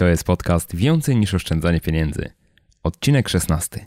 To 0.00 0.06
jest 0.06 0.24
podcast 0.24 0.76
Więcej 0.76 1.16
niż 1.16 1.34
oszczędzanie 1.34 1.80
pieniędzy. 1.80 2.30
Odcinek 2.82 3.28
16. 3.28 3.86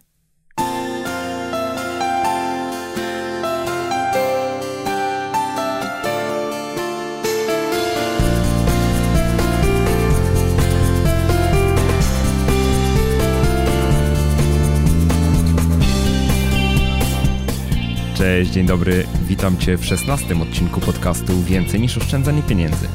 Cześć, 18.16 18.52
dzień 18.52 18.66
dobry. 18.66 19.08
Witam 19.28 19.58
Cię 19.58 19.78
w 19.78 19.86
16 19.86 20.42
odcinku 20.42 20.82
podcastu 20.82 21.42
Więcej 21.42 21.80
niż 21.80 21.98
oszczędzanie 21.98 22.42
pieniędzy. 22.42 22.88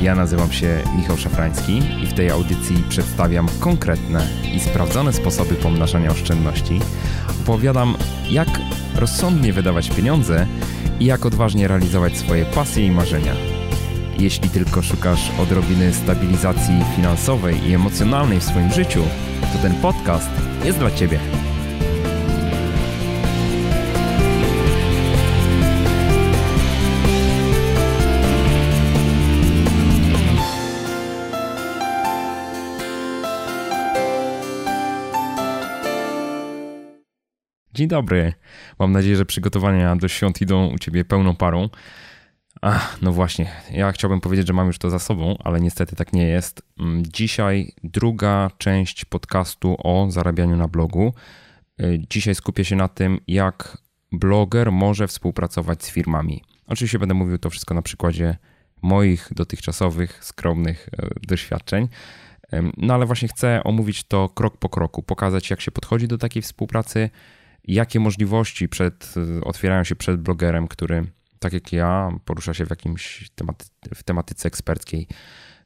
Ja 0.00 0.14
nazywam 0.14 0.52
się 0.52 0.82
Michał 0.96 1.16
Szafrański 1.16 1.82
i 2.02 2.06
w 2.06 2.14
tej 2.14 2.30
audycji 2.30 2.84
przedstawiam 2.88 3.48
konkretne 3.60 4.26
i 4.54 4.60
sprawdzone 4.60 5.12
sposoby 5.12 5.54
pomnażania 5.54 6.10
oszczędności. 6.10 6.80
Opowiadam, 7.42 7.96
jak 8.30 8.48
rozsądnie 8.96 9.52
wydawać 9.52 9.90
pieniądze 9.90 10.46
i 11.00 11.04
jak 11.04 11.26
odważnie 11.26 11.68
realizować 11.68 12.18
swoje 12.18 12.44
pasje 12.44 12.86
i 12.86 12.90
marzenia. 12.90 13.32
Jeśli 14.18 14.48
tylko 14.48 14.82
szukasz 14.82 15.30
odrobiny 15.38 15.92
stabilizacji 15.92 16.74
finansowej 16.96 17.68
i 17.68 17.74
emocjonalnej 17.74 18.40
w 18.40 18.44
swoim 18.44 18.72
życiu, 18.72 19.02
to 19.52 19.58
ten 19.62 19.74
podcast 19.74 20.30
jest 20.64 20.78
dla 20.78 20.90
Ciebie. 20.90 21.18
Dzień 37.80 37.88
dobry. 37.88 38.32
Mam 38.78 38.92
nadzieję, 38.92 39.16
że 39.16 39.24
przygotowania 39.24 39.96
do 39.96 40.08
świąt 40.08 40.40
idą 40.40 40.66
u 40.66 40.78
Ciebie 40.78 41.04
pełną 41.04 41.36
parą. 41.36 41.68
Ach, 42.60 43.02
no 43.02 43.12
właśnie, 43.12 43.50
ja 43.72 43.92
chciałbym 43.92 44.20
powiedzieć, 44.20 44.46
że 44.46 44.52
mam 44.52 44.66
już 44.66 44.78
to 44.78 44.90
za 44.90 44.98
sobą, 44.98 45.36
ale 45.44 45.60
niestety 45.60 45.96
tak 45.96 46.12
nie 46.12 46.26
jest. 46.26 46.62
Mm, 46.80 47.02
dzisiaj 47.06 47.72
druga 47.84 48.50
część 48.58 49.04
podcastu 49.04 49.76
o 49.78 50.10
zarabianiu 50.10 50.56
na 50.56 50.68
blogu. 50.68 51.14
Y, 51.82 52.02
dzisiaj 52.10 52.34
skupię 52.34 52.64
się 52.64 52.76
na 52.76 52.88
tym, 52.88 53.20
jak 53.26 53.78
bloger 54.12 54.72
może 54.72 55.08
współpracować 55.08 55.84
z 55.84 55.90
firmami. 55.90 56.44
Oczywiście 56.66 56.98
będę 56.98 57.14
mówił 57.14 57.38
to 57.38 57.50
wszystko 57.50 57.74
na 57.74 57.82
przykładzie 57.82 58.36
moich 58.82 59.28
dotychczasowych, 59.34 60.24
skromnych 60.24 60.88
y, 60.88 61.26
doświadczeń. 61.26 61.88
No 62.76 62.94
ale 62.94 63.06
właśnie 63.06 63.28
chcę 63.28 63.64
omówić 63.64 64.04
to 64.04 64.28
krok 64.28 64.56
po 64.56 64.68
kroku, 64.68 65.02
pokazać 65.02 65.50
jak 65.50 65.60
się 65.60 65.70
podchodzi 65.70 66.08
do 66.08 66.18
takiej 66.18 66.42
współpracy, 66.42 67.10
jakie 67.64 68.00
możliwości 68.00 68.68
przed, 68.68 69.14
otwierają 69.42 69.84
się 69.84 69.96
przed 69.96 70.20
blogerem, 70.20 70.68
który, 70.68 71.06
tak 71.38 71.52
jak 71.52 71.72
ja, 71.72 72.10
porusza 72.24 72.54
się 72.54 72.66
w 72.66 72.70
jakimś 72.70 73.30
tematy, 73.34 73.64
w 73.94 74.02
tematyce 74.02 74.48
eksperckiej. 74.48 75.06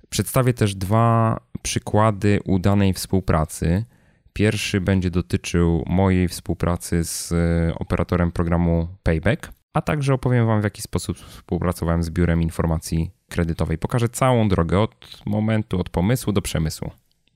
Przedstawię 0.09 0.53
też 0.53 0.75
dwa 0.75 1.41
przykłady 1.63 2.41
udanej 2.45 2.93
współpracy. 2.93 3.85
Pierwszy 4.33 4.81
będzie 4.81 5.11
dotyczył 5.11 5.85
mojej 5.87 6.29
współpracy 6.29 7.05
z 7.05 7.33
operatorem 7.79 8.33
programu 8.33 8.89
Payback, 9.03 9.53
a 9.73 9.83
także 9.83 10.15
opowiem 10.15 10.47
Wam, 10.47 10.61
w 10.61 10.65
jaki 10.65 10.83
sposób 10.83 11.19
współpracowałem 11.19 12.03
z 12.03 12.11
biurem 12.11 12.43
informacji 12.43 13.11
kredytowej. 13.29 13.79
Pokażę 13.79 14.09
całą 14.09 14.49
drogę 14.49 14.81
od 14.81 15.23
momentu, 15.27 15.81
od 15.81 15.89
pomysłu 15.89 16.33
do 16.33 16.43
przemysłu, 16.43 16.91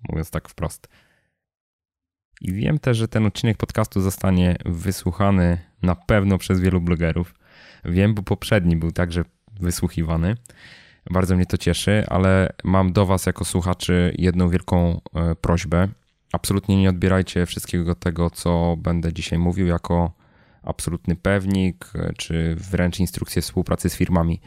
mówiąc 0.08 0.30
tak 0.30 0.48
wprost. 0.48 0.88
I 2.40 2.52
wiem 2.52 2.78
też, 2.78 2.96
że 2.96 3.08
ten 3.08 3.26
odcinek 3.26 3.56
podcastu 3.56 4.00
zostanie 4.00 4.56
wysłuchany 4.64 5.58
na 5.82 5.94
pewno 5.94 6.38
przez 6.38 6.60
wielu 6.60 6.80
blogerów. 6.80 7.34
Wiem, 7.84 8.14
bo 8.14 8.22
poprzedni 8.22 8.76
był 8.76 8.92
także 8.92 9.24
wysłuchiwany. 9.60 10.36
Bardzo 11.10 11.36
mnie 11.36 11.46
to 11.46 11.58
cieszy, 11.58 12.04
ale 12.08 12.52
mam 12.64 12.92
do 12.92 13.06
Was 13.06 13.26
jako 13.26 13.44
słuchaczy 13.44 14.14
jedną 14.18 14.48
wielką 14.48 15.00
e, 15.14 15.34
prośbę. 15.34 15.88
Absolutnie 16.32 16.76
nie 16.76 16.90
odbierajcie 16.90 17.46
wszystkiego 17.46 17.94
tego, 17.94 18.30
co 18.30 18.76
będę 18.78 19.12
dzisiaj 19.12 19.38
mówił, 19.38 19.66
jako 19.66 20.12
absolutny 20.62 21.16
pewnik, 21.16 21.90
e, 21.94 22.12
czy 22.16 22.56
wręcz 22.58 23.00
instrukcję 23.00 23.42
współpracy 23.42 23.90
z 23.90 23.96
firmami 23.96 24.40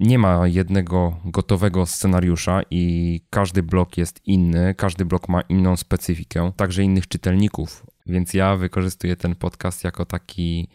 nie 0.00 0.18
ma 0.18 0.46
jednego 0.46 1.16
gotowego 1.24 1.86
scenariusza 1.86 2.60
i 2.70 3.20
każdy 3.30 3.62
blok 3.62 3.98
jest 3.98 4.26
inny, 4.26 4.74
każdy 4.74 5.04
blok 5.04 5.28
ma 5.28 5.40
inną 5.40 5.76
specyfikę, 5.76 6.52
także 6.56 6.82
innych 6.82 7.08
czytelników. 7.08 7.86
Więc 8.06 8.34
ja 8.34 8.56
wykorzystuję 8.56 9.16
ten 9.16 9.34
podcast 9.34 9.84
jako 9.84 10.04
taki 10.04 10.68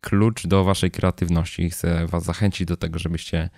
klucz 0.00 0.46
do 0.46 0.64
waszej 0.64 0.90
kreatywności. 0.90 1.70
Chcę 1.70 2.06
was 2.06 2.24
zachęcić 2.24 2.66
do 2.66 2.76
tego, 2.76 2.98
żebyście 2.98 3.50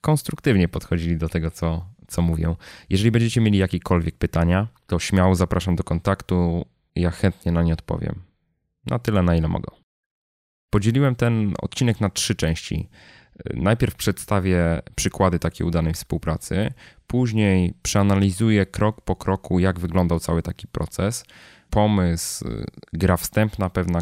konstruktywnie 0.00 0.68
podchodzili 0.68 1.16
do 1.16 1.28
tego, 1.28 1.50
co, 1.50 1.86
co 2.08 2.22
mówią. 2.22 2.56
Jeżeli 2.90 3.10
będziecie 3.10 3.40
mieli 3.40 3.58
jakiekolwiek 3.58 4.16
pytania, 4.16 4.68
to 4.86 4.98
śmiało 4.98 5.34
zapraszam 5.34 5.76
do 5.76 5.84
kontaktu. 5.84 6.66
Ja 6.94 7.10
chętnie 7.10 7.52
na 7.52 7.62
nie 7.62 7.72
odpowiem. 7.72 8.22
Na 8.86 8.98
tyle, 8.98 9.22
na 9.22 9.36
ile 9.36 9.48
mogę. 9.48 9.68
Podzieliłem 10.70 11.14
ten 11.14 11.54
odcinek 11.62 12.00
na 12.00 12.10
trzy 12.10 12.34
części. 12.34 12.88
Najpierw 13.54 13.94
przedstawię 13.94 14.82
przykłady 14.94 15.38
takiej 15.38 15.66
udanej 15.66 15.94
współpracy, 15.94 16.72
później 17.06 17.74
przeanalizuję 17.82 18.66
krok 18.66 19.00
po 19.00 19.16
kroku, 19.16 19.58
jak 19.58 19.80
wyglądał 19.80 20.20
cały 20.20 20.42
taki 20.42 20.66
proces. 20.66 21.24
Pomysł, 21.70 22.44
gra 22.92 23.16
wstępna 23.16 23.70
pewna, 23.70 24.00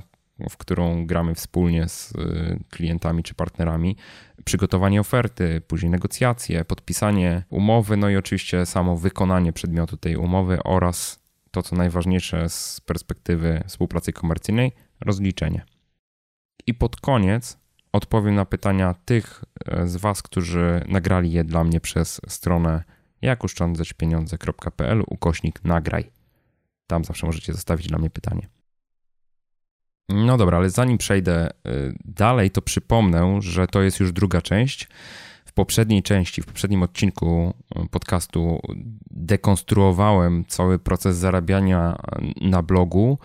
w 0.50 0.56
którą 0.56 1.06
gramy 1.06 1.34
wspólnie 1.34 1.88
z 1.88 2.12
y, 2.12 2.65
klientami 2.70 3.22
czy 3.22 3.34
partnerami, 3.34 3.97
przygotowanie 4.44 5.00
oferty, 5.00 5.62
później 5.69 5.91
negocjacje, 5.91 6.64
podpisanie 6.64 7.44
umowy, 7.50 7.97
no 7.97 8.10
i 8.10 8.16
oczywiście 8.16 8.66
samo 8.66 8.97
wykonanie 8.97 9.53
przedmiotu 9.53 9.97
tej 9.97 10.16
umowy 10.16 10.62
oraz 10.62 11.22
to, 11.50 11.62
co 11.62 11.76
najważniejsze 11.76 12.49
z 12.49 12.81
perspektywy 12.81 13.64
współpracy 13.66 14.12
komercyjnej, 14.12 14.72
rozliczenie. 15.00 15.64
I 16.66 16.75
pod 16.75 16.97
koniec 16.97 17.62
odpowiem 17.92 18.34
na 18.34 18.44
pytania 18.44 18.94
tych 19.04 19.44
e, 19.66 19.88
z 19.88 19.97
Was, 19.97 20.22
którzy 20.22 20.84
nagrali 20.88 21.32
je 21.32 21.44
dla 21.44 21.64
mnie 21.64 21.80
przez 21.80 22.20
stronę 22.28 22.84
jakoszczędzaćpieniądze.pl 23.22 25.03
ukośnik 25.06 25.64
nagraj. 25.64 26.10
Tam 26.86 27.04
zawsze 27.04 27.26
możecie 27.26 27.52
zostawić 27.52 27.88
dla 27.88 27.98
mnie 27.98 28.10
pytanie. 28.10 28.48
No 30.08 30.36
dobra, 30.36 30.58
ale 30.58 30.70
zanim 30.70 30.98
przejdę 30.98 31.47
e, 31.47 31.50
dalej, 32.04 32.50
to 32.50 32.62
przypomnę, 32.62 33.38
że 33.41 33.66
to 33.66 33.82
jest 33.82 34.00
już 34.00 34.12
druga 34.12 34.42
część. 34.42 34.88
W 35.44 35.52
poprzedniej 35.52 36.02
części, 36.02 36.42
w 36.42 36.47
poprzednim 36.47 36.82
odcinku 36.82 37.54
e, 37.76 37.88
podcastu 37.88 38.60
dekonstruowałem 39.10 40.44
cały 40.48 40.78
proces 40.78 41.16
zarabiania 41.16 41.97
na 42.41 42.62
blogu 42.62 43.19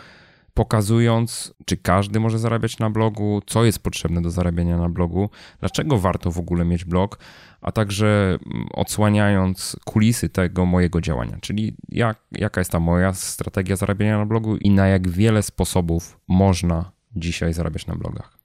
pokazując, 0.58 1.54
czy 1.66 1.78
każdy 1.78 2.20
może 2.20 2.40
zarabiać 2.40 2.80
na 2.80 2.90
blogu, 2.90 3.42
co 3.46 3.66
jest 3.66 3.84
potrzebne 3.84 4.22
do 4.22 4.30
zarabiania 4.32 4.78
na 4.78 4.90
blogu, 4.90 5.30
dlaczego 5.60 5.98
warto 5.98 6.32
w 6.32 6.40
ogóle 6.40 6.66
mieć 6.66 6.86
blog, 6.86 7.20
a 7.62 7.72
także 7.72 8.38
mm, 8.46 8.68
odsłaniając 8.74 9.78
kulisy 9.86 10.30
tego 10.30 10.66
mojego 10.66 11.02
działania, 11.02 11.38
czyli 11.42 11.76
jak, 11.90 12.20
jaka 12.32 12.62
jest 12.62 12.72
ta 12.72 12.80
moja 12.80 13.14
strategia 13.14 13.76
zarabiania 13.76 14.18
na 14.18 14.26
blogu 14.26 14.58
i 14.58 14.70
na 14.70 14.88
jak 14.88 15.08
wiele 15.08 15.44
sposobów 15.44 16.20
można 16.28 16.92
dzisiaj 17.16 17.54
zarabiać 17.54 17.88
na 17.88 17.96
blogach. 17.96 18.38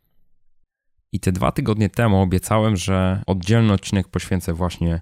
I 1.12 1.20
te 1.20 1.32
dwa 1.32 1.52
tygodnie 1.52 1.90
temu 1.90 2.20
obiecałem, 2.20 2.76
że 2.76 3.22
oddzielny 3.26 3.72
odcinek 3.72 4.08
poświęcę 4.08 4.52
właśnie 4.52 5.00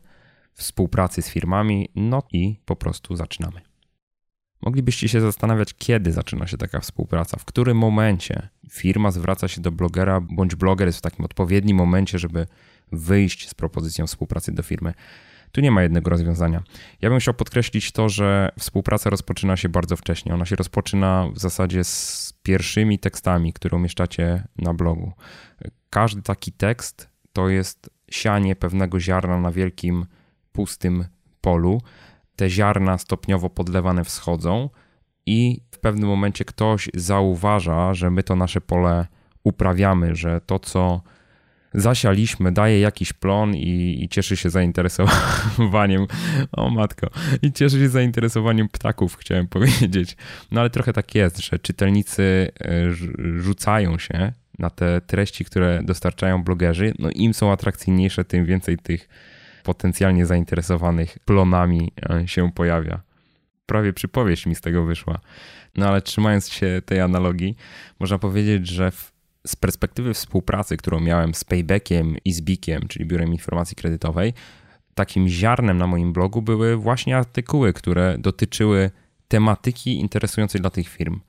współpracy 0.53 1.23
z 1.23 1.29
firmami, 1.29 1.89
no 1.95 2.23
i 2.33 2.61
po 2.65 2.77
prostu 2.77 3.17
zaczynamy. 3.17 3.70
Moglibyście 4.63 5.09
się 5.09 5.21
zastanawiać, 5.21 5.75
kiedy 5.75 6.13
zaczyna 6.13 6.47
się 6.47 6.57
taka 6.57 6.81
współpraca, 6.81 7.37
w 7.39 7.45
którym 7.45 7.77
momencie 7.77 8.49
firma 8.71 9.11
zwraca 9.11 9.49
się 9.49 9.61
do 9.61 9.73
blogera, 9.73 10.21
bądź 10.21 10.55
bloger 10.55 10.89
jest 10.89 10.99
w 10.99 11.03
takim 11.03 11.25
odpowiednim 11.25 11.77
momencie, 11.77 12.19
żeby 12.19 12.47
wyjść 12.93 13.49
z 13.49 13.55
propozycją 13.55 14.07
współpracy 14.07 14.53
do 14.53 14.63
firmy. 14.63 14.95
Tu 15.53 15.61
nie 15.61 15.71
ma 15.71 15.83
jednego 15.83 16.11
rozwiązania. 16.11 16.63
Ja 17.01 17.11
bym 17.11 17.19
chciał 17.19 17.35
podkreślić 17.35 17.93
to, 17.93 18.09
że 18.09 18.53
współpraca 18.59 19.11
rozpoczyna 19.11 19.57
się 19.57 19.69
bardzo 19.69 19.97
wcześnie. 19.97 20.35
Ona 20.35 20.47
się 20.47 20.57
rozpoczyna 20.57 21.29
w 21.35 21.39
zasadzie 21.39 21.85
z 21.85 22.33
pierwszymi 22.43 22.99
tekstami, 22.99 23.53
które 23.53 23.77
umieszczacie 23.77 24.45
na 24.59 24.75
blogu. 24.75 25.13
Każdy 25.91 26.23
taki 26.23 26.53
tekst 26.53 27.09
to 27.33 27.49
jest 27.49 27.91
sianie 28.11 28.57
pewnego 28.57 29.01
ziarna 29.01 29.41
na 29.41 29.51
wielkim, 29.51 30.07
pustym 30.53 31.05
polu 31.41 31.81
te 32.41 32.51
ziarna 32.51 32.99
stopniowo 32.99 33.51
podlewane 33.51 34.05
wschodzą 34.05 34.71
i 35.27 35.61
w 35.71 35.79
pewnym 35.79 36.09
momencie 36.09 36.45
ktoś 36.45 36.89
zauważa, 36.95 37.95
że 37.95 38.11
my 38.11 38.23
to 38.23 38.37
nasze 38.37 38.61
pole 38.61 39.07
uprawiamy, 39.45 40.17
że 40.17 40.41
to, 40.47 40.59
co 40.59 41.03
zasialiśmy, 41.75 42.53
daje 42.53 42.81
jakiś 42.81 43.13
plon 43.13 43.55
i, 43.55 43.99
i, 44.03 44.09
cieszy 44.09 44.37
się 44.37 44.51
zainteresowaniem, 44.51 46.07
o 46.53 46.71
matko, 46.71 47.11
i 47.43 47.53
cieszy 47.53 47.79
się 47.79 47.89
zainteresowaniem 47.89 48.69
ptaków, 48.69 49.17
chciałem 49.17 49.49
powiedzieć. 49.57 50.17
No 50.51 50.61
ale 50.61 50.71
trochę 50.71 50.93
tak 50.93 51.15
jest, 51.15 51.39
że 51.39 51.59
czytelnicy 51.59 52.51
e, 52.61 52.93
rzucają 53.39 53.99
się 53.99 54.33
na 54.59 54.71
te 54.71 55.01
treści, 55.01 55.45
które 55.45 55.83
dostarczają 55.83 56.43
blogerzy, 56.43 56.95
no 56.99 57.11
im 57.11 57.35
są 57.35 57.53
atrakcyjniejsze, 57.53 58.25
tym 58.25 58.45
więcej 58.45 58.79
tych 58.79 59.09
potencjalnie 59.63 60.27
zainteresowanych 60.27 61.19
plonami 61.25 61.93
e, 62.11 62.29
się 62.29 62.53
pojawia. 62.53 63.01
Prawie 63.67 63.93
przypowieść 63.93 64.47
mi 64.47 64.55
z 64.55 64.61
tego 64.61 64.85
wyszła. 64.85 65.21
No 65.77 65.89
ale 65.89 66.03
trzymając 66.03 66.49
się 66.49 66.83
tej 66.85 67.01
analogii, 67.01 67.57
można 68.01 68.19
powiedzieć, 68.19 68.67
że 68.69 68.91
w, 68.91 69.13
z 69.47 69.57
perspektywy 69.57 70.15
współpracy, 70.15 70.77
którą 70.77 71.01
miałem 71.01 71.35
z 71.35 71.45
Paybackiem 71.45 72.17
i 72.25 72.33
z 72.33 72.41
Bikiem, 72.41 72.89
czyli 72.89 73.07
Biurem 73.07 73.33
Informacji 73.33 73.77
Kredytowej, 73.77 74.35
takim 74.95 75.29
ziarnem 75.29 75.79
na 75.79 75.87
moim 75.87 76.13
blogu 76.13 76.43
były 76.43 76.77
właśnie 76.77 77.17
artykuły, 77.17 77.73
które 77.73 78.17
dotyczyły 78.19 78.91
tematyki 79.29 80.01
interesującej 80.01 80.61
dla 80.61 80.71
tych 80.71 80.89
firm. 80.89 81.21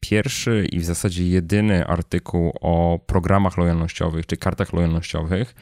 Pierwszy 0.00 0.66
i 0.72 0.78
w 0.78 0.84
zasadzie 0.84 1.28
jedyny 1.28 1.86
artykuł 1.86 2.52
o 2.60 3.00
programach 3.06 3.58
lojalnościowych 3.58 4.26
czy 4.26 4.36
kartach 4.36 4.72
lojalnościowych 4.72 5.54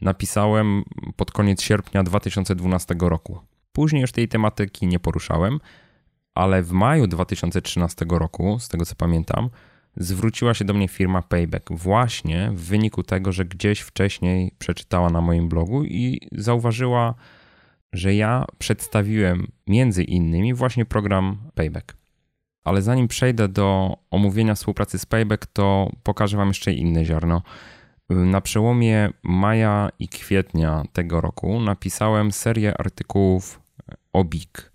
napisałem 0.00 0.84
pod 1.16 1.30
koniec 1.30 1.62
sierpnia 1.62 2.02
2012 2.02 2.94
roku. 3.00 3.38
Później 3.72 4.02
już 4.02 4.12
tej 4.12 4.28
tematyki 4.28 4.86
nie 4.86 5.00
poruszałem, 5.00 5.60
ale 6.34 6.62
w 6.62 6.72
maju 6.72 7.06
2013 7.06 8.06
roku, 8.08 8.58
z 8.58 8.68
tego 8.68 8.84
co 8.84 8.94
pamiętam, 8.94 9.50
zwróciła 9.96 10.54
się 10.54 10.64
do 10.64 10.74
mnie 10.74 10.88
firma 10.88 11.22
Payback 11.22 11.72
właśnie 11.72 12.50
w 12.54 12.60
wyniku 12.60 13.02
tego, 13.02 13.32
że 13.32 13.44
gdzieś 13.44 13.80
wcześniej 13.80 14.52
przeczytała 14.58 15.10
na 15.10 15.20
moim 15.20 15.48
blogu 15.48 15.84
i 15.84 16.28
zauważyła, 16.32 17.14
że 17.92 18.14
ja 18.14 18.44
przedstawiłem 18.58 19.46
między 19.66 20.04
innymi 20.04 20.54
właśnie 20.54 20.84
program 20.84 21.38
Payback. 21.54 21.96
Ale 22.64 22.82
zanim 22.82 23.08
przejdę 23.08 23.48
do 23.48 23.96
omówienia 24.10 24.54
współpracy 24.54 24.98
z 24.98 25.06
Payback, 25.06 25.46
to 25.46 25.90
pokażę 26.02 26.36
Wam 26.36 26.48
jeszcze 26.48 26.72
inne 26.72 27.04
ziarno. 27.04 27.42
Na 28.08 28.40
przełomie 28.40 29.10
maja 29.22 29.88
i 29.98 30.08
kwietnia 30.08 30.82
tego 30.92 31.20
roku 31.20 31.60
napisałem 31.60 32.32
serię 32.32 32.78
artykułów 32.78 33.60
o 34.12 34.24
BIG, 34.24 34.70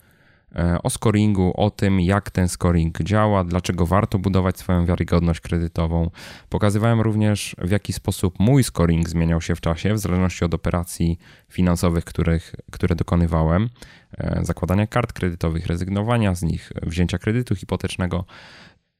e, 0.55 0.77
o 0.83 0.89
scoringu, 0.89 1.53
o 1.55 1.71
tym, 1.71 1.99
jak 1.99 2.31
ten 2.31 2.47
scoring 2.47 3.01
działa, 3.03 3.43
dlaczego 3.43 3.85
warto 3.85 4.19
budować 4.19 4.59
swoją 4.59 4.85
wiarygodność 4.85 5.39
kredytową. 5.39 6.09
Pokazywałem 6.49 7.01
również, 7.01 7.55
w 7.57 7.71
jaki 7.71 7.93
sposób 7.93 8.39
mój 8.39 8.63
scoring 8.63 9.09
zmieniał 9.09 9.41
się 9.41 9.55
w 9.55 9.61
czasie, 9.61 9.93
w 9.93 9.99
zależności 9.99 10.45
od 10.45 10.53
operacji 10.53 11.19
finansowych, 11.49 12.05
których, 12.05 12.55
które 12.71 12.95
dokonywałem, 12.95 13.69
e, 14.17 14.39
zakładania 14.45 14.87
kart 14.87 15.13
kredytowych, 15.13 15.67
rezygnowania 15.67 16.35
z 16.35 16.43
nich, 16.43 16.71
wzięcia 16.81 17.17
kredytu 17.17 17.55
hipotecznego. 17.55 18.25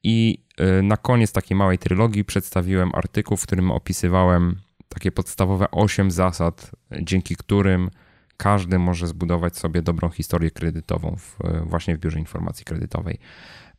I 0.03 0.43
e, 0.57 0.81
na 0.81 0.97
koniec 0.97 1.31
takiej 1.31 1.57
małej 1.57 1.77
trylogii 1.77 2.25
przedstawiłem 2.25 2.91
artykuł, 2.95 3.37
w 3.37 3.43
którym 3.43 3.71
opisywałem 3.71 4.59
takie 4.89 5.11
podstawowe 5.11 5.71
8 5.71 6.11
zasad, 6.11 6.71
dzięki 7.01 7.35
którym 7.35 7.89
każdy 8.37 8.79
może 8.79 9.07
zbudować 9.07 9.57
sobie 9.57 9.81
dobrą 9.81 10.09
historię 10.09 10.51
kredytową 10.51 11.15
w, 11.15 11.37
właśnie 11.63 11.95
w 11.95 11.99
biurze 11.99 12.19
informacji 12.19 12.65
kredytowej. 12.65 13.19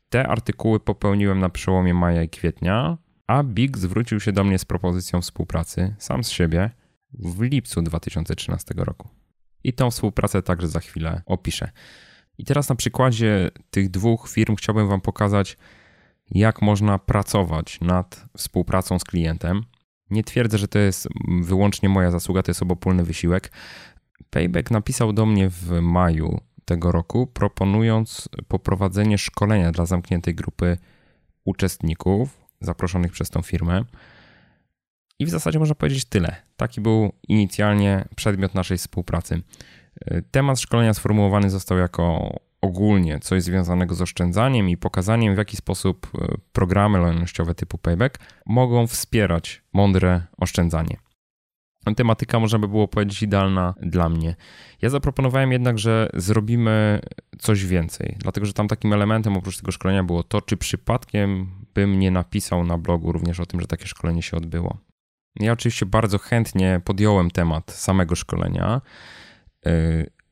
Te 0.08 0.28
artykuły 0.28 0.81
popełniłem 0.81 1.38
na 1.38 1.49
przełomie 1.49 1.94
maja 1.94 2.23
i 2.23 2.28
kwietnia, 2.28 2.99
a 3.26 3.43
BIG 3.43 3.78
zwrócił 3.78 4.20
się 4.20 4.32
do 4.32 4.44
mnie 4.44 4.58
z 4.58 4.64
propozycją 4.64 5.20
współpracy 5.20 5.94
sam 5.99 6.25
z 6.25 6.28
siebie 6.28 6.70
w 7.12 7.40
lipcu 7.40 7.82
2013 7.82 8.75
roku. 8.76 9.08
I 9.64 9.73
tą 9.73 9.90
współpracę 9.90 10.43
także 10.43 10.69
za 10.69 10.81
chwilę 10.81 11.23
opiszę. 11.26 11.70
I 12.38 12.44
teraz 12.44 12.69
na 12.69 12.75
przykładzie 12.75 13.50
tych 13.70 13.90
dwóch 13.90 14.28
firm 14.28 14.56
chciałbym 14.56 14.88
Wam 14.88 15.00
pokazać, 15.00 15.56
jak 16.30 16.62
można 16.62 16.98
pracować 16.98 17.80
nad 17.80 18.24
współpracą 18.36 18.98
z 18.98 19.04
klientem. 19.04 19.64
Nie 20.10 20.24
twierdzę, 20.24 20.58
że 20.58 20.68
to 20.68 20.78
jest 20.78 21.08
wyłącznie 21.42 21.88
moja 21.88 22.10
zasługa, 22.10 22.42
to 22.42 22.50
jest 22.50 22.62
obopólny 22.62 23.04
wysiłek. 23.04 23.52
Payback 24.30 24.70
napisał 24.70 25.12
do 25.12 25.26
mnie 25.26 25.48
w 25.48 25.70
maju 25.80 26.40
tego 26.64 26.92
roku, 26.92 27.26
proponując 27.26 28.28
poprowadzenie 28.48 29.18
szkolenia 29.18 29.72
dla 29.72 29.86
zamkniętej 29.86 30.34
grupy 30.34 30.78
uczestników 31.44 32.40
zaproszonych 32.60 33.12
przez 33.12 33.30
tą 33.30 33.42
firmę. 33.42 33.84
I 35.18 35.26
w 35.26 35.30
zasadzie 35.30 35.58
można 35.58 35.74
powiedzieć 35.74 36.04
tyle. 36.04 36.36
Taki 36.56 36.80
był 36.80 37.12
inicjalnie 37.28 38.08
przedmiot 38.16 38.54
naszej 38.54 38.78
współpracy. 38.78 39.42
Temat 40.30 40.60
szkolenia 40.60 40.94
sformułowany 40.94 41.50
został 41.50 41.78
jako 41.78 42.34
ogólnie 42.60 43.20
coś 43.20 43.42
związanego 43.42 43.94
z 43.94 44.02
oszczędzaniem 44.02 44.68
i 44.68 44.76
pokazaniem, 44.76 45.34
w 45.34 45.38
jaki 45.38 45.56
sposób 45.56 46.10
e, 46.14 46.34
programy 46.52 46.98
lojalnościowe 46.98 47.54
typu 47.54 47.78
Payback 47.78 48.18
mogą 48.46 48.86
wspierać 48.86 49.62
mądre 49.72 50.22
oszczędzanie. 50.38 50.96
Tematyka, 51.96 52.40
można 52.40 52.58
by 52.58 52.68
było 52.68 52.88
powiedzieć, 52.88 53.22
idealna 53.22 53.74
dla 53.82 54.08
mnie. 54.08 54.36
Ja 54.82 54.90
zaproponowałem 54.90 55.52
jednak, 55.52 55.78
że 55.78 56.10
zrobimy 56.14 57.00
coś 57.38 57.66
więcej, 57.66 58.16
dlatego 58.18 58.46
że 58.46 58.52
tam 58.52 58.68
takim 58.68 58.92
elementem 58.92 59.36
oprócz 59.36 59.56
tego 59.56 59.72
szkolenia 59.72 60.04
było 60.04 60.22
to, 60.22 60.42
czy 60.42 60.56
przypadkiem 60.56 61.50
bym 61.74 61.98
nie 61.98 62.10
napisał 62.10 62.64
na 62.64 62.78
blogu 62.78 63.12
również 63.12 63.40
o 63.40 63.46
tym, 63.46 63.60
że 63.60 63.66
takie 63.66 63.86
szkolenie 63.86 64.22
się 64.22 64.36
odbyło. 64.36 64.78
Ja 65.40 65.52
oczywiście 65.52 65.86
bardzo 65.86 66.18
chętnie 66.18 66.80
podjąłem 66.84 67.30
temat 67.30 67.70
samego 67.70 68.14
szkolenia. 68.14 68.80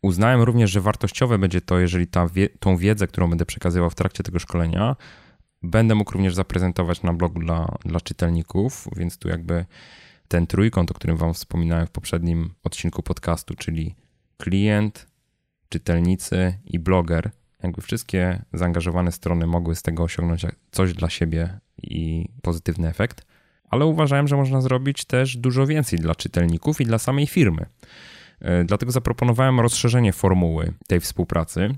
Uznałem 0.02 0.42
również, 0.42 0.70
że 0.70 0.80
wartościowe 0.80 1.38
będzie 1.38 1.60
to, 1.60 1.78
jeżeli 1.78 2.06
ta 2.06 2.28
wie, 2.28 2.48
tą 2.48 2.76
wiedzę, 2.76 3.06
którą 3.06 3.28
będę 3.28 3.46
przekazywał 3.46 3.90
w 3.90 3.94
trakcie 3.94 4.22
tego 4.22 4.38
szkolenia, 4.38 4.96
będę 5.62 5.94
mógł 5.94 6.12
również 6.12 6.34
zaprezentować 6.34 7.02
na 7.02 7.12
blogu 7.12 7.40
dla, 7.40 7.76
dla 7.84 8.00
czytelników, 8.00 8.88
więc 8.96 9.18
tu 9.18 9.28
jakby 9.28 9.64
ten 10.28 10.46
trójkąt, 10.46 10.90
o 10.90 10.94
którym 10.94 11.16
Wam 11.16 11.34
wspominałem 11.34 11.86
w 11.86 11.90
poprzednim 11.90 12.54
odcinku 12.64 13.02
podcastu, 13.02 13.54
czyli 13.54 13.94
klient, 14.36 15.06
czytelnicy 15.68 16.58
i 16.64 16.78
bloger, 16.78 17.30
jakby 17.62 17.82
wszystkie 17.82 18.42
zaangażowane 18.52 19.12
strony 19.12 19.46
mogły 19.46 19.76
z 19.76 19.82
tego 19.82 20.02
osiągnąć 20.02 20.46
coś 20.70 20.94
dla 20.94 21.10
siebie 21.10 21.58
i 21.82 22.28
pozytywny 22.42 22.88
efekt, 22.88 23.26
ale 23.70 23.86
uważałem, 23.86 24.28
że 24.28 24.36
można 24.36 24.60
zrobić 24.60 25.04
też 25.04 25.36
dużo 25.36 25.66
więcej 25.66 25.98
dla 25.98 26.14
czytelników 26.14 26.80
i 26.80 26.84
dla 26.84 26.98
samej 26.98 27.26
firmy. 27.26 27.66
E, 28.40 28.64
dlatego 28.64 28.93
zaproponowałem 28.93 29.61
rozszerzenie 29.61 30.12
formuły 30.12 30.73
tej 30.87 31.00
współpracy. 31.00 31.75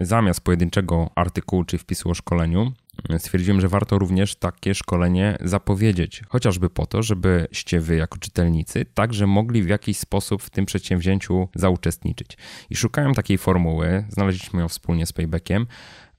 Zamiast 0.00 0.40
pojedynczego 0.40 1.10
artykułu 1.14 1.64
czy 1.64 1.78
wpisu 1.78 2.10
o 2.10 2.14
szkoleniu, 2.14 2.72
stwierdziłem, 3.18 3.60
że 3.60 3.68
warto 3.68 3.98
również 3.98 4.36
takie 4.36 4.74
szkolenie 4.74 5.36
zapowiedzieć, 5.40 6.22
chociażby 6.28 6.70
po 6.70 6.86
to, 6.86 7.02
żebyście 7.02 7.80
wy 7.80 7.96
jako 7.96 8.18
czytelnicy 8.18 8.84
także 8.94 9.26
mogli 9.26 9.62
w 9.62 9.68
jakiś 9.68 9.98
sposób 9.98 10.42
w 10.42 10.50
tym 10.50 10.66
przedsięwzięciu 10.66 11.48
zauczestniczyć. 11.54 12.38
I 12.70 12.76
szukałem 12.76 13.14
takiej 13.14 13.38
formuły, 13.38 14.04
znaleźliśmy 14.08 14.60
ją 14.60 14.68
wspólnie 14.68 15.06
z 15.06 15.12
Paybackiem. 15.12 15.66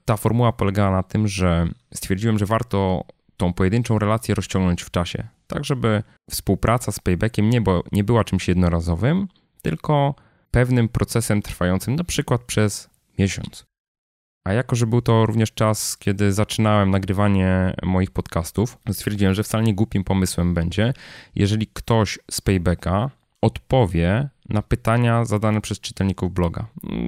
Ta 0.06 0.18
formuła 0.18 0.52
polegała 0.52 0.92
na 0.92 1.04
tym, 1.04 1.28
że 1.28 1.68
stwierdziłem, 1.94 2.40
że 2.40 2.46
warto 2.46 3.06
tą 3.38 3.54
pojedynczą 3.54 4.00
relację 4.00 4.36
rozciągnąć 4.36 4.82
w 4.84 4.92
czasie, 4.92 5.28
tak 5.48 5.66
żeby 5.66 6.04
współpraca 6.30 6.92
z 6.92 7.00
Paybackiem 7.00 7.50
nie, 7.50 7.62
bo, 7.62 7.84
nie 7.92 8.04
była 8.04 8.24
czymś 8.24 8.48
jednorazowym, 8.48 9.28
tylko 9.66 10.16
pewnym 10.52 10.90
procesem 10.90 11.42
trwającym 11.42 11.96
na 11.96 12.04
przykład 12.04 12.42
przez 12.42 12.90
miesiąc. 13.20 13.66
A 14.44 14.54
jako, 14.54 14.76
że 14.76 14.88
był 14.88 15.02
to 15.02 15.26
również 15.26 15.52
czas, 15.52 15.98
kiedy 15.98 16.34
zaczynałem 16.34 16.92
nagrywanie 16.92 17.74
moich 17.84 18.12
podcastów, 18.12 18.78
stwierdziłem, 18.92 19.34
że 19.34 19.44
wcale 19.44 19.64
nie 19.64 19.76
głupim 19.76 20.04
pomysłem 20.04 20.54
będzie, 20.54 20.94
jeżeli 21.36 21.68
ktoś 21.68 22.20
z 22.32 22.42
Paybacka 22.42 23.10
odpowie 23.42 24.30
na 24.50 24.62
pytania 24.62 25.26
zadane 25.26 25.62
przez 25.62 25.80
czytelników 25.80 26.34
bloga. 26.34 26.66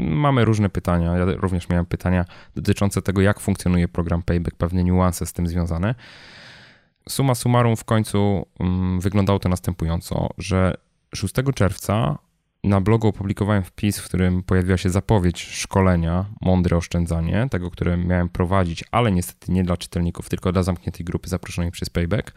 Mamy 0.10 0.46
różne 0.46 0.70
pytania, 0.70 1.18
ja 1.18 1.26
również 1.26 1.70
miałem 1.70 1.86
pytania 1.86 2.26
dotyczące 2.56 3.02
tego, 3.02 3.22
jak 3.22 3.40
funkcjonuje 3.40 3.88
program 3.88 4.24
Payback, 4.24 4.58
pewne 4.58 4.84
niuanse 4.84 5.26
z 5.26 5.34
tym 5.34 5.48
związane. 5.48 5.96
Suma 7.10 7.36
summarum 7.36 7.76
w 7.76 7.84
końcu 7.84 8.46
um, 8.60 9.00
wyglądało 9.00 9.40
to 9.40 9.50
następująco, 9.50 10.30
że 10.38 10.74
6 11.16 11.34
czerwca 11.56 12.18
na 12.64 12.82
blogu 12.82 13.08
opublikowałem 13.08 13.64
wpis, 13.64 14.00
w 14.00 14.06
którym 14.06 14.44
pojawiła 14.44 14.78
się 14.78 14.90
zapowiedź 14.90 15.42
szkolenia 15.42 16.26
Mądre 16.42 16.78
Oszczędzanie, 16.78 17.48
tego, 17.52 17.72
które 17.72 17.98
miałem 17.98 18.30
prowadzić, 18.30 18.84
ale 18.92 19.12
niestety 19.12 19.52
nie 19.52 19.64
dla 19.64 19.78
czytelników, 19.78 20.30
tylko 20.30 20.52
dla 20.52 20.64
zamkniętej 20.64 21.06
grupy 21.06 21.30
zaproszonej 21.30 21.72
przez 21.72 21.90
Payback. 21.90 22.34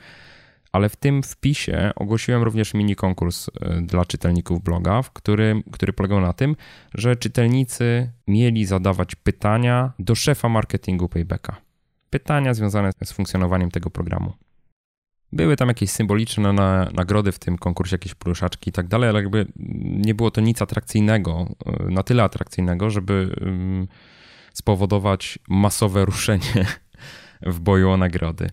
Ale 0.73 0.89
w 0.89 0.97
tym 0.97 1.23
wpisie 1.23 1.91
ogłosiłem 1.97 2.43
również 2.43 2.75
mini 2.75 2.97
konkurs 2.97 3.51
e, 3.61 3.81
dla 3.81 4.05
czytelników 4.05 4.63
bloga, 4.63 5.03
w 5.03 5.11
którym, 5.11 5.63
który 5.73 5.93
polegał 5.93 6.21
na 6.21 6.33
tym, 6.33 6.57
że 6.95 7.17
czytelnicy 7.17 8.11
mieli 8.27 8.67
zadawać 8.67 9.15
pytania 9.15 9.93
do 9.99 10.15
szefa 10.15 10.49
marketingu 10.49 11.09
Paybacka. 11.09 11.57
Pytania 12.11 12.55
związane 12.55 12.91
z 13.05 13.13
funkcjonowaniem 13.13 13.71
tego 13.71 13.91
programu. 13.91 14.33
Były 15.33 15.57
tam 15.57 15.69
jakieś 15.69 15.91
symboliczne 15.91 16.53
na, 16.53 16.91
nagrody 16.93 17.33
w 17.33 17.39
tym 17.39 17.59
konkursie, 17.59 17.95
jakieś 17.95 18.15
pluszaczki 18.15 18.71
i 18.71 18.73
tak 18.73 18.89
dalej, 18.89 19.09
ale 19.09 19.19
jakby 19.19 19.47
nie 19.83 20.15
było 20.15 20.31
to 20.31 20.41
nic 20.41 20.63
atrakcyjnego, 20.63 21.47
y, 21.89 21.91
na 21.91 22.03
tyle 22.03 22.23
atrakcyjnego, 22.23 22.91
żeby 22.91 23.37
spowodować 24.55 25.39
masowe 25.49 26.05
ruszenie 26.05 26.67
w 27.43 27.61
boju 27.61 27.91
o 27.91 27.97
nagrody. 27.97 28.51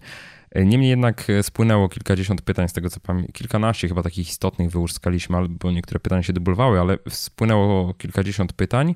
Niemniej 0.56 0.90
jednak 0.90 1.28
spłynęło 1.42 1.90
kilkadziesiąt 1.90 2.42
pytań, 2.42 2.70
z 2.70 2.74
tego 2.74 2.90
co 2.90 3.00
pamiętam, 3.00 3.34
kilkanaście 3.34 3.88
chyba 3.88 4.04
takich 4.04 4.30
istotnych 4.30 4.70
wyłuskaliśmy, 4.70 5.38
albo 5.38 5.72
niektóre 5.72 6.00
pytania 6.00 6.24
się 6.24 6.34
dublowały, 6.34 6.80
ale 6.80 6.98
spłynęło 7.10 7.94
kilkadziesiąt 7.94 8.54
pytań. 8.54 8.96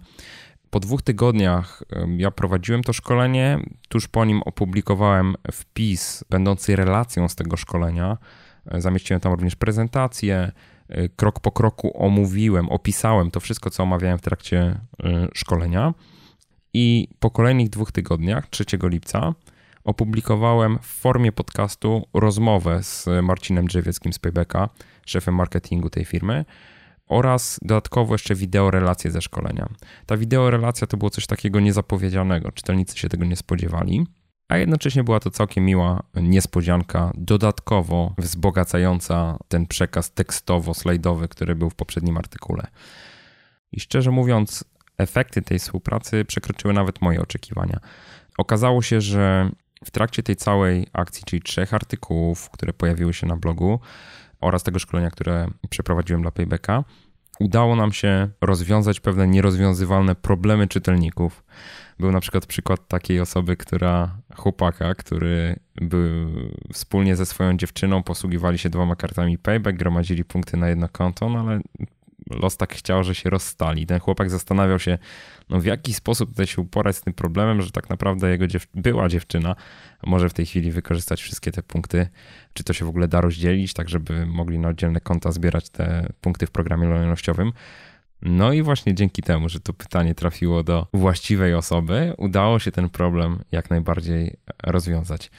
Po 0.72 0.80
dwóch 0.80 1.02
tygodniach 1.02 1.84
ja 2.18 2.32
prowadziłem 2.32 2.84
to 2.84 2.94
szkolenie. 2.94 3.60
Tuż 3.90 4.08
po 4.08 4.26
nim 4.26 4.42
opublikowałem 4.42 5.36
wpis 5.52 6.24
będący 6.30 6.76
relacją 6.76 7.30
z 7.30 7.36
tego 7.36 7.58
szkolenia. 7.58 8.18
Zamieściłem 8.66 9.22
tam 9.22 9.32
również 9.32 9.56
prezentację. 9.56 10.52
Krok 11.16 11.40
po 11.40 11.52
kroku 11.52 12.04
omówiłem, 12.06 12.70
opisałem 12.70 13.32
to 13.32 13.40
wszystko, 13.40 13.70
co 13.70 13.84
omawiałem 13.84 14.18
w 14.18 14.22
trakcie 14.22 14.60
e, 14.60 15.28
szkolenia. 15.34 15.94
I 16.74 17.08
po 17.20 17.32
kolejnych 17.32 17.70
dwóch 17.70 17.92
tygodniach, 17.92 18.48
3 18.48 18.66
lipca, 18.84 19.34
opublikowałem 19.84 20.80
w 20.82 20.86
formie 20.86 21.32
podcastu 21.32 22.08
rozmowę 22.14 22.84
z 22.84 23.08
Marcinem 23.24 23.68
Drzewieckim 23.68 24.14
z 24.14 24.20
Paybacka, 24.20 24.70
szefem 25.06 25.36
marketingu 25.36 25.90
tej 25.90 26.06
firmy, 26.06 26.46
oraz 27.12 27.60
dodatkowo 27.62 28.14
jeszcze 28.14 28.36
wideo 28.36 28.72
relacje 28.72 29.12
ze 29.12 29.22
szkolenia. 29.22 29.70
Ta 30.06 30.18
wideo 30.18 30.50
relacja 30.50 30.88
to 30.88 30.98
było 30.98 31.10
coś 31.10 31.28
takiego 31.28 31.60
niezapowiedzianego, 31.60 32.52
czytelnicy 32.52 32.98
się 32.98 33.10
tego 33.10 33.26
nie 33.26 33.36
spodziewali, 33.36 34.08
a 34.48 34.58
jednocześnie 34.58 35.04
była 35.04 35.20
to 35.20 35.30
całkiem 35.32 35.66
miła 35.66 36.04
niespodzianka, 36.16 37.12
dodatkowo 37.16 38.14
wzbogacająca 38.18 39.38
ten 39.48 39.68
przekaz 39.68 40.12
tekstowo-slajdowy, 40.16 41.28
który 41.28 41.56
był 41.56 41.70
w 41.70 41.76
poprzednim 41.76 42.18
artykule. 42.18 42.68
I 43.72 43.80
szczerze 43.80 44.12
mówiąc, 44.12 44.64
efekty 44.98 45.42
tej 45.42 45.60
współpracy 45.60 46.26
przekroczyły 46.26 46.74
nawet 46.74 47.02
moje 47.02 47.22
oczekiwania. 47.22 47.80
Okazało 48.38 48.82
się, 48.82 49.02
że 49.02 49.52
w 49.86 49.92
trakcie 49.92 50.24
tej 50.24 50.36
całej 50.36 50.88
akcji, 50.94 51.24
czyli 51.26 51.42
trzech 51.42 51.74
artykułów, 51.74 52.50
które 52.50 52.74
pojawiły 52.74 53.14
się 53.14 53.28
na 53.28 53.38
blogu 53.38 53.80
oraz 54.42 54.64
tego 54.64 54.80
szkolenia, 54.80 55.10
które 55.12 55.48
przeprowadziłem 55.70 56.22
dla 56.22 56.32
Paybacka, 56.32 56.84
udało 57.40 57.76
nam 57.76 57.92
się 57.92 58.30
rozwiązać 58.42 59.00
pewne 59.00 59.28
nierozwiązywalne 59.28 60.16
problemy 60.16 60.68
czytelników. 60.68 61.44
Był 62.00 62.12
na 62.12 62.20
przykład 62.20 62.46
przykład 62.46 62.88
takiej 62.88 63.20
osoby, 63.20 63.58
która, 63.58 64.18
chłopaka, 64.36 64.96
który 64.96 65.60
był 65.76 66.30
wspólnie 66.74 67.16
ze 67.16 67.26
swoją 67.26 67.58
dziewczyną, 67.58 68.04
posługiwali 68.04 68.58
się 68.58 68.70
dwoma 68.70 68.96
kartami 68.96 69.38
Payback, 69.38 69.78
gromadzili 69.78 70.26
punkty 70.26 70.58
na 70.58 70.70
jedno 70.70 70.90
konto, 70.90 71.30
no 71.30 71.40
ale 71.40 71.60
los 72.42 72.58
tak 72.58 72.74
chciał, 72.74 73.04
że 73.04 73.16
się 73.16 73.30
rozstali. 73.30 73.86
Ten 73.86 74.00
chłopak 74.00 74.30
zastanawiał 74.30 74.80
się, 74.80 74.98
no 75.50 75.60
w 75.60 75.66
jaki 75.66 75.94
sposób 75.94 76.30
tutaj 76.30 76.48
się 76.48 76.62
uporać 76.62 76.96
z 76.96 77.02
tym 77.02 77.14
problemem, 77.14 77.62
że 77.62 77.72
tak 77.72 77.90
naprawdę 77.90 78.30
jego 78.30 78.48
dziew 78.48 78.68
była 78.74 79.10
dziewczyna 79.10 79.56
może 80.06 80.30
w 80.30 80.34
tej 80.34 80.46
chwili 80.46 80.72
wykorzystać 80.72 81.22
wszystkie 81.22 81.52
te 81.52 81.64
punkty. 81.64 82.08
Czy 82.54 82.64
to 82.64 82.74
się 82.74 82.86
w 82.86 82.90
ogóle 82.90 83.08
da 83.08 83.22
rozdzielić, 83.22 83.74
tak 83.74 83.90
żeby 83.90 84.26
mogli 84.26 84.60
na 84.60 84.70
oddzielne 84.70 85.00
konta 85.00 85.32
zbierać 85.32 85.70
te 85.70 86.14
punkty 86.22 86.48
w 86.48 86.52
programie 86.52 86.88
lojalnościowym. 86.88 87.52
No 88.22 88.54
i 88.54 88.62
właśnie 88.62 88.96
dzięki 88.96 89.22
temu, 89.22 89.50
że 89.50 89.60
to 89.60 89.74
pytanie 89.74 90.16
trafiło 90.16 90.64
do 90.64 90.88
właściwej 90.94 91.54
osoby, 91.54 92.14
udało 92.18 92.60
się 92.60 92.72
ten 92.72 92.90
problem 92.90 93.40
jak 93.52 93.70
najbardziej 93.70 94.38
rozwiązać. 94.64 95.32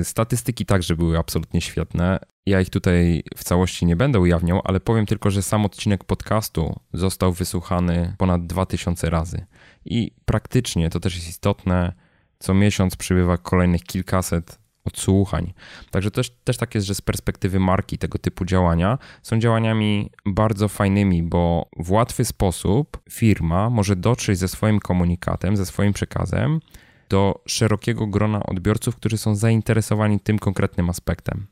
Y, 0.00 0.04
statystyki 0.04 0.66
także 0.66 0.96
były 0.96 1.18
absolutnie 1.18 1.60
świetne. 1.60 2.18
Ja 2.46 2.60
ich 2.60 2.70
tutaj 2.70 3.22
w 3.36 3.44
całości 3.44 3.86
nie 3.86 3.96
będę 3.96 4.20
ujawniał, 4.20 4.60
ale 4.64 4.80
powiem 4.80 5.06
tylko, 5.06 5.30
że 5.30 5.42
sam 5.42 5.64
odcinek 5.64 6.04
podcastu 6.04 6.80
został 6.92 7.32
wysłuchany 7.32 8.14
ponad 8.18 8.46
2000 8.46 9.10
razy. 9.10 9.46
I 9.84 10.12
praktycznie, 10.24 10.90
to 10.90 11.00
też 11.00 11.14
jest 11.14 11.28
istotne, 11.28 11.92
co 12.38 12.54
miesiąc 12.54 12.96
przybywa 12.96 13.38
kolejnych 13.38 13.82
kilkaset 13.82 14.58
odsłuchań. 14.88 15.52
Także 15.90 16.10
też, 16.10 16.30
też 16.44 16.56
tak 16.56 16.74
jest, 16.74 16.86
że 16.86 16.94
z 16.94 17.00
perspektywy 17.00 17.60
marki 17.60 17.98
tego 17.98 18.18
typu 18.18 18.44
działania 18.44 18.98
są 19.22 19.38
działaniami 19.38 20.10
bardzo 20.26 20.68
fajnymi, 20.68 21.22
bo 21.22 21.68
w 21.76 21.90
łatwy 21.90 22.24
sposób 22.24 22.98
firma 23.10 23.70
może 23.70 23.96
dotrzeć 23.96 24.38
ze 24.38 24.48
swoim 24.48 24.80
komunikatem, 24.80 25.56
ze 25.56 25.66
swoim 25.66 25.92
przekazem 25.92 26.60
do 27.08 27.42
szerokiego 27.46 28.06
grona 28.06 28.42
odbiorców, 28.42 28.96
którzy 28.96 29.18
są 29.18 29.34
zainteresowani 29.34 30.20
tym 30.20 30.38
konkretnym 30.38 30.90
aspektem. 30.90 31.46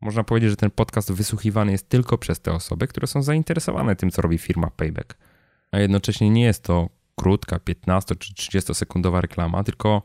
Można 0.00 0.24
powiedzieć, 0.24 0.50
że 0.50 0.56
ten 0.56 0.70
podcast 0.70 1.12
wysłuchiwany 1.12 1.72
jest 1.72 1.88
tylko 1.88 2.18
przez 2.18 2.40
te 2.40 2.52
osoby, 2.52 2.86
które 2.86 3.06
są 3.06 3.22
zainteresowane 3.22 3.96
tym, 3.96 4.10
co 4.10 4.22
robi 4.22 4.38
firma 4.38 4.70
Payback. 4.70 5.16
A 5.72 5.78
jednocześnie 5.78 6.30
nie 6.30 6.44
jest 6.44 6.62
to 6.62 6.88
krótka, 7.16 7.58
15 7.58 8.16
czy 8.16 8.34
30 8.34 8.74
sekundowa 8.74 9.20
reklama, 9.20 9.64
tylko 9.64 10.02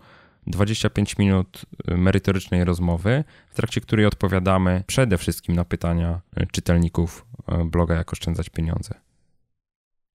25 0.48 1.18
minut 1.18 1.66
y, 1.92 1.98
merytorycznej 1.98 2.64
rozmowy, 2.64 3.24
w 3.50 3.56
trakcie 3.56 3.82
której 3.82 4.06
odpowiadamy 4.06 4.84
przede 4.88 5.18
wszystkim 5.18 5.56
na 5.56 5.66
pytania 5.66 6.22
y, 6.42 6.48
czytelników 6.52 7.26
y, 7.62 7.66
bloga 7.66 7.96
Jak 7.96 8.14
oszczędzać 8.14 8.50
pieniądze. 8.50 8.96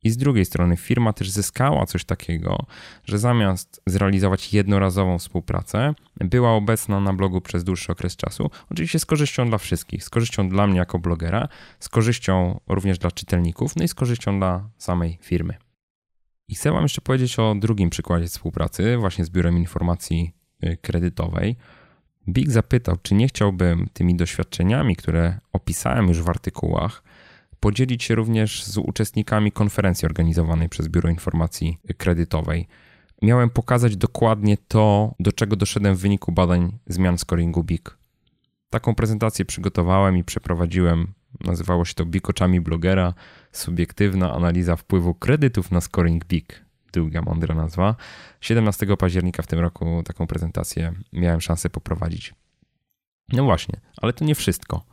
I 0.03 0.11
z 0.11 0.17
drugiej 0.17 0.45
strony 0.45 0.77
firma 0.77 1.13
też 1.13 1.31
zyskała 1.31 1.87
coś 1.87 2.05
takiego, 2.05 2.67
że 3.05 3.19
zamiast 3.19 3.83
zrealizować 3.87 4.53
jednorazową 4.53 5.19
współpracę, 5.19 5.95
była 6.21 6.53
obecna 6.53 7.01
na 7.01 7.13
blogu 7.13 7.41
przez 7.41 7.65
dłuższy 7.65 7.93
okres 7.93 8.17
czasu. 8.17 8.51
Oczywiście 8.71 8.99
z 8.99 9.07
korzyścią 9.07 9.49
dla 9.49 9.59
wszystkich, 9.59 10.05
z 10.05 10.11
korzyścią 10.11 10.49
dla 10.49 10.67
mnie 10.67 10.79
jako 10.79 10.99
blogera, 10.99 11.49
z 11.81 11.89
korzyścią 11.89 12.61
również 12.69 12.99
dla 12.99 13.11
czytelników, 13.11 13.77
no 13.77 13.85
i 13.85 13.89
z 13.89 13.95
korzyścią 13.95 14.39
dla 14.39 14.69
samej 14.79 15.19
firmy. 15.23 15.66
I 16.49 16.55
chcę 16.55 16.73
Wam 16.73 16.83
jeszcze 16.83 17.01
powiedzieć 17.01 17.39
o 17.39 17.55
drugim 17.55 17.91
przykładzie 17.91 18.27
współpracy, 18.27 18.97
właśnie 18.97 19.25
z 19.25 19.31
Biurem 19.31 19.57
Informacji 19.57 20.35
y, 20.65 20.77
Kredytowej. 20.83 21.57
Big 22.29 22.51
zapytał, 22.51 22.97
czy 23.03 23.15
nie 23.15 23.29
chciałbym 23.29 23.89
tymi 23.93 24.17
doświadczeniami, 24.17 24.97
które 24.97 25.41
opisałem 25.53 26.09
już 26.09 26.23
w 26.23 26.29
artykułach, 26.29 27.03
podzielić 27.61 28.05
się 28.05 28.15
również 28.15 28.65
z 28.65 28.79
uczestnikami 28.79 29.53
konferencji 29.53 30.07
organizowanej 30.07 30.69
przez 30.69 30.89
Biuro 30.89 31.11
Informacji 31.11 31.79
Kredytowej. 31.97 32.69
Miałem 33.23 33.51
pokazać 33.51 33.97
dokładnie 33.97 34.57
to, 34.69 35.15
do 35.21 35.33
czego 35.33 35.57
doszedłem 35.57 35.95
w 35.95 36.01
wyniku 36.01 36.33
badań 36.33 36.79
zmian 36.87 37.19
scoringu 37.19 37.65
BIG. 37.65 37.99
Taką 38.71 38.95
prezentację 38.95 39.45
przygotowałem 39.45 40.17
i 40.17 40.25
przeprowadziłem. 40.25 41.13
Nazywało 41.41 41.85
się 41.85 41.95
to 41.95 42.07
BIG 42.07 42.31
oczami 42.31 42.61
blogera 42.61 43.15
subiektywna 43.53 44.33
analiza 44.33 44.77
wpływu 44.77 45.15
kredytów 45.15 45.71
na 45.71 45.81
scoring 45.81 46.25
BIG. 46.25 46.65
Długa, 46.93 47.23
mądra 47.23 47.55
nazwa. 47.55 47.95
17 48.41 48.97
października 48.97 49.43
w 49.43 49.47
tym 49.47 49.59
roku 49.59 50.03
taką 50.05 50.27
prezentację 50.27 50.93
miałem 51.13 51.41
szansę 51.41 51.71
poprowadzić. 51.71 52.35
No 53.33 53.45
właśnie, 53.45 53.81
ale 53.97 54.13
to 54.13 54.25
nie 54.25 54.35
wszystko. 54.35 54.85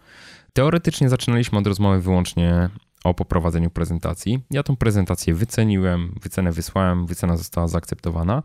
Teoretycznie 0.54 1.10
zaczynaliśmy 1.10 1.58
od 1.60 1.68
rozmowy 1.68 2.02
wyłącznie 2.02 2.70
o 3.04 3.14
poprowadzeniu 3.14 3.70
prezentacji. 3.70 4.44
Ja 4.52 4.64
tą 4.64 4.76
prezentację 4.76 5.34
wyceniłem, 5.34 6.16
wycenę 6.22 6.52
wysłałem, 6.52 7.06
wycena 7.06 7.38
została 7.38 7.68
zaakceptowana, 7.68 8.44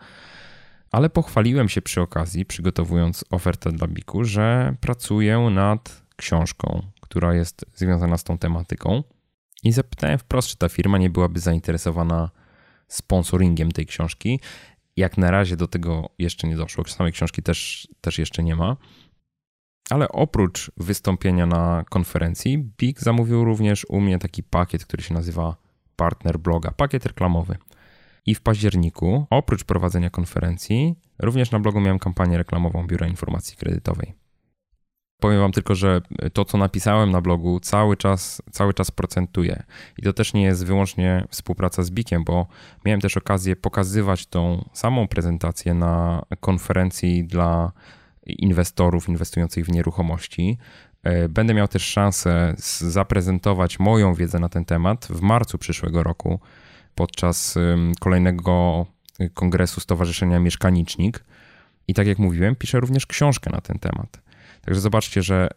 ale 0.91 1.11
pochwaliłem 1.11 1.69
się 1.69 1.83
przy 1.83 2.01
okazji, 2.01 2.47
przygotowując 2.47 3.25
ofertę 3.31 3.73
dla 3.73 3.87
Biku, 3.87 4.25
że 4.25 4.75
pracuję 4.81 5.39
nad 5.39 6.03
książką, 6.17 6.83
która 7.09 7.35
jest 7.35 7.65
związana 7.75 8.19
z 8.19 8.25
tą 8.25 8.39
tematyką. 8.39 9.03
I 9.63 9.73
zapytałem 9.73 10.19
wprost, 10.19 10.49
czy 10.49 10.57
ta 10.57 10.69
firma 10.69 10.99
nie 10.99 11.11
byłaby 11.11 11.41
zainteresowana 11.41 12.31
sponsoringiem 12.89 13.73
tej 13.73 13.87
książki. 13.87 14.41
Jak 14.97 15.19
na 15.19 15.31
razie 15.31 15.57
do 15.57 15.69
tego 15.69 16.11
jeszcze 16.19 16.49
nie 16.49 16.57
doszło. 16.57 16.85
Samej 16.85 17.13
książki 17.13 17.43
też, 17.43 17.89
też 18.01 18.19
jeszcze 18.19 18.43
nie 18.43 18.57
ma. 18.57 18.77
Ale 19.91 20.09
oprócz 20.09 20.71
wystąpienia 20.77 21.47
na 21.47 21.85
konferencji, 21.91 22.59
Big 22.59 23.01
zamówił 23.01 23.45
również 23.45 23.87
u 23.89 24.01
mnie 24.01 24.19
taki 24.19 24.43
pakiet, 24.43 24.85
który 24.85 25.03
się 25.03 25.15
nazywa 25.15 25.57
Partner 25.97 26.39
Bloga, 26.39 26.71
pakiet 26.71 27.07
reklamowy. 27.07 27.57
I 28.27 28.35
w 28.35 28.41
październiku, 28.41 29.27
oprócz 29.31 29.65
prowadzenia 29.65 30.11
konferencji, 30.11 30.95
również 31.19 31.51
na 31.51 31.61
blogu 31.61 31.81
miałem 31.81 31.99
kampanię 31.99 32.39
reklamową 32.39 32.87
Biura 32.87 33.07
Informacji 33.07 33.57
Kredytowej. 33.57 34.15
Powiem 35.21 35.41
wam 35.41 35.53
tylko, 35.53 35.75
że 35.75 36.01
to, 36.33 36.45
co 36.45 36.59
napisałem 36.59 37.11
na 37.11 37.21
blogu, 37.21 37.61
cały 37.61 37.97
czas, 37.97 38.43
cały 38.51 38.75
czas 38.75 38.91
procentuje. 38.91 39.63
I 39.99 40.03
to 40.03 40.13
też 40.13 40.35
nie 40.35 40.43
jest 40.43 40.67
wyłącznie 40.67 41.25
współpraca 41.31 41.83
z 41.83 41.91
Bikiem, 41.91 42.25
bo 42.25 42.47
miałem 42.85 43.01
też 43.01 43.17
okazję 43.17 43.57
pokazywać 43.57 44.27
tą 44.27 44.69
samą 44.73 45.09
prezentację 45.09 45.75
na 45.75 46.23
konferencji 46.41 47.25
dla 47.25 47.73
inwestorów 48.27 49.09
inwestujących 49.09 49.67
w 49.67 49.73
nieruchomości. 49.73 50.59
E, 51.03 51.29
będę 51.29 51.55
miał 51.55 51.69
też 51.69 51.83
szansę 51.83 52.55
zaprezentować 52.79 53.79
moją 53.79 54.15
wiedzę 54.15 54.39
na 54.39 54.49
ten 54.49 54.65
temat 54.65 55.07
w 55.11 55.21
marcu 55.21 55.59
przyszłego 55.59 56.03
roku 56.03 56.41
podczas 56.95 57.55
kolejnego 58.01 58.87
kongresu 59.35 59.81
Stowarzyszenia 59.81 60.41
Mieszkanicznik. 60.41 61.25
I 61.89 61.95
tak 61.95 62.07
jak 62.07 62.19
mówiłem, 62.19 62.57
piszę 62.57 62.81
również 62.81 63.07
książkę 63.07 63.51
na 63.51 63.61
ten 63.61 63.79
temat. 63.79 64.28
Także 64.69 64.81
zobaczcie, 64.81 65.23
że 65.23 65.49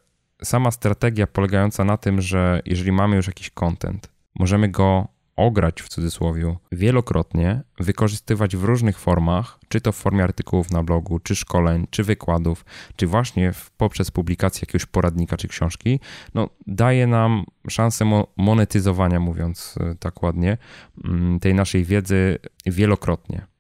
sama 0.43 0.71
strategia 0.71 1.27
polegająca 1.27 1.83
na 1.83 1.97
tym, 1.97 2.21
że 2.21 2.61
jeżeli 2.65 2.91
mamy 2.91 3.15
już 3.15 3.27
jakiś 3.27 3.49
content, 3.49 4.09
możemy 4.35 4.69
go 4.69 5.07
ograć 5.35 5.81
w 5.81 5.89
cudzysłowie 5.89 6.55
wielokrotnie, 6.71 7.61
wykorzystywać 7.79 8.55
w 8.55 8.63
różnych 8.63 8.99
formach, 8.99 9.59
czy 9.67 9.81
to 9.81 9.91
w 9.91 9.95
formie 9.95 10.23
artykułów 10.23 10.71
na 10.71 10.83
blogu, 10.83 11.19
czy 11.19 11.35
szkoleń, 11.35 11.87
czy 11.89 12.03
wykładów, 12.03 12.65
czy 12.95 13.07
właśnie 13.07 13.51
poprzez 13.77 14.11
publikację 14.11 14.61
jakiegoś 14.61 14.85
poradnika 14.85 15.37
czy 15.37 15.47
książki, 15.47 15.99
no, 16.33 16.49
daje 16.67 17.07
nam 17.07 17.45
szansę 17.69 18.05
mo 18.05 18.27
monetyzowania, 18.37 19.19
mówiąc 19.19 19.75
e, 19.79 19.95
tak 19.95 20.23
ładnie, 20.23 20.57
mm, 21.03 21.39
tej 21.39 21.53
naszej 21.53 21.83
wiedzy 21.83 22.39
wielokrotnie. 22.65 23.50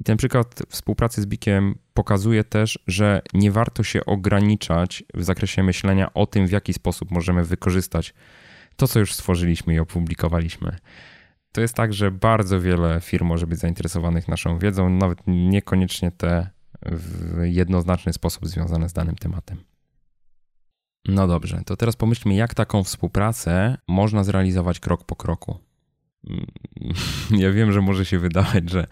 I 0.00 0.04
ten 0.04 0.16
przykład 0.16 0.62
współpracy 0.68 1.22
z 1.22 1.26
Bikiem 1.26 1.74
pokazuje 1.94 2.44
też, 2.44 2.78
że 2.86 3.22
nie 3.34 3.52
warto 3.52 3.82
się 3.82 4.04
ograniczać 4.04 5.04
w 5.14 5.24
zakresie 5.24 5.62
myślenia 5.62 6.14
o 6.14 6.26
tym, 6.26 6.46
w 6.46 6.50
jaki 6.50 6.72
sposób 6.72 7.10
możemy 7.10 7.44
wykorzystać 7.44 8.14
to, 8.76 8.88
co 8.88 9.00
już 9.00 9.14
stworzyliśmy 9.14 9.74
i 9.74 9.78
opublikowaliśmy. 9.78 10.76
To 11.52 11.60
jest 11.60 11.74
tak, 11.74 11.94
że 11.94 12.10
bardzo 12.10 12.60
wiele 12.60 13.00
firm 13.00 13.26
może 13.26 13.46
być 13.46 13.58
zainteresowanych 13.58 14.28
naszą 14.28 14.58
wiedzą, 14.58 14.90
nawet 14.90 15.18
niekoniecznie 15.26 16.10
te 16.10 16.50
w 16.86 17.40
jednoznaczny 17.44 18.12
sposób 18.12 18.46
związane 18.46 18.88
z 18.88 18.92
danym 18.92 19.16
tematem. 19.16 19.64
No 21.08 21.26
dobrze, 21.26 21.62
to 21.66 21.76
teraz 21.76 21.96
pomyślmy, 21.96 22.34
jak 22.34 22.54
taką 22.54 22.84
współpracę 22.84 23.76
można 23.88 24.24
zrealizować 24.24 24.80
krok 24.80 25.04
po 25.04 25.16
kroku. 25.16 25.58
Ja 27.30 27.52
wiem, 27.52 27.72
że 27.72 27.80
może 27.80 28.04
się 28.04 28.18
wydawać, 28.18 28.70
że 28.70 28.86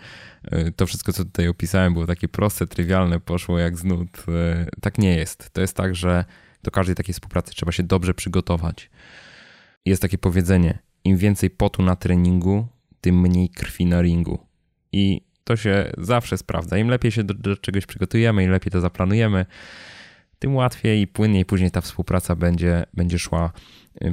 to 0.76 0.87
wszystko, 0.87 1.12
co 1.12 1.25
tutaj 1.25 1.49
opisałem, 1.49 1.93
było 1.93 2.07
takie 2.07 2.28
proste, 2.28 2.67
trywialne, 2.67 3.21
poszło 3.21 3.59
jak 3.59 3.76
z 3.76 3.85
nut. 3.85 4.25
E, 4.28 4.67
tak 4.81 4.99
nie 4.99 5.17
jest. 5.17 5.50
To 5.50 5.61
jest 5.61 5.76
tak, 5.76 5.95
że 5.95 6.25
do 6.62 6.71
każdej 6.71 6.97
takiej 6.97 7.12
współpracy 7.14 7.55
trzeba 7.55 7.73
się 7.73 7.83
dobrze 7.83 8.14
przygotować. 8.14 8.90
Jest 9.85 10.02
takie 10.02 10.19
powiedzenie: 10.19 10.78
im 11.05 11.17
więcej 11.17 11.50
potu 11.50 11.83
na 11.83 11.97
treningu, 11.97 12.67
tym 13.00 13.21
mniej 13.21 13.49
krwi 13.49 13.87
na 13.87 14.02
ringu. 14.02 14.47
I 14.93 15.21
to 15.45 15.57
się 15.57 15.93
zawsze 15.99 16.38
sprawdza. 16.38 16.78
Im 16.78 16.88
lepiej 16.88 17.11
się 17.11 17.25
do, 17.25 17.35
do 17.35 17.57
czegoś 17.57 17.87
przygotujemy, 17.87 18.45
im 18.45 18.50
lepiej 18.50 18.73
to 18.73 18.81
zaplanujemy, 18.81 19.47
tym 20.38 20.57
łatwiej 20.57 21.00
i 21.00 21.07
płynniej 21.07 21.45
później 21.45 21.71
ta 21.71 21.81
współpraca 21.81 22.37
będzie, 22.37 22.87
będzie 22.95 23.19
szła. 23.19 23.52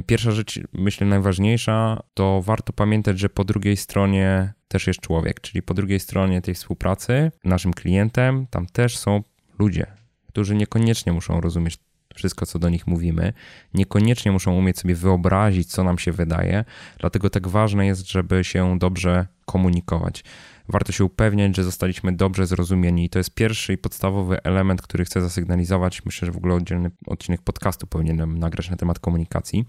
Pierwsza 0.06 0.30
rzecz, 0.30 0.60
myślę 0.72 1.06
najważniejsza, 1.06 2.02
to 2.14 2.42
warto 2.42 2.72
pamiętać, 2.72 3.18
że 3.18 3.28
po 3.28 3.44
drugiej 3.44 3.76
stronie 3.76 4.52
też 4.68 4.86
jest 4.86 5.00
człowiek, 5.00 5.40
czyli 5.40 5.62
po 5.62 5.74
drugiej 5.74 6.00
stronie 6.00 6.42
tej 6.42 6.54
współpracy, 6.54 7.32
naszym 7.44 7.72
klientem, 7.72 8.46
tam 8.50 8.66
też 8.66 8.98
są 8.98 9.22
ludzie, 9.58 9.86
którzy 10.28 10.54
niekoniecznie 10.54 11.12
muszą 11.12 11.40
rozumieć 11.40 11.78
wszystko, 12.14 12.46
co 12.46 12.58
do 12.58 12.68
nich 12.68 12.86
mówimy. 12.86 13.32
Niekoniecznie 13.74 14.32
muszą 14.32 14.54
umieć 14.54 14.78
sobie 14.78 14.94
wyobrazić, 14.94 15.70
co 15.70 15.84
nam 15.84 15.98
się 15.98 16.12
wydaje, 16.12 16.64
dlatego 16.98 17.30
tak 17.30 17.48
ważne 17.48 17.86
jest, 17.86 18.10
żeby 18.10 18.44
się 18.44 18.78
dobrze 18.78 19.26
komunikować. 19.44 20.24
Warto 20.68 20.92
się 20.92 21.04
upewniać, 21.04 21.56
że 21.56 21.64
zostaliśmy 21.64 22.16
dobrze 22.16 22.46
zrozumieni 22.46 23.04
i 23.04 23.08
to 23.08 23.18
jest 23.18 23.34
pierwszy 23.34 23.72
i 23.72 23.78
podstawowy 23.78 24.42
element, 24.42 24.82
który 24.82 25.04
chcę 25.04 25.20
zasygnalizować. 25.20 26.04
Myślę, 26.04 26.26
że 26.26 26.32
w 26.32 26.36
ogóle 26.36 26.54
oddzielny 26.54 26.90
odcinek 27.06 27.42
podcastu 27.42 27.86
powinienem 27.86 28.38
nagrać 28.38 28.70
na 28.70 28.76
temat 28.76 28.98
komunikacji. 28.98 29.64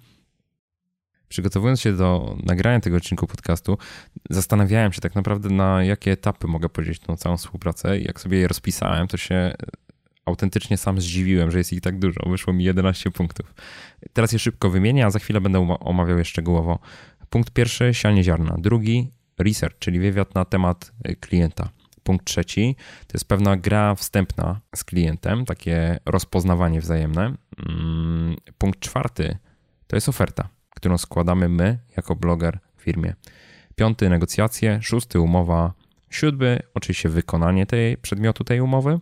Przygotowując 1.29 1.81
się 1.81 1.93
do 1.93 2.37
nagrania 2.43 2.79
tego 2.79 2.97
odcinku 2.97 3.27
podcastu, 3.27 3.77
zastanawiałem 4.29 4.93
się 4.93 5.01
tak 5.01 5.15
naprawdę, 5.15 5.49
na 5.49 5.83
jakie 5.83 6.11
etapy 6.11 6.47
mogę 6.47 6.69
podzielić 6.69 6.99
tą 6.99 7.17
całą 7.17 7.37
współpracę. 7.37 7.99
Jak 7.99 8.19
sobie 8.19 8.37
je 8.37 8.47
rozpisałem, 8.47 9.07
to 9.07 9.17
się 9.17 9.53
autentycznie 10.25 10.77
sam 10.77 11.01
zdziwiłem, 11.01 11.51
że 11.51 11.57
jest 11.57 11.73
ich 11.73 11.81
tak 11.81 11.99
dużo. 11.99 12.29
Wyszło 12.29 12.53
mi 12.53 12.63
11 12.63 13.11
punktów. 13.11 13.53
Teraz 14.13 14.31
je 14.31 14.39
szybko 14.39 14.69
wymienię, 14.69 15.05
a 15.05 15.09
za 15.09 15.19
chwilę 15.19 15.41
będę 15.41 15.77
omawiał 15.79 16.17
je 16.17 16.25
szczegółowo. 16.25 16.79
Punkt 17.29 17.51
pierwszy, 17.51 17.93
sianie 17.93 18.23
ziarna. 18.23 18.55
Drugi, 18.59 19.11
research, 19.39 19.79
czyli 19.79 20.00
wywiad 20.00 20.36
na 20.36 20.46
temat 20.46 20.91
y, 21.10 21.15
klienta. 21.15 21.70
Punkt 22.03 22.25
trzeci 22.25 22.75
to 23.08 23.12
jest 23.13 23.27
pewna 23.27 23.58
gra 23.58 23.96
wstępna 23.96 24.62
z 24.75 24.84
klientem, 24.84 25.45
takie 25.45 26.00
rozpoznawanie 26.06 26.82
wzajemne. 26.82 27.34
Mm, 27.69 28.36
punkt 28.58 28.80
czwarty 28.80 29.38
to 29.88 29.95
jest 29.95 30.10
oferta, 30.10 30.50
którą 30.69 30.97
składamy 30.97 31.50
my 31.50 31.80
jako 31.97 32.15
bloger 32.15 32.60
firmie. 32.78 33.13
Piąty 33.76 34.10
negocjacje, 34.10 34.80
szósty 34.82 35.19
umowa, 35.19 35.73
siódmy 36.10 36.60
oczywiście 36.73 37.10
wykonanie 37.10 37.65
tej 37.65 37.97
przedmiotu 37.97 38.43
tej 38.43 38.62
umowy. 38.62 39.00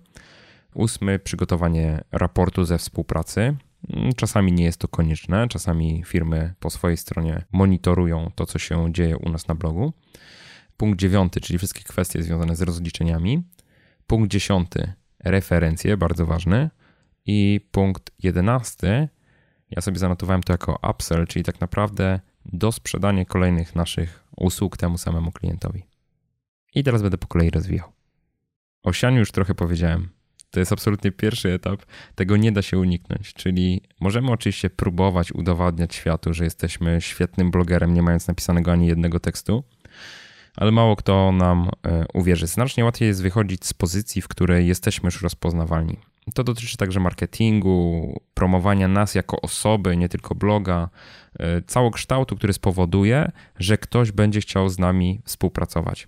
Ósmy 0.74 1.19
przygotowanie 1.19 2.04
raportu 2.12 2.65
ze 2.65 2.78
współpracy. 2.78 3.56
Mm, 3.89 4.13
czasami 4.13 4.54
nie 4.54 4.63
jest 4.63 4.78
to 4.78 4.88
konieczne, 4.88 5.48
czasami 5.48 6.04
firmy 6.06 6.54
po 6.60 6.69
swojej 6.69 6.98
stronie 6.98 7.45
monitorują 7.52 8.32
to, 8.36 8.45
co 8.45 8.60
się 8.60 8.93
dzieje 8.93 9.17
u 9.17 9.30
nas 9.30 9.48
na 9.48 9.56
blogu. 9.56 9.93
Punkt 10.78 11.00
dziewiąty, 11.00 11.41
czyli 11.41 11.58
wszystkie 11.58 11.84
kwestie 11.84 12.24
związane 12.24 12.56
z 12.56 12.62
rozliczeniami. 12.62 13.43
Punkt 14.08 14.32
dziesiąty, 14.32 14.93
referencje, 15.24 15.98
bardzo 15.98 16.26
ważny. 16.26 16.69
I 17.26 17.62
punkt 17.71 18.12
jedenasty, 18.24 19.10
ja 19.69 19.82
sobie 19.82 20.00
zanotowałem 20.00 20.43
to 20.43 20.54
jako 20.54 20.80
upsell, 20.91 21.28
czyli 21.28 21.45
tak 21.45 21.62
naprawdę 21.62 22.19
dosprzedanie 22.45 23.26
kolejnych 23.26 23.76
naszych 23.76 24.24
usług 24.38 24.78
temu 24.78 24.98
samemu 24.98 25.32
klientowi. 25.32 25.84
I 26.76 26.84
teraz 26.84 27.02
będę 27.02 27.17
po 27.17 27.28
kolei 27.28 27.50
rozwijał. 27.50 27.91
O 28.84 28.93
sianiu 28.93 29.19
już 29.19 29.32
trochę 29.32 29.56
powiedziałem. 29.56 30.14
To 30.56 30.60
jest 30.60 30.72
absolutnie 30.72 31.12
pierwszy 31.12 31.54
etap. 31.54 31.82
Tego 32.15 32.38
nie 32.38 32.52
da 32.52 32.62
się 32.62 32.80
uniknąć. 32.80 33.34
Czyli 33.34 33.82
możemy 34.00 34.32
oczywiście 34.32 34.70
próbować 34.70 35.32
udowadniać 35.32 35.96
światu, 35.96 36.34
że 36.34 36.44
jesteśmy 36.44 37.02
świetnym 37.02 37.52
blogerem, 37.52 37.94
nie 37.94 38.02
mając 38.02 38.28
napisanego 38.28 38.72
ani 38.72 38.88
jednego 38.88 39.20
tekstu, 39.20 39.63
ale 40.56 40.72
mało 40.72 40.96
kto 40.96 41.32
nam 41.32 41.70
e, 41.84 42.06
uwierzy. 42.13 42.48
Znacznie 42.48 42.86
łatwiej 42.86 43.08
jest 43.08 43.22
wychodzić 43.22 43.65
z 43.65 43.74
pozycji, 43.74 44.22
w 44.22 44.28
której 44.28 44.68
jesteśmy 44.68 45.08
już 45.08 45.22
rozpoznawalni. 45.22 45.98
To 46.34 46.44
dotyczy 46.44 46.78
także 46.78 47.00
marketingu, 47.00 48.20
promowania 48.34 48.88
nas 48.88 49.15
jako 49.15 49.41
osoby, 49.41 49.98
nie 49.98 50.10
tylko 50.10 50.36
bloga, 50.36 50.89
e, 51.39 51.62
całokształtu, 51.62 52.36
który 52.36 52.54
spowoduje, 52.54 53.32
że 53.60 53.78
ktoś 53.78 54.12
będzie 54.12 54.41
chciał 54.41 54.70
z 54.70 54.80
nami 54.80 55.20
współpracować. 55.26 56.08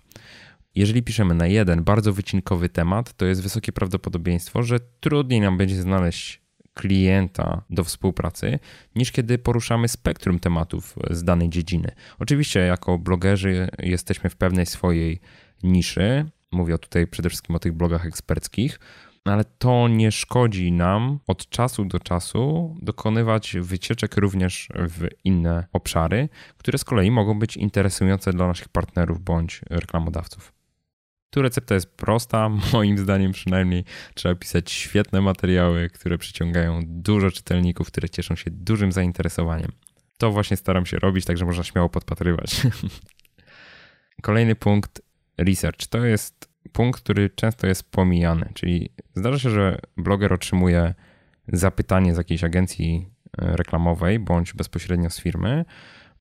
Jeżeli 0.78 1.02
piszemy 1.02 1.34
na 1.34 1.46
jeden 1.46 1.84
bardzo 1.84 2.12
wycinkowy 2.12 2.68
temat, 2.68 3.12
to 3.12 3.26
jest 3.26 3.42
wysokie 3.42 3.72
prawdopodobieństwo, 3.72 4.62
że 4.62 4.80
trudniej 5.00 5.40
nam 5.40 5.56
będzie 5.56 5.82
znaleźć 5.82 6.42
klienta 6.74 7.62
do 7.70 7.84
współpracy, 7.84 8.58
niż 8.94 9.12
kiedy 9.12 9.38
poruszamy 9.38 9.88
spektrum 9.88 10.38
tematów 10.38 10.94
z 11.10 11.24
danej 11.24 11.48
dziedziny. 11.48 11.90
Oczywiście, 12.18 12.60
jako 12.60 12.98
blogerzy 12.98 13.68
jesteśmy 13.78 14.30
w 14.30 14.36
pewnej 14.36 14.66
swojej 14.66 15.20
niszy. 15.62 16.30
Mówię 16.52 16.78
tutaj 16.78 17.06
przede 17.06 17.28
wszystkim 17.28 17.56
o 17.56 17.58
tych 17.58 17.72
blogach 17.72 18.06
eksperckich, 18.06 18.80
ale 19.24 19.44
to 19.44 19.88
nie 19.88 20.12
szkodzi 20.12 20.72
nam 20.72 21.18
od 21.26 21.48
czasu 21.48 21.84
do 21.84 22.00
czasu 22.00 22.76
dokonywać 22.82 23.56
wycieczek 23.60 24.16
również 24.16 24.68
w 24.74 25.08
inne 25.24 25.66
obszary, 25.72 26.28
które 26.56 26.78
z 26.78 26.84
kolei 26.84 27.10
mogą 27.10 27.38
być 27.38 27.56
interesujące 27.56 28.32
dla 28.32 28.46
naszych 28.46 28.68
partnerów 28.68 29.20
bądź 29.20 29.60
reklamodawców. 29.70 30.57
Tu 31.30 31.42
recepta 31.42 31.74
jest 31.74 31.96
prosta, 31.96 32.50
moim 32.72 32.98
zdaniem 32.98 33.32
przynajmniej. 33.32 33.84
Trzeba 34.14 34.34
pisać 34.34 34.72
świetne 34.72 35.20
materiały, 35.20 35.90
które 35.90 36.18
przyciągają 36.18 36.80
dużo 36.86 37.30
czytelników, 37.30 37.86
które 37.86 38.08
cieszą 38.08 38.36
się 38.36 38.50
dużym 38.50 38.92
zainteresowaniem. 38.92 39.72
To 40.18 40.30
właśnie 40.30 40.56
staram 40.56 40.86
się 40.86 40.98
robić, 40.98 41.24
także 41.24 41.44
można 41.44 41.64
śmiało 41.64 41.88
podpatrywać. 41.88 42.56
Kolejny 44.22 44.54
punkt 44.54 45.02
research. 45.38 45.86
To 45.86 46.04
jest 46.04 46.48
punkt, 46.72 47.00
który 47.00 47.30
często 47.30 47.66
jest 47.66 47.90
pomijany, 47.90 48.50
czyli 48.54 48.90
zdarza 49.14 49.38
się, 49.38 49.50
że 49.50 49.78
bloger 49.96 50.32
otrzymuje 50.32 50.94
zapytanie 51.48 52.14
z 52.14 52.18
jakiejś 52.18 52.44
agencji 52.44 53.08
e, 53.38 53.56
reklamowej 53.56 54.18
bądź 54.18 54.52
bezpośrednio 54.52 55.10
z 55.10 55.20
firmy 55.20 55.64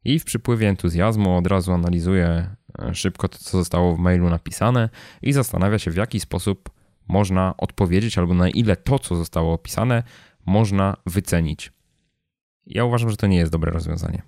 i 0.04 0.20
w 0.20 0.26
przypływie 0.26 0.70
entuzjazmu 0.70 1.38
od 1.38 1.48
razu 1.48 1.72
analizuje 1.72 2.56
szybko 2.94 3.28
to, 3.28 3.38
co 3.38 3.58
zostało 3.58 3.96
w 3.96 4.00
mailu 4.00 4.30
napisane 4.30 4.90
i 5.22 5.34
zastanawia 5.34 5.80
się, 5.80 5.92
w 5.92 5.96
jaki 5.96 6.20
sposób 6.20 6.70
można 7.08 7.58
odpowiedzieć, 7.58 8.18
albo 8.18 8.34
na 8.34 8.50
ile 8.50 8.76
to, 8.76 9.00
co 9.00 9.16
zostało 9.16 9.54
opisane, 9.54 10.04
można 10.46 10.98
wycenić. 11.06 11.72
Ja 12.66 12.86
uważam, 12.86 13.10
że 13.10 13.18
to 13.18 13.28
nie 13.28 13.38
jest 13.38 13.52
dobre 13.52 13.72
rozwiązanie. 13.72 14.22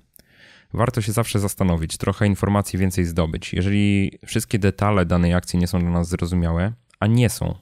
Warto 0.74 1.02
się 1.02 1.12
zawsze 1.12 1.40
zastanowić, 1.40 1.98
trochę 1.98 2.28
informacji 2.28 2.80
więcej 2.80 3.06
zdobyć. 3.06 3.54
Jeżeli 3.54 4.12
wszystkie 4.26 4.60
detale 4.60 5.06
danej 5.06 5.34
akcji 5.34 5.60
nie 5.60 5.68
są 5.68 5.80
dla 5.80 5.90
nas 5.90 6.10
zrozumiałe, 6.10 6.74
a 7.00 7.08
nie 7.08 7.30
są, 7.30 7.56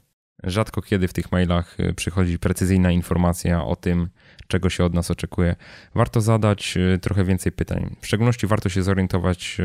rzadko 0.44 0.82
kiedy 0.82 1.08
w 1.08 1.14
tych 1.14 1.32
mailach 1.32 1.78
przychodzi 1.96 2.40
precyzyjna 2.40 2.92
informacja 2.92 3.66
o 3.66 3.76
tym, 3.76 4.10
czego 4.48 4.70
się 4.70 4.86
od 4.86 4.94
nas 4.94 5.12
oczekuje. 5.12 5.56
Warto 5.96 6.22
zadać 6.22 6.78
y, 6.78 7.00
trochę 7.00 7.24
więcej 7.24 7.52
pytań. 7.52 7.96
W 8.02 8.08
szczególności 8.08 8.48
warto 8.48 8.70
się 8.70 8.84
zorientować, 8.84 9.58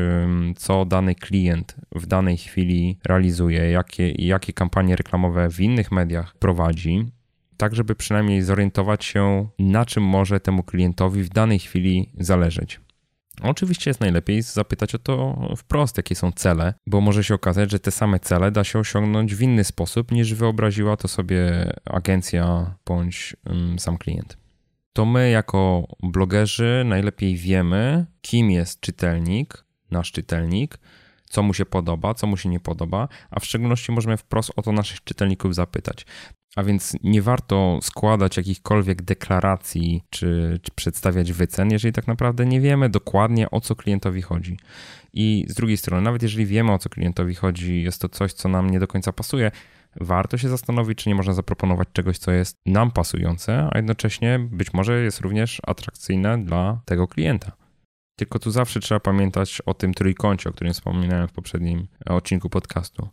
co 0.55 0.85
dany 0.85 1.15
klient 1.15 1.75
w 1.91 2.05
danej 2.05 2.37
chwili 2.37 2.99
realizuje, 3.05 3.71
jakie, 3.71 4.11
jakie 4.11 4.53
kampanie 4.53 4.95
reklamowe 4.95 5.49
w 5.49 5.59
innych 5.59 5.91
mediach 5.91 6.35
prowadzi. 6.35 7.11
tak 7.57 7.75
żeby 7.75 7.95
przynajmniej 7.95 8.41
zorientować 8.41 9.05
się, 9.05 9.47
na 9.59 9.85
czym 9.85 10.03
może 10.03 10.39
temu 10.39 10.63
klientowi 10.63 11.23
w 11.23 11.29
danej 11.29 11.59
chwili 11.59 12.09
zależeć. 12.19 12.79
Oczywiście 13.41 13.89
jest 13.89 13.99
najlepiej 13.99 14.41
zapytać 14.41 14.95
o 14.95 14.99
to 14.99 15.47
wprost, 15.57 15.97
jakie 15.97 16.15
są 16.15 16.31
cele, 16.31 16.73
bo 16.87 17.01
może 17.01 17.23
się 17.23 17.33
okazać, 17.33 17.71
że 17.71 17.79
te 17.79 17.91
same 17.91 18.19
cele 18.19 18.51
da 18.51 18.63
się 18.63 18.79
osiągnąć 18.79 19.35
w 19.35 19.41
inny 19.41 19.63
sposób 19.63 20.11
niż 20.11 20.33
wyobraziła 20.33 20.97
to 20.97 21.07
sobie 21.07 21.71
agencja 21.85 22.75
bądź 22.85 23.35
sam 23.77 23.97
klient. 23.97 24.42
To 24.93 25.05
my, 25.05 25.29
jako 25.29 25.87
blogerzy, 26.03 26.83
najlepiej 26.85 27.35
wiemy, 27.35 28.05
kim 28.21 28.51
jest 28.51 28.79
czytelnik, 28.79 29.65
nasz 29.91 30.11
czytelnik, 30.11 30.77
co 31.29 31.43
mu 31.43 31.53
się 31.53 31.65
podoba, 31.65 32.13
co 32.13 32.27
mu 32.27 32.37
się 32.37 32.49
nie 32.49 32.59
podoba, 32.59 33.07
a 33.31 33.39
w 33.39 33.45
szczególności 33.45 33.91
możemy 33.91 34.17
wprost 34.17 34.51
o 34.55 34.61
to 34.61 34.71
naszych 34.71 35.03
czytelników 35.03 35.55
zapytać. 35.55 36.05
A 36.55 36.63
więc 36.63 36.97
nie 37.03 37.21
warto 37.21 37.79
składać 37.81 38.37
jakichkolwiek 38.37 39.01
deklaracji 39.01 40.03
czy, 40.09 40.59
czy, 40.61 40.71
przedstawiać 40.71 41.31
wycen, 41.31 41.71
jeżeli 41.71 41.91
tak 41.91 42.07
naprawdę 42.07 42.45
nie 42.45 42.61
wiemy 42.61 42.89
dokładnie 42.89 43.51
o 43.51 43.61
co 43.61 43.75
klientowi 43.75 44.21
chodzi. 44.21 44.57
I 45.13 45.45
z 45.47 45.53
drugiej 45.53 45.77
strony, 45.77 46.03
nawet 46.03 46.23
jeżeli 46.23 46.45
wiemy 46.45 46.71
o 46.71 46.79
co 46.79 46.89
klientowi 46.89 47.35
chodzi, 47.35 47.81
jest 47.81 48.01
to 48.01 48.09
coś, 48.09 48.33
co 48.33 48.49
nam 48.49 48.69
nie 48.69 48.79
do 48.79 48.87
końca 48.87 49.13
pasuje, 49.13 49.51
warto 50.01 50.37
się 50.37 50.49
zastanowić, 50.49 50.97
czy 50.97 51.09
nie 51.09 51.15
można 51.15 51.33
zaproponować 51.33 51.87
czegoś, 51.93 52.17
co 52.17 52.31
jest 52.31 52.59
nam 52.65 52.91
pasujące, 52.91 53.69
a 53.71 53.77
jednocześnie 53.77 54.39
być 54.39 54.73
może 54.73 55.03
jest 55.03 55.19
również 55.19 55.61
atrakcyjne 55.67 56.43
dla 56.43 56.81
tego 56.85 57.07
klienta. 57.07 57.51
Tylko 58.15 58.39
tu 58.39 58.51
zawsze 58.51 58.79
trzeba 58.79 58.99
pamiętać 58.99 59.61
o 59.65 59.73
tym 59.73 59.93
trójkącie, 59.93 60.49
o 60.49 60.53
którym 60.53 60.73
wspominałem 60.73 61.27
w 61.27 61.31
poprzednim 61.31 61.87
odcinku 62.05 62.49
podcastu. 62.49 63.09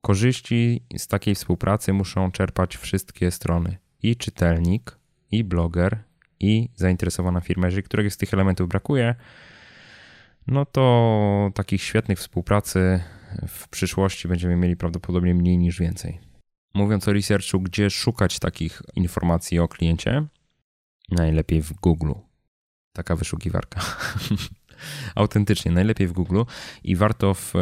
Korzyści 0.00 0.84
z 0.96 1.06
takiej 1.06 1.34
współpracy 1.34 1.92
muszą 1.92 2.30
czerpać 2.30 2.76
wszystkie 2.76 3.30
strony: 3.30 3.78
i 4.02 4.16
czytelnik, 4.16 4.98
i 5.30 5.44
bloger, 5.44 5.98
i 6.40 6.68
zainteresowana 6.74 7.40
firma. 7.40 7.66
Jeżeli 7.66 7.82
któregoś 7.82 8.12
z 8.12 8.16
tych 8.16 8.34
elementów 8.34 8.68
brakuje, 8.68 9.14
no 10.46 10.66
to 10.66 11.50
takich 11.54 11.82
świetnych 11.82 12.18
współpracy 12.18 13.00
w 13.48 13.68
przyszłości 13.68 14.28
będziemy 14.28 14.56
mieli 14.56 14.76
prawdopodobnie 14.76 15.34
mniej 15.34 15.58
niż 15.58 15.78
więcej. 15.78 16.20
Mówiąc 16.74 17.08
o 17.08 17.12
researchu, 17.12 17.60
gdzie 17.60 17.90
szukać 17.90 18.38
takich 18.38 18.82
informacji 18.94 19.58
o 19.58 19.68
kliencie? 19.68 20.26
Najlepiej 21.10 21.62
w 21.62 21.72
Google. 21.72 22.12
Taka 22.92 23.16
wyszukiwarka. 23.16 23.80
autentycznie, 25.14 25.72
najlepiej 25.72 26.06
w 26.06 26.12
Google 26.12 26.42
i 26.84 26.96
warto 26.96 27.34
w, 27.34 27.52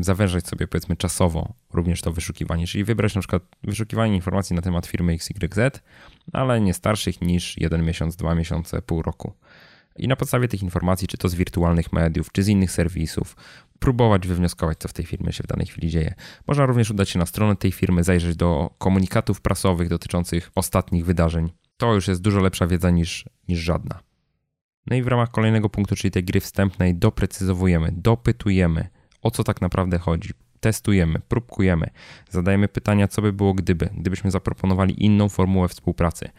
zawężać 0.00 0.46
sobie 0.46 0.68
powiedzmy 0.68 0.96
czasowo 0.96 1.54
również 1.72 2.00
to 2.00 2.12
wyszukiwanie, 2.12 2.66
czyli 2.66 2.84
wybrać 2.84 3.14
na 3.14 3.20
przykład 3.20 3.42
wyszukiwanie 3.62 4.14
informacji 4.14 4.56
na 4.56 4.62
temat 4.62 4.86
firmy 4.86 5.12
XYZ, 5.12 5.82
ale 6.32 6.60
nie 6.60 6.74
starszych 6.74 7.20
niż 7.20 7.58
jeden 7.58 7.84
miesiąc, 7.84 8.16
dwa 8.16 8.34
miesiące, 8.34 8.82
pół 8.82 9.02
roku. 9.02 9.32
I 9.98 10.08
na 10.08 10.16
podstawie 10.16 10.48
tych 10.48 10.62
informacji, 10.62 11.08
czy 11.08 11.18
to 11.18 11.28
z 11.28 11.34
wirtualnych 11.34 11.92
mediów, 11.92 12.32
czy 12.32 12.42
z 12.42 12.48
innych 12.48 12.70
serwisów, 12.70 13.36
próbować 13.78 14.28
wywnioskować, 14.28 14.78
co 14.78 14.88
w 14.88 14.92
tej 14.92 15.04
firmie 15.04 15.32
się 15.32 15.44
w 15.44 15.46
danej 15.46 15.66
chwili 15.66 15.90
dzieje. 15.90 16.14
Można 16.46 16.66
również 16.66 16.90
udać 16.90 17.10
się 17.10 17.18
na 17.18 17.26
stronę 17.26 17.56
tej 17.56 17.72
firmy, 17.72 18.04
zajrzeć 18.04 18.36
do 18.36 18.70
komunikatów 18.78 19.40
prasowych 19.40 19.88
dotyczących 19.88 20.50
ostatnich 20.54 21.04
wydarzeń. 21.04 21.52
To 21.76 21.94
już 21.94 22.08
jest 22.08 22.22
dużo 22.22 22.40
lepsza 22.40 22.66
wiedza 22.66 22.90
niż, 22.90 23.24
niż 23.48 23.58
żadna. 23.58 24.00
No 24.86 24.96
i 24.96 25.02
w 25.02 25.06
ramach 25.06 25.30
kolejnego 25.30 25.70
punktu, 25.70 25.96
czyli 25.96 26.10
tej 26.10 26.24
gry 26.24 26.40
wstępnej, 26.40 26.94
doprecyzowujemy, 26.94 27.92
dopytujemy, 27.92 28.88
o 29.22 29.30
co 29.30 29.44
tak 29.44 29.60
naprawdę 29.60 29.98
chodzi. 29.98 30.30
Testujemy, 30.60 31.20
próbkujemy, 31.28 31.90
zadajemy 32.30 32.68
pytania, 32.68 33.08
co 33.08 33.22
by 33.22 33.32
było 33.32 33.54
gdyby, 33.54 33.88
gdybyśmy 33.96 34.30
zaproponowali 34.30 35.04
inną 35.04 35.28
formułę 35.28 35.68
współpracy. 35.68 36.30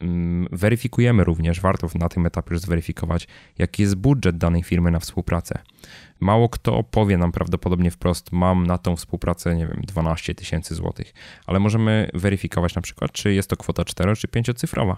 Mm, 0.00 0.48
weryfikujemy 0.52 1.24
również, 1.24 1.60
warto 1.60 1.88
na 1.94 2.08
tym 2.08 2.26
etapie 2.26 2.54
już 2.54 2.60
zweryfikować, 2.60 3.28
jaki 3.58 3.82
jest 3.82 3.94
budżet 3.94 4.38
danej 4.38 4.62
firmy 4.62 4.90
na 4.90 4.98
współpracę. 4.98 5.58
Mało 6.20 6.48
kto 6.48 6.82
powie 6.82 7.18
nam 7.18 7.32
prawdopodobnie 7.32 7.90
wprost, 7.90 8.32
mam 8.32 8.66
na 8.66 8.78
tą 8.78 8.96
współpracę, 8.96 9.56
nie 9.56 9.66
wiem, 9.66 9.80
12 9.86 10.34
tysięcy 10.34 10.74
złotych, 10.74 11.14
ale 11.46 11.58
możemy 11.58 12.10
weryfikować 12.14 12.74
na 12.74 12.82
przykład, 12.82 13.12
czy 13.12 13.34
jest 13.34 13.50
to 13.50 13.56
kwota 13.56 13.84
4 13.84 14.16
czy 14.16 14.28
5 14.28 14.50
cyfrowa 14.54 14.96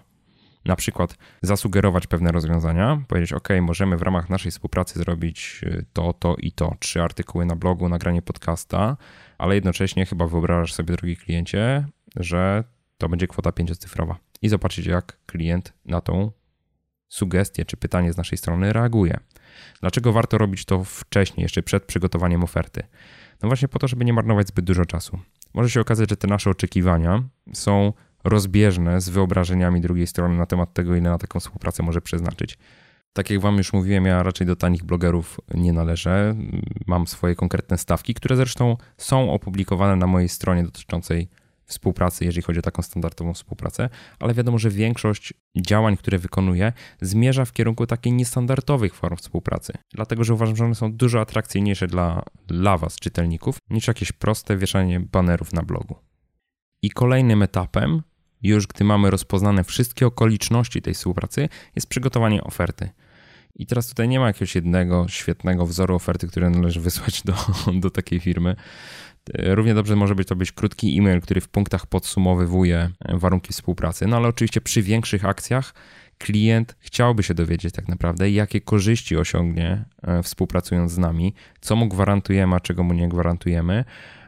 na 0.65 0.77
przykład 0.77 1.17
zasugerować 1.43 2.07
pewne 2.07 2.33
rozwiązania, 2.33 3.03
powiedzieć, 3.09 3.33
OK, 3.33 3.49
możemy 3.61 3.97
w 3.97 4.03
ramach 4.03 4.31
naszej 4.31 4.53
współpracy 4.53 4.99
zrobić 4.99 5.61
y, 5.63 5.85
to, 5.93 6.13
to 6.13 6.37
i 6.39 6.53
to, 6.53 6.75
trzy 6.79 7.03
artykuły 7.03 7.47
na 7.47 7.57
blogu, 7.57 7.89
nagranie 7.89 8.23
podcasta, 8.23 8.97
ale 9.39 9.55
jednocześnie 9.55 10.07
chyba 10.07 10.27
wyobrażasz 10.27 10.75
sobie, 10.75 10.97
drogi 10.97 11.17
kliencie, 11.17 11.87
że 12.17 12.65
to 12.99 13.09
będzie 13.09 13.27
kwota 13.27 13.53
pięciocyfrowa. 13.53 14.17
I 14.43 14.49
zobaczyć, 14.49 14.87
jak 14.87 15.19
klient 15.27 15.73
na 15.85 16.01
tą 16.01 16.31
sugestię 17.09 17.65
czy 17.65 17.77
pytanie 17.77 18.13
z 18.13 18.17
naszej 18.17 18.39
strony 18.39 18.73
reaguje. 18.73 19.21
Dlaczego 19.81 20.13
warto 20.13 20.39
robić 20.39 20.65
to 20.65 20.85
wcześniej, 20.85 21.43
jeszcze 21.43 21.63
przed 21.63 21.85
przygotowaniem 21.85 22.45
oferty? 22.45 22.83
No 23.43 23.49
właśnie 23.49 23.69
po 23.69 23.79
to, 23.79 23.89
żeby 23.89 24.05
nie 24.05 24.13
marnować 24.13 24.49
zbyt 24.49 24.65
dużo 24.65 24.87
czasu. 24.87 25.19
Może 25.55 25.71
się 25.71 25.81
okazać, 25.81 26.11
że 26.11 26.17
te 26.17 26.29
nasze 26.29 26.51
oczekiwania 26.51 27.23
są 27.53 27.93
rozbieżne 28.25 29.01
z 29.01 29.09
wyobrażeniami 29.09 29.81
drugiej 29.81 30.07
strony 30.07 30.37
na 30.37 30.47
temat 30.47 30.75
tego, 30.75 30.97
ile 30.97 31.11
na 31.11 31.19
taką 31.19 31.41
współpracę 31.41 31.83
może 31.83 32.01
przeznaczyć. 32.01 32.59
Tak 33.13 33.31
jak 33.31 33.41
Wam 33.41 33.57
już 33.57 33.73
mówiłem, 33.73 34.05
ja 34.05 34.23
raczej 34.23 34.47
do 34.47 34.57
tanich 34.57 34.85
blogerów 34.85 35.41
nie 35.55 35.73
należę. 35.73 36.35
Mam 36.87 37.07
swoje 37.07 37.35
konkretne 37.35 37.79
stawki, 37.79 38.15
które 38.15 38.37
zresztą 38.37 38.77
są 38.97 39.33
opublikowane 39.33 39.97
na 39.97 40.07
mojej 40.07 40.29
stronie 40.29 40.63
dotyczącej 40.63 41.29
współpracy, 41.69 42.25
jeżeli 42.25 42.43
chodzi 42.43 42.59
o 42.59 42.63
taką 42.63 42.83
standardową 42.83 43.35
współpracę, 43.35 43.89
ale 44.19 44.35
wiadomo, 44.35 44.59
że 44.59 44.71
większość 44.71 45.35
działań, 45.57 45.97
które 45.97 46.19
wykonuję, 46.19 46.73
zmierza 47.01 47.45
w 47.45 47.53
kierunku 47.53 47.87
takiej 47.87 48.13
niestandardowych 48.13 48.95
form 48.95 49.17
współpracy. 49.17 49.73
Dlatego, 49.95 50.25
że 50.25 50.35
uważam, 50.35 50.57
że 50.57 50.65
one 50.65 50.75
są 50.75 50.93
dużo 50.93 51.21
atrakcyjniejsze 51.21 51.87
dla, 51.87 52.23
dla 52.47 52.79
Was, 52.79 52.97
czytelników, 52.97 53.59
niż 53.71 53.89
jakieś 53.89 54.13
proste 54.13 54.57
wieszanie 54.57 55.01
banerów 55.01 55.53
na 55.53 55.63
blogu. 55.63 55.97
I 56.83 56.91
kolejnym 56.91 57.43
etapem 57.43 58.03
już 58.43 58.67
gdy 58.67 58.85
mamy 58.85 59.11
rozpoznane 59.11 59.65
wszystkie 59.65 60.07
okoliczności 60.07 60.83
tej 60.83 60.95
współpracy, 60.95 61.49
jest 61.77 61.89
przygotowanie 61.89 62.45
oferty. 62.45 62.91
I 63.55 63.67
teraz 63.67 63.89
tutaj 63.89 64.09
nie 64.09 64.21
ma 64.21 64.27
jakiegoś 64.27 64.55
jednego 64.55 65.09
świetnego 65.09 65.67
wzoru 65.67 65.95
oferty, 65.95 66.29
który 66.29 66.51
należy 66.51 66.81
wysłać 66.81 67.23
do, 67.23 67.35
do 67.81 67.91
takiej 67.91 68.21
firmy. 68.21 68.57
Równie 69.35 69.75
dobrze 69.75 69.97
może 69.97 70.15
być 70.15 70.29
to 70.29 70.37
być 70.37 70.53
krótki 70.53 70.99
e-mail, 70.99 71.21
który 71.21 71.41
w 71.41 71.49
punktach 71.49 71.87
podsumowywuje 71.87 72.91
warunki 73.09 73.53
współpracy. 73.53 74.07
No 74.07 74.17
ale 74.17 74.29
oczywiście 74.29 74.61
przy 74.61 74.83
większych 74.83 75.25
akcjach 75.25 75.75
klient 76.19 76.77
chciałby 76.81 77.23
się 77.23 77.35
dowiedzieć 77.35 77.75
tak 77.75 77.89
naprawdę, 77.89 78.31
jakie 78.31 78.61
korzyści 78.61 79.17
osiągnie 79.17 79.85
e, 80.03 80.23
współpracując 80.23 80.93
z 80.93 80.99
nami, 80.99 81.35
co 81.61 81.77
mu 81.77 81.89
gwarantujemy, 81.89 82.57
a 82.57 82.61
czego 82.61 82.83
mu 82.83 82.95
nie 82.95 83.09
gwarantujemy 83.09 83.85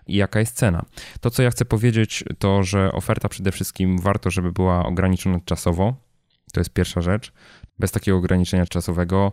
i 0.06 0.16
jaka 0.16 0.40
jest 0.40 0.56
cena. 0.56 0.84
To, 1.20 1.30
co 1.30 1.42
ja 1.42 1.50
chcę 1.50 1.64
powiedzieć, 1.64 2.24
to, 2.38 2.62
że 2.62 2.92
oferta 2.92 3.28
przede 3.28 3.52
wszystkim 3.52 3.98
warto, 3.98 4.30
żeby 4.30 4.52
była 4.52 4.86
ograniczona 4.86 5.40
czasowo. 5.44 5.94
To 6.52 6.60
jest 6.60 6.72
pierwsza 6.72 7.00
rzecz. 7.00 7.32
Bez 7.78 7.92
takiego 7.92 8.18
ograniczenia 8.18 8.66
czasowego 8.66 9.32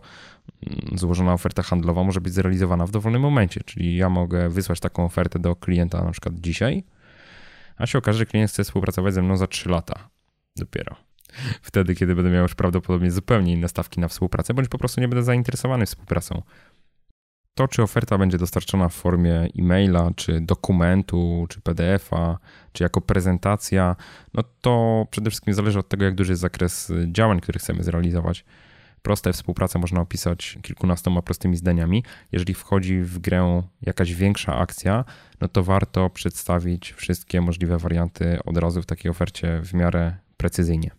złożona 0.96 1.34
oferta 1.34 1.64
handlowa 1.64 2.04
może 2.04 2.22
być 2.22 2.34
zrealizowana 2.34 2.86
w 2.86 2.92
dowolnym 2.92 3.22
momencie. 3.22 3.62
Czyli 3.66 3.96
ja 3.96 4.10
mogę 4.10 4.50
wysłać 4.50 4.80
taką 4.80 5.06
ofertę 5.06 5.40
do 5.40 5.56
klienta 5.56 6.04
na 6.04 6.12
przykład 6.12 6.36
dzisiaj, 6.36 6.84
a 7.78 7.86
się 7.86 7.98
okaże, 7.98 8.20
że 8.20 8.26
klient 8.26 8.52
chce 8.52 8.64
współpracować 8.64 9.14
ze 9.14 9.22
mną 9.22 9.38
za 9.38 9.48
3 9.48 9.70
lata 9.70 10.10
dopiero. 10.56 10.96
Wtedy, 11.62 11.96
kiedy 11.96 12.16
będę 12.16 12.32
miał 12.32 12.44
już 12.44 12.56
prawdopodobnie 12.56 13.12
zupełnie 13.12 13.54
inne 13.54 13.70
stawki 13.70 14.00
na 14.00 14.08
współpracę, 14.08 14.54
bądź 14.54 14.70
po 14.70 14.78
prostu 14.78 15.02
nie 15.02 15.08
będę 15.08 15.24
zainteresowany 15.24 15.86
współpracą. 15.86 16.42
To, 17.54 17.68
czy 17.68 17.84
oferta 17.84 18.18
będzie 18.18 18.38
dostarczona 18.38 18.90
w 18.90 18.94
formie 18.94 19.48
e-maila, 19.60 20.12
czy 20.16 20.42
dokumentu, 20.42 21.46
czy 21.50 21.62
PDF-a, 21.62 22.38
czy 22.72 22.84
jako 22.84 23.02
prezentacja, 23.02 23.96
no 24.34 24.44
to 24.62 25.06
przede 25.12 25.30
wszystkim 25.30 25.54
zależy 25.54 25.80
od 25.80 25.90
tego, 25.90 26.06
jak 26.06 26.16
duży 26.16 26.32
jest 26.32 26.42
zakres 26.42 26.94
działań, 27.12 27.40
które 27.40 27.60
chcemy 27.60 27.84
zrealizować. 27.84 28.46
Proste 29.08 29.34
współpracę 29.34 29.80
można 29.80 30.02
opisać 30.02 30.58
kilkunastoma 30.62 31.22
prostymi 31.22 31.58
zdaniami. 31.58 32.04
Jeżeli 32.32 32.54
wchodzi 32.54 33.02
w 33.02 33.20
grę 33.20 33.63
jakaś 33.82 34.13
większa 34.13 34.58
akcja, 34.58 35.06
no 35.41 35.48
to 35.48 35.63
warto 35.63 36.10
przedstawić 36.10 36.93
wszystkie 36.93 37.41
możliwe 37.41 37.78
warianty 37.78 38.39
od 38.46 38.58
razu 38.58 38.82
w 38.82 38.86
takiej 38.86 39.12
ofercie 39.12 39.62
w 39.63 39.74
miarę 39.74 40.17
precyzyjnie. 40.38 40.91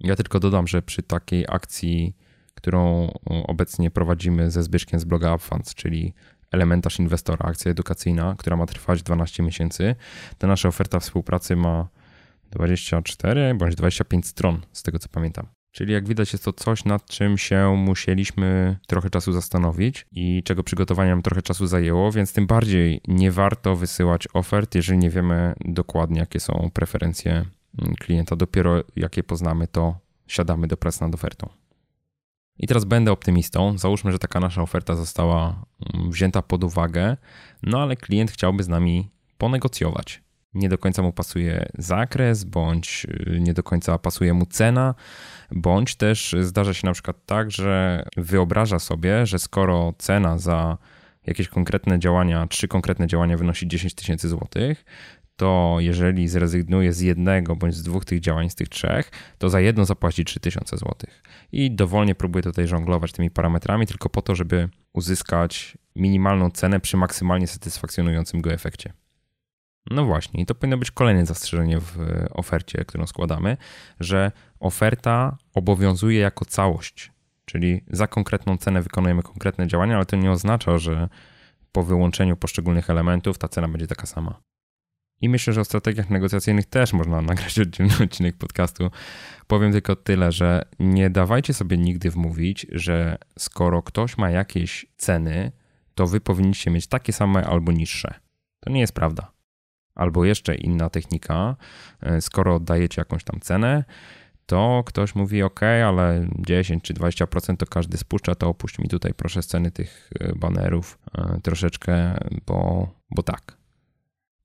Ja 0.00 0.16
tylko 0.16 0.40
dodam, 0.40 0.66
że 0.66 0.82
przy 0.82 1.02
takiej 1.02 1.44
akcji 1.48 2.16
którą 2.54 3.10
obecnie 3.24 3.90
prowadzimy 3.90 4.50
ze 4.50 4.62
Zbyszkiem 4.62 5.00
z 5.00 5.04
bloga 5.04 5.34
UpFunds, 5.34 5.74
czyli 5.74 6.14
elementarz 6.52 6.98
inwestora, 6.98 7.48
akcja 7.48 7.70
edukacyjna, 7.70 8.34
która 8.38 8.56
ma 8.56 8.66
trwać 8.66 9.02
12 9.02 9.42
miesięcy. 9.42 9.94
Ta 10.38 10.46
nasza 10.46 10.68
oferta 10.68 11.00
współpracy 11.00 11.56
ma 11.56 11.88
24 12.50 13.54
bądź 13.54 13.74
25 13.74 14.26
stron, 14.26 14.60
z 14.72 14.82
tego 14.82 14.98
co 14.98 15.08
pamiętam. 15.08 15.55
Czyli 15.76 15.92
jak 15.92 16.08
widać, 16.08 16.32
jest 16.32 16.44
to 16.44 16.52
coś, 16.52 16.84
nad 16.84 17.06
czym 17.06 17.38
się 17.38 17.76
musieliśmy 17.76 18.78
trochę 18.86 19.10
czasu 19.10 19.32
zastanowić 19.32 20.06
i 20.12 20.42
czego 20.44 20.62
przygotowanie 20.62 21.10
nam 21.10 21.22
trochę 21.22 21.42
czasu 21.42 21.66
zajęło, 21.66 22.12
więc 22.12 22.32
tym 22.32 22.46
bardziej 22.46 23.00
nie 23.08 23.32
warto 23.32 23.76
wysyłać 23.76 24.28
ofert, 24.34 24.74
jeżeli 24.74 24.98
nie 24.98 25.10
wiemy 25.10 25.54
dokładnie, 25.64 26.20
jakie 26.20 26.40
są 26.40 26.70
preferencje 26.72 27.44
klienta. 28.00 28.36
Dopiero 28.36 28.84
jak 28.96 29.16
je 29.16 29.22
poznamy, 29.22 29.66
to 29.68 29.98
siadamy 30.26 30.66
do 30.66 30.76
pracy 30.76 31.02
nad 31.02 31.14
ofertą. 31.14 31.48
I 32.58 32.66
teraz 32.66 32.84
będę 32.84 33.12
optymistą. 33.12 33.78
Załóżmy, 33.78 34.12
że 34.12 34.18
taka 34.18 34.40
nasza 34.40 34.62
oferta 34.62 34.94
została 34.94 35.64
mm, 35.94 36.10
wzięta 36.10 36.42
pod 36.42 36.64
uwagę, 36.64 37.16
no 37.62 37.82
ale 37.82 37.96
klient 37.96 38.30
chciałby 38.30 38.62
z 38.62 38.68
nami 38.68 39.10
ponegocjować. 39.38 40.25
Nie 40.54 40.68
do 40.68 40.78
końca 40.78 41.02
mu 41.02 41.12
pasuje 41.12 41.68
zakres, 41.78 42.44
bądź 42.44 43.06
y, 43.10 43.40
nie 43.40 43.54
do 43.54 43.62
końca 43.62 43.98
pasuje 43.98 44.34
mu 44.34 44.46
cena, 44.46 44.94
bądź 45.50 45.96
też 45.96 46.36
zdarza 46.40 46.74
się 46.74 46.86
na 46.86 46.92
przykład 46.92 47.16
tak, 47.26 47.50
że 47.50 48.02
wyobraża 48.16 48.78
sobie, 48.78 49.26
że 49.26 49.38
skoro 49.38 49.94
cena 49.98 50.38
za 50.38 50.78
jakieś 51.26 51.48
konkretne 51.48 51.98
działania, 51.98 52.46
trzy 52.46 52.68
konkretne 52.68 53.06
działania 53.06 53.36
wynosi 53.36 53.68
10 53.68 53.94
tysięcy 53.94 54.28
złotych, 54.28 54.84
to 55.36 55.76
jeżeli 55.78 56.28
zrezygnuje 56.28 56.92
z 56.92 57.00
jednego 57.00 57.56
bądź 57.56 57.74
z 57.74 57.82
dwóch 57.82 58.04
tych 58.04 58.20
działań, 58.20 58.50
z 58.50 58.54
tych 58.54 58.68
trzech, 58.68 59.10
to 59.38 59.50
za 59.50 59.60
jedno 59.60 59.84
zapłaci 59.84 60.24
3000 60.24 60.76
zł. 60.76 60.94
I 61.52 61.70
dowolnie 61.70 62.14
próbuje 62.14 62.42
tutaj 62.42 62.66
żonglować 62.66 63.12
tymi 63.12 63.30
parametrami, 63.30 63.86
tylko 63.86 64.08
po 64.08 64.22
to, 64.22 64.34
żeby 64.34 64.68
uzyskać 64.92 65.78
minimalną 65.96 66.50
cenę 66.50 66.80
przy 66.80 66.96
maksymalnie 66.96 67.46
satysfakcjonującym 67.46 68.40
go 68.40 68.52
efekcie. 68.52 68.92
No 69.90 70.04
właśnie, 70.04 70.42
i 70.42 70.46
to 70.46 70.54
powinno 70.54 70.78
być 70.78 70.90
kolejne 70.90 71.26
zastrzeżenie 71.26 71.80
w 71.80 71.98
ofercie, 72.30 72.84
którą 72.84 73.06
składamy, 73.06 73.56
że 74.00 74.32
oferta 74.60 75.36
obowiązuje 75.54 76.20
jako 76.20 76.44
całość, 76.44 77.12
czyli 77.44 77.84
za 77.90 78.06
konkretną 78.06 78.56
cenę 78.56 78.82
wykonujemy 78.82 79.22
konkretne 79.22 79.66
działania, 79.66 79.96
ale 79.96 80.06
to 80.06 80.16
nie 80.16 80.30
oznacza, 80.30 80.78
że 80.78 81.08
po 81.72 81.82
wyłączeniu 81.82 82.36
poszczególnych 82.36 82.90
elementów 82.90 83.38
ta 83.38 83.48
cena 83.48 83.68
będzie 83.68 83.86
taka 83.86 84.06
sama. 84.06 84.40
I 85.20 85.28
myślę, 85.28 85.52
że 85.52 85.60
o 85.60 85.64
strategiach 85.64 86.10
negocjacyjnych 86.10 86.66
też 86.66 86.92
można 86.92 87.22
nagrać 87.32 87.58
oddzielny 87.58 87.94
odcinek 88.04 88.36
podcastu. 88.36 88.90
Powiem 89.46 89.72
tylko 89.72 89.96
tyle, 89.96 90.32
że 90.32 90.62
nie 90.78 91.10
dawajcie 91.10 91.54
sobie 91.54 91.78
nigdy 91.78 92.10
wmówić, 92.10 92.66
że 92.72 93.18
skoro 93.38 93.82
ktoś 93.82 94.18
ma 94.18 94.30
jakieś 94.30 94.86
ceny, 94.96 95.52
to 95.94 96.06
wy 96.06 96.20
powinniście 96.20 96.70
mieć 96.70 96.86
takie 96.86 97.12
same 97.12 97.46
albo 97.46 97.72
niższe. 97.72 98.14
To 98.60 98.70
nie 98.70 98.80
jest 98.80 98.94
prawda. 98.94 99.35
Albo 99.96 100.24
jeszcze 100.24 100.54
inna 100.54 100.90
technika, 100.90 101.56
e, 102.00 102.20
skoro 102.20 102.60
dajecie 102.60 103.00
jakąś 103.00 103.24
tam 103.24 103.40
cenę, 103.40 103.84
to 104.46 104.82
ktoś 104.86 105.14
mówi: 105.14 105.42
OK, 105.42 105.62
ale 105.62 106.28
10 106.38 106.82
czy 106.82 106.94
20% 106.94 107.56
to 107.56 107.66
każdy 107.66 107.96
spuszcza, 107.96 108.34
to 108.34 108.48
opuść 108.48 108.78
mi 108.78 108.88
tutaj 108.88 109.14
proszę 109.14 109.42
sceny 109.42 109.70
tych 109.70 110.10
e, 110.20 110.32
banerów 110.34 110.98
e, 111.18 111.40
troszeczkę, 111.42 112.18
bo, 112.46 112.88
bo 113.10 113.22
tak. 113.22 113.56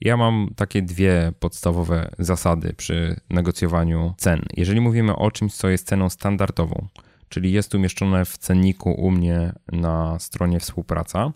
Ja 0.01 0.17
mam 0.17 0.49
takie 0.55 0.81
dwie 0.81 1.31
podstawowe 1.39 2.09
zasady 2.19 2.73
przy 2.73 3.19
negocjowaniu 3.29 4.13
cen. 4.17 4.41
Jeżeli 4.57 4.81
mówimy 4.81 5.15
o 5.15 5.31
czymś, 5.31 5.53
co 5.53 5.69
jest 5.69 5.87
ceną 5.87 6.09
standardową, 6.09 6.87
czyli 7.29 7.51
jest 7.51 7.75
umieszczone 7.75 8.25
w 8.25 8.37
cenniku 8.37 8.91
u 8.91 9.11
mnie 9.11 9.53
na 9.71 10.19
stronie 10.19 10.59
współpraca, 10.59 11.31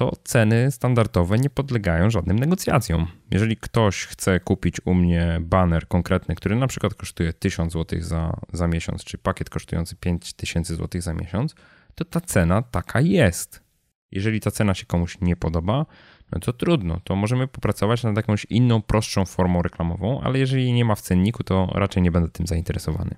to 0.00 0.12
ceny 0.24 0.70
standardowe 0.70 1.38
nie 1.38 1.50
podlegają 1.50 2.10
żadnym 2.10 2.38
negocjacjom. 2.38 3.06
Jeżeli 3.30 3.56
ktoś 3.56 4.06
chce 4.06 4.40
kupić 4.40 4.76
u 4.84 4.94
mnie 4.94 5.38
banner 5.40 5.88
konkretny, 5.88 6.34
który 6.34 6.56
na 6.56 6.66
przykład 6.66 6.94
kosztuje 6.94 7.32
1000 7.32 7.72
zł 7.72 8.02
za, 8.02 8.36
za 8.52 8.66
miesiąc, 8.66 9.04
czy 9.04 9.18
pakiet 9.18 9.50
kosztujący 9.50 9.96
5000 9.96 10.76
zł 10.76 11.00
za 11.00 11.14
miesiąc, 11.14 11.54
to 11.94 12.04
ta 12.04 12.20
cena 12.20 12.62
taka 12.62 13.00
jest. 13.00 13.62
Jeżeli 14.10 14.40
ta 14.40 14.50
cena 14.50 14.74
się 14.74 14.86
komuś 14.86 15.18
nie 15.20 15.36
podoba, 15.36 15.86
no 16.32 16.40
to 16.40 16.52
trudno, 16.52 17.00
to 17.04 17.16
możemy 17.16 17.48
popracować 17.48 18.02
nad 18.02 18.16
jakąś 18.16 18.44
inną, 18.44 18.82
prostszą 18.82 19.24
formą 19.24 19.62
reklamową, 19.62 20.20
ale 20.20 20.38
jeżeli 20.38 20.72
nie 20.72 20.84
ma 20.84 20.94
w 20.94 21.00
cenniku, 21.00 21.44
to 21.44 21.68
raczej 21.74 22.02
nie 22.02 22.10
będę 22.10 22.28
tym 22.28 22.46
zainteresowany. 22.46 23.16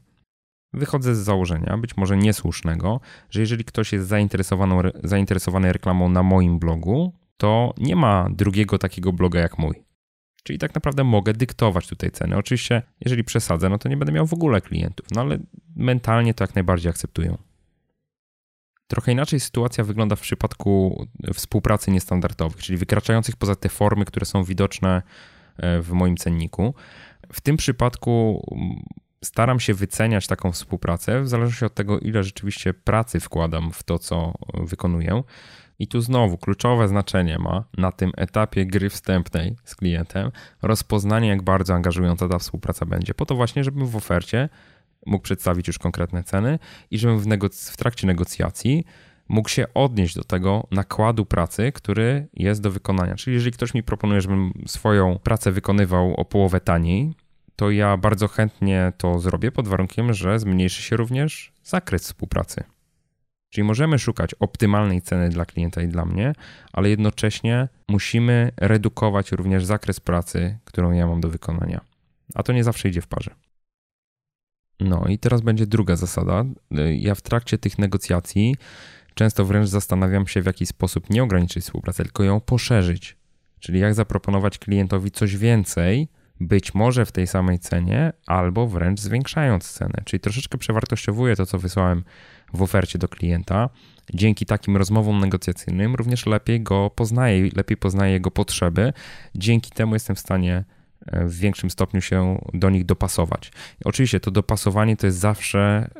Wychodzę 0.74 1.14
z 1.14 1.18
założenia, 1.18 1.78
być 1.78 1.96
może 1.96 2.16
niesłusznego, 2.16 3.00
że 3.30 3.40
jeżeli 3.40 3.64
ktoś 3.64 3.92
jest 3.92 4.08
zainteresowany, 5.02 5.72
reklamą 5.72 6.08
na 6.08 6.22
moim 6.22 6.58
blogu, 6.58 7.12
to 7.36 7.74
nie 7.78 7.96
ma 7.96 8.28
drugiego 8.30 8.78
takiego 8.78 9.12
bloga 9.12 9.40
jak 9.40 9.58
mój. 9.58 9.82
Czyli 10.42 10.58
tak 10.58 10.74
naprawdę 10.74 11.04
mogę 11.04 11.32
dyktować 11.32 11.88
tutaj 11.88 12.10
ceny. 12.10 12.36
Oczywiście, 12.36 12.82
jeżeli 13.00 13.24
przesadzę, 13.24 13.68
no 13.68 13.78
to 13.78 13.88
nie 13.88 13.96
będę 13.96 14.12
miał 14.12 14.26
w 14.26 14.32
ogóle 14.34 14.60
klientów, 14.60 15.06
no 15.10 15.20
ale 15.20 15.38
mentalnie 15.76 16.34
to 16.34 16.44
jak 16.44 16.54
najbardziej 16.54 16.90
akceptują. 16.90 17.38
Trochę 18.86 19.12
inaczej 19.12 19.40
sytuacja 19.40 19.84
wygląda 19.84 20.16
w 20.16 20.20
przypadku 20.20 21.06
współpracy 21.34 21.90
niestandardowych, 21.90 22.62
czyli 22.62 22.78
wykraczających 22.78 23.36
poza 23.36 23.54
te 23.56 23.68
formy, 23.68 24.04
które 24.04 24.26
są 24.26 24.44
widoczne 24.44 25.02
e, 25.56 25.80
w 25.80 25.92
moim 25.92 26.16
cenniku. 26.16 26.74
W 27.32 27.40
tym 27.40 27.56
przypadku 27.56 28.42
staram 29.24 29.60
się 29.60 29.74
wyceniać 29.74 30.26
taką 30.26 30.52
współpracę 30.52 31.22
w 31.22 31.28
zależności 31.28 31.64
od 31.64 31.74
tego, 31.74 31.98
ile 31.98 32.24
rzeczywiście 32.24 32.74
pracy 32.74 33.20
wkładam 33.20 33.72
w 33.72 33.82
to, 33.82 33.98
co 33.98 34.34
wykonuję. 34.54 35.22
I 35.78 35.88
tu 35.88 36.00
znowu 36.00 36.38
kluczowe 36.38 36.88
znaczenie 36.88 37.38
ma 37.38 37.64
na 37.78 37.92
tym 37.92 38.12
etapie 38.16 38.66
gry 38.66 38.90
wstępnej 38.90 39.56
z 39.64 39.76
klientem 39.76 40.30
rozpoznanie, 40.62 41.28
jak 41.28 41.42
bardzo 41.42 41.74
angażująca 41.74 42.28
ta 42.28 42.38
współpraca 42.38 42.86
będzie. 42.86 43.14
Po 43.14 43.26
to 43.26 43.34
właśnie, 43.34 43.64
żebym 43.64 43.86
w 43.86 43.96
ofercie 43.96 44.48
mógł 45.06 45.22
przedstawić 45.22 45.66
już 45.66 45.78
konkretne 45.78 46.24
ceny 46.24 46.58
i 46.90 46.98
żebym 46.98 47.18
w, 47.18 47.26
negoc- 47.26 47.72
w 47.72 47.76
trakcie 47.76 48.06
negocjacji 48.06 48.84
mógł 49.28 49.48
się 49.48 49.66
odnieść 49.74 50.14
do 50.14 50.24
tego 50.24 50.66
nakładu 50.70 51.26
pracy, 51.26 51.72
który 51.72 52.28
jest 52.34 52.60
do 52.60 52.70
wykonania. 52.70 53.14
Czyli 53.14 53.34
jeżeli 53.34 53.52
ktoś 53.52 53.74
mi 53.74 53.82
proponuje, 53.82 54.20
żebym 54.20 54.52
swoją 54.66 55.18
pracę 55.18 55.52
wykonywał 55.52 56.14
o 56.14 56.24
połowę 56.24 56.60
taniej, 56.60 57.14
to 57.56 57.70
ja 57.70 57.96
bardzo 57.96 58.28
chętnie 58.28 58.92
to 58.96 59.18
zrobię 59.18 59.52
pod 59.52 59.68
warunkiem, 59.68 60.12
że 60.12 60.38
zmniejszy 60.38 60.82
się 60.82 60.96
również 60.96 61.52
zakres 61.62 62.02
współpracy. 62.02 62.64
Czyli 63.50 63.64
możemy 63.64 63.98
szukać 63.98 64.34
optymalnej 64.34 65.02
ceny 65.02 65.28
dla 65.28 65.44
klienta 65.44 65.82
i 65.82 65.88
dla 65.88 66.04
mnie, 66.04 66.32
ale 66.72 66.90
jednocześnie 66.90 67.68
musimy 67.88 68.52
redukować 68.56 69.32
również 69.32 69.64
zakres 69.64 70.00
pracy, 70.00 70.58
którą 70.64 70.92
ja 70.92 71.06
mam 71.06 71.20
do 71.20 71.28
wykonania. 71.28 71.80
A 72.34 72.42
to 72.42 72.52
nie 72.52 72.64
zawsze 72.64 72.88
idzie 72.88 73.00
w 73.00 73.06
parze. 73.06 73.34
No 74.80 75.04
i 75.08 75.18
teraz 75.18 75.40
będzie 75.40 75.66
druga 75.66 75.96
zasada. 75.96 76.44
Ja 76.98 77.14
w 77.14 77.22
trakcie 77.22 77.58
tych 77.58 77.78
negocjacji 77.78 78.56
często 79.14 79.44
wręcz 79.44 79.68
zastanawiam 79.68 80.26
się, 80.26 80.42
w 80.42 80.46
jaki 80.46 80.66
sposób 80.66 81.10
nie 81.10 81.22
ograniczyć 81.22 81.64
współpracy, 81.64 82.02
tylko 82.02 82.24
ją 82.24 82.40
poszerzyć. 82.40 83.16
Czyli 83.60 83.80
jak 83.80 83.94
zaproponować 83.94 84.58
klientowi 84.58 85.10
coś 85.10 85.36
więcej, 85.36 86.08
być 86.42 86.74
może 86.74 87.06
w 87.06 87.12
tej 87.12 87.26
samej 87.26 87.58
cenie, 87.58 88.12
albo 88.26 88.66
wręcz 88.66 89.00
zwiększając 89.00 89.72
cenę. 89.72 90.02
Czyli 90.04 90.20
troszeczkę 90.20 90.58
przewartościowuję 90.58 91.36
to, 91.36 91.46
co 91.46 91.58
wysłałem 91.58 92.04
w 92.54 92.62
ofercie 92.62 92.98
do 92.98 93.08
klienta. 93.08 93.68
Dzięki 94.14 94.46
takim 94.46 94.76
rozmowom 94.76 95.20
negocjacyjnym 95.20 95.94
również 95.94 96.26
lepiej 96.26 96.60
go 96.60 96.90
poznaję, 96.90 97.50
lepiej 97.56 97.76
poznaję 97.76 98.12
jego 98.12 98.30
potrzeby. 98.30 98.92
Dzięki 99.34 99.70
temu 99.70 99.94
jestem 99.94 100.16
w 100.16 100.20
stanie 100.20 100.64
E, 101.06 101.24
w 101.24 101.38
większym 101.38 101.70
stopniu 101.70 102.00
się 102.00 102.38
do 102.54 102.70
nich 102.70 102.84
dopasować. 102.84 103.52
Oczywiście 103.84 104.20
to 104.20 104.30
dopasowanie 104.30 104.96
to 104.96 105.06
jest 105.06 105.18
zawsze 105.18 105.90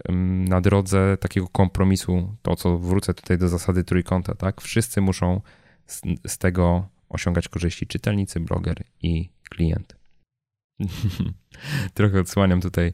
na 0.48 0.60
drodze 0.60 1.16
takiego 1.20 1.48
kompromisu, 1.48 2.36
to 2.42 2.56
co 2.56 2.78
wrócę 2.78 3.14
tutaj 3.14 3.38
do 3.38 3.48
zasady 3.48 3.84
trójkąta, 3.84 4.34
tak? 4.34 4.60
Wszyscy 4.60 5.00
muszą 5.00 5.40
z, 5.86 6.02
z 6.26 6.38
tego 6.38 6.88
osiągać 7.08 7.48
korzyści, 7.48 7.86
czytelnicy, 7.86 8.40
bloger 8.40 8.82
i 9.02 9.30
klient. 9.50 9.96
Trochę 11.94 12.20
odsłaniam 12.20 12.60
tutaj 12.60 12.92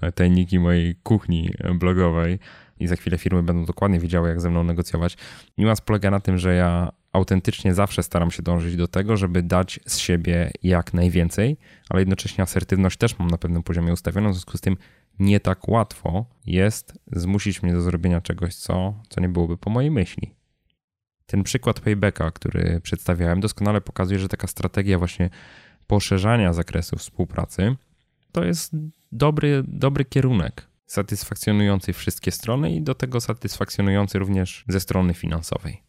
e, 0.00 0.12
tajniki 0.12 0.58
mojej 0.58 0.94
kuchni 0.94 1.50
blogowej 1.74 2.38
i 2.80 2.86
za 2.86 2.96
chwilę 2.96 3.18
firmy 3.18 3.42
będą 3.42 3.64
dokładnie 3.64 4.00
wiedziały, 4.00 4.28
jak 4.28 4.40
ze 4.40 4.50
mną 4.50 4.64
negocjować. 4.64 5.16
Niuans 5.58 5.80
polega 5.80 6.10
na 6.10 6.20
tym, 6.20 6.38
że 6.38 6.54
ja 6.54 6.92
autentycznie 7.12 7.74
zawsze 7.74 8.02
staram 8.02 8.30
się 8.30 8.42
dążyć 8.42 8.76
do 8.76 8.88
tego, 8.88 9.16
żeby 9.16 9.42
dać 9.42 9.80
z 9.86 9.98
siebie 9.98 10.50
jak 10.62 10.94
najwięcej, 10.94 11.56
ale 11.88 12.00
jednocześnie 12.00 12.42
asertywność 12.42 12.96
też 12.96 13.18
mam 13.18 13.28
na 13.28 13.38
pewnym 13.38 13.62
poziomie 13.62 13.92
ustawioną, 13.92 14.30
w 14.30 14.34
związku 14.34 14.58
z 14.58 14.60
tym 14.60 14.76
nie 15.18 15.40
tak 15.40 15.68
łatwo 15.68 16.26
jest 16.46 16.98
zmusić 17.12 17.62
mnie 17.62 17.72
do 17.72 17.80
zrobienia 17.80 18.20
czegoś, 18.20 18.54
co, 18.54 19.02
co 19.08 19.20
nie 19.20 19.28
byłoby 19.28 19.56
po 19.56 19.70
mojej 19.70 19.90
myśli. 19.90 20.34
Ten 21.26 21.42
przykład 21.42 21.80
paybacka, 21.80 22.30
który 22.30 22.80
przedstawiałem, 22.80 23.40
doskonale 23.40 23.80
pokazuje, 23.80 24.18
że 24.20 24.28
taka 24.28 24.46
strategia 24.46 24.98
właśnie 24.98 25.30
poszerzania 25.88 26.52
zakresu 26.52 26.96
współpracy 26.96 27.76
to 28.32 28.44
jest 28.44 28.72
dobry, 29.12 29.62
dobry 29.66 30.04
kierunek, 30.04 30.66
satysfakcjonujący 30.86 31.92
wszystkie 31.92 32.30
strony 32.30 32.74
i 32.74 32.82
do 32.82 32.94
tego 32.94 33.20
satysfakcjonujący 33.20 34.18
również 34.18 34.64
ze 34.68 34.80
strony 34.80 35.14
finansowej. 35.14 35.82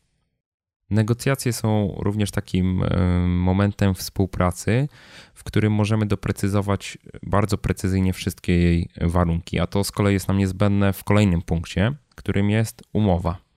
Negocjacje 0.89 1.53
są 1.53 1.95
również 1.99 2.31
takim 2.31 2.83
momentem 3.27 3.95
współpracy, 3.95 4.87
w 5.33 5.43
którym 5.43 5.73
możemy 5.73 6.05
doprecyzować 6.05 6.97
bardzo 7.23 7.57
precyzyjnie 7.57 8.13
wszystkie 8.13 8.57
jej 8.57 8.89
warunki, 9.01 9.59
a 9.59 9.67
to 9.67 9.83
z 9.83 9.91
kolei 9.91 10.13
jest 10.13 10.27
nam 10.27 10.37
niezbędne 10.37 10.93
w 10.93 11.03
kolejnym 11.03 11.41
punkcie, 11.41 11.93
którym 12.15 12.49
jest 12.49 12.83
umowa. 12.93 13.48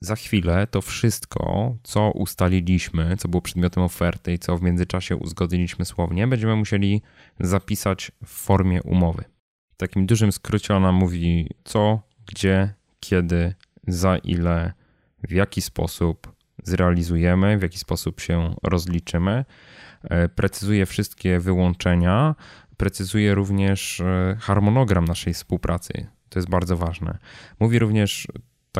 Za 0.00 0.16
chwilę 0.16 0.66
to 0.66 0.82
wszystko, 0.82 1.76
co 1.82 2.10
ustaliliśmy, 2.10 3.16
co 3.16 3.28
było 3.28 3.42
przedmiotem 3.42 3.82
oferty 3.82 4.32
i 4.32 4.38
co 4.38 4.56
w 4.56 4.62
międzyczasie 4.62 5.16
uzgodniliśmy 5.16 5.84
słownie, 5.84 6.26
będziemy 6.26 6.56
musieli 6.56 7.02
zapisać 7.40 8.12
w 8.24 8.28
formie 8.28 8.82
umowy. 8.82 9.24
W 9.70 9.76
takim 9.76 10.06
dużym 10.06 10.32
skrócie 10.32 10.76
ona 10.76 10.92
mówi 10.92 11.50
co, 11.64 12.02
gdzie, 12.26 12.74
kiedy, 13.00 13.54
za 13.86 14.16
ile, 14.16 14.72
w 15.28 15.32
jaki 15.32 15.62
sposób 15.62 16.32
zrealizujemy, 16.64 17.58
w 17.58 17.62
jaki 17.62 17.78
sposób 17.78 18.20
się 18.20 18.54
rozliczymy. 18.62 19.44
E, 20.02 20.28
precyzuje 20.28 20.86
wszystkie 20.86 21.40
wyłączenia, 21.40 22.34
precyzuje 22.76 23.34
również 23.34 24.00
e, 24.00 24.36
harmonogram 24.40 25.04
naszej 25.04 25.34
współpracy. 25.34 26.06
To 26.28 26.38
jest 26.38 26.48
bardzo 26.48 26.76
ważne. 26.76 27.18
Mówi 27.60 27.78
również 27.78 28.28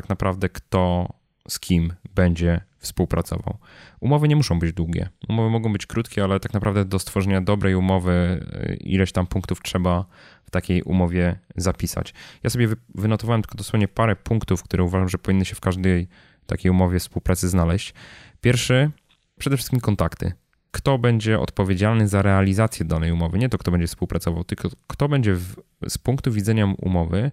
tak 0.01 0.09
naprawdę, 0.09 0.49
kto 0.49 1.09
z 1.49 1.61
kim 1.61 1.93
będzie 2.15 2.61
współpracował. 2.79 3.59
Umowy 4.01 4.29
nie 4.29 4.37
muszą 4.37 4.59
być 4.59 4.73
długie. 4.73 5.09
Umowy 5.29 5.51
mogą 5.51 5.73
być 5.73 5.87
krótkie, 5.87 6.25
ale 6.25 6.41
tak 6.41 6.55
naprawdę 6.55 6.85
do 6.85 6.99
stworzenia 6.99 7.41
dobrej 7.41 7.75
umowy 7.75 8.13
e, 8.53 8.75
ileś 8.75 9.13
tam 9.13 9.27
punktów 9.27 9.63
trzeba 9.63 10.05
w 10.45 10.51
takiej 10.51 10.83
umowie 10.83 11.39
zapisać. 11.57 12.15
Ja 12.43 12.51
sobie 12.51 12.69
wynotowałem 12.95 13.43
tylko 13.43 13.59
dosłownie 13.59 13.89
parę 13.89 14.17
punktów, 14.17 14.63
które 14.63 14.85
uważam, 14.85 15.09
że 15.09 15.19
powinny 15.19 15.45
się 15.45 15.55
w 15.55 15.61
każdej 15.61 16.09
takiej 16.47 16.71
umowie 16.71 16.99
współpracy 16.99 17.49
znaleźć. 17.49 17.95
Pierwszy, 18.41 18.91
przede 19.39 19.57
wszystkim 19.57 19.81
kontakty 19.81 20.33
kto 20.71 20.99
będzie 20.99 21.41
odpowiedzialny 21.41 22.09
za 22.09 22.23
realizację 22.23 22.87
danej 22.87 23.13
umowy. 23.13 23.39
Nie 23.39 23.49
to, 23.49 23.59
kto 23.59 23.71
będzie 23.71 23.87
współpracował, 23.87 24.45
tylko 24.45 24.69
kto 24.87 25.09
będzie 25.09 25.35
w, 25.35 25.57
z 25.89 25.99
punktu 25.99 26.33
widzenia 26.33 26.75
umowy 26.79 27.31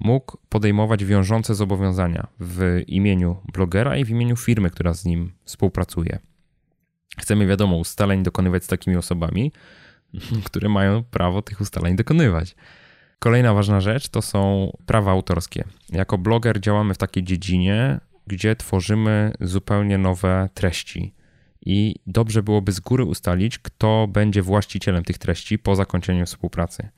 mógł 0.00 0.38
podejmować 0.48 1.04
wiążące 1.04 1.54
zobowiązania 1.54 2.26
w 2.40 2.82
imieniu 2.86 3.36
blogera 3.52 3.96
i 3.96 4.04
w 4.04 4.10
imieniu 4.10 4.36
firmy, 4.36 4.70
która 4.70 4.94
z 4.94 5.04
nim 5.04 5.32
współpracuje. 5.44 6.18
Chcemy, 7.18 7.46
wiadomo, 7.46 7.76
ustaleń 7.76 8.22
dokonywać 8.22 8.64
z 8.64 8.66
takimi 8.66 8.96
osobami, 8.96 9.52
które 10.46 10.68
mają 10.68 11.04
prawo 11.04 11.42
tych 11.42 11.60
ustaleń 11.60 11.96
dokonywać. 11.96 12.56
Kolejna 13.18 13.54
ważna 13.54 13.80
rzecz 13.80 14.08
to 14.08 14.22
są 14.22 14.72
prawa 14.86 15.10
autorskie. 15.10 15.64
Jako 15.90 16.18
bloger 16.18 16.60
działamy 16.60 16.94
w 16.94 16.98
takiej 16.98 17.24
dziedzinie, 17.24 18.00
gdzie 18.26 18.56
tworzymy 18.56 19.32
zupełnie 19.40 19.98
nowe 19.98 20.48
treści 20.54 21.17
i 21.68 21.94
dobrze 22.06 22.42
byłoby 22.42 22.72
z 22.72 22.80
góry 22.80 23.04
ustalić, 23.04 23.58
kto 23.58 24.06
będzie 24.10 24.42
właścicielem 24.42 25.04
tych 25.04 25.18
treści 25.18 25.58
po 25.58 25.76
zakończeniu 25.76 26.26
współpracy. 26.26 26.88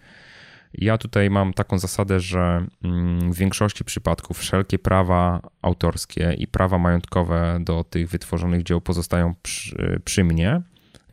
Ja 0.74 0.98
tutaj 0.98 1.30
mam 1.30 1.52
taką 1.52 1.78
zasadę, 1.78 2.20
że 2.20 2.66
mm, 2.84 3.32
w 3.32 3.36
większości 3.36 3.84
przypadków 3.84 4.38
wszelkie 4.38 4.78
prawa 4.78 5.40
autorskie 5.62 6.34
i 6.38 6.46
prawa 6.46 6.78
majątkowe 6.78 7.58
do 7.60 7.84
tych 7.84 8.08
wytworzonych 8.08 8.62
dzieł 8.62 8.80
pozostają 8.80 9.34
przy, 9.42 10.00
przy 10.04 10.24
mnie. 10.24 10.62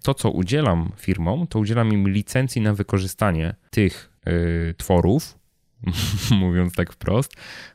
To, 0.03 0.13
co 0.13 0.31
udzielam 0.31 0.91
firmom, 0.97 1.47
to 1.47 1.59
udzielam 1.59 1.93
im 1.93 2.09
licencji 2.09 2.61
na 2.61 2.73
wykorzystanie 2.73 3.55
tych 3.69 4.11
y, 4.27 4.73
tworów, 4.77 5.39
mówiąc 6.31 6.73
tak 6.73 6.93
wprost, 6.93 7.33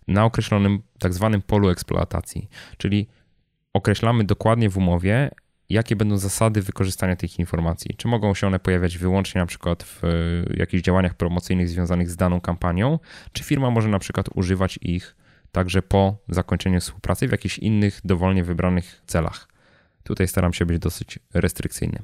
na 0.09 0.25
określonym 0.25 0.83
tak 0.99 1.15
zwanym 1.15 1.43
polu 1.43 1.69
eksploatacji. 1.69 2.49
Czyli 2.77 3.07
określamy 3.73 4.25
dokładnie 4.25 4.71
w 4.71 4.77
umowie, 4.77 5.31
jakie 5.69 5.97
będą 5.97 6.17
zasady 6.17 6.63
wykorzystania 6.63 7.17
tych 7.17 7.39
informacji. 7.39 7.95
Czy 7.97 8.09
mogą 8.09 8.35
się 8.35 8.47
one 8.47 8.59
pojawiać 8.59 8.99
wyłącznie 8.99 9.41
na 9.41 9.47
przykład 9.47 9.83
w 9.83 10.05
e, 10.05 10.09
jakichś 10.57 10.83
działaniach 10.83 11.15
promocyjnych 11.15 11.69
związanych 11.69 12.11
z 12.11 12.17
daną 12.17 12.41
kampanią, 12.41 12.99
czy 13.33 13.45
firma 13.45 13.71
może 13.71 13.89
na 13.89 13.99
przykład 13.99 14.27
używać 14.35 14.79
ich 14.83 15.17
także 15.53 15.83
po 15.83 16.17
zakończeniu 16.29 16.81
współpracy 16.81 17.29
w 17.29 17.33
jakichś 17.33 17.59
innych 17.59 18.01
dowolnie 18.05 18.45
wybranych 18.45 19.03
celach. 19.07 19.49
Tutaj 20.05 20.29
staram 20.29 20.53
się 20.53 20.67
być 20.67 20.79
dosyć 20.79 21.19
restrykcyjny. 21.35 22.03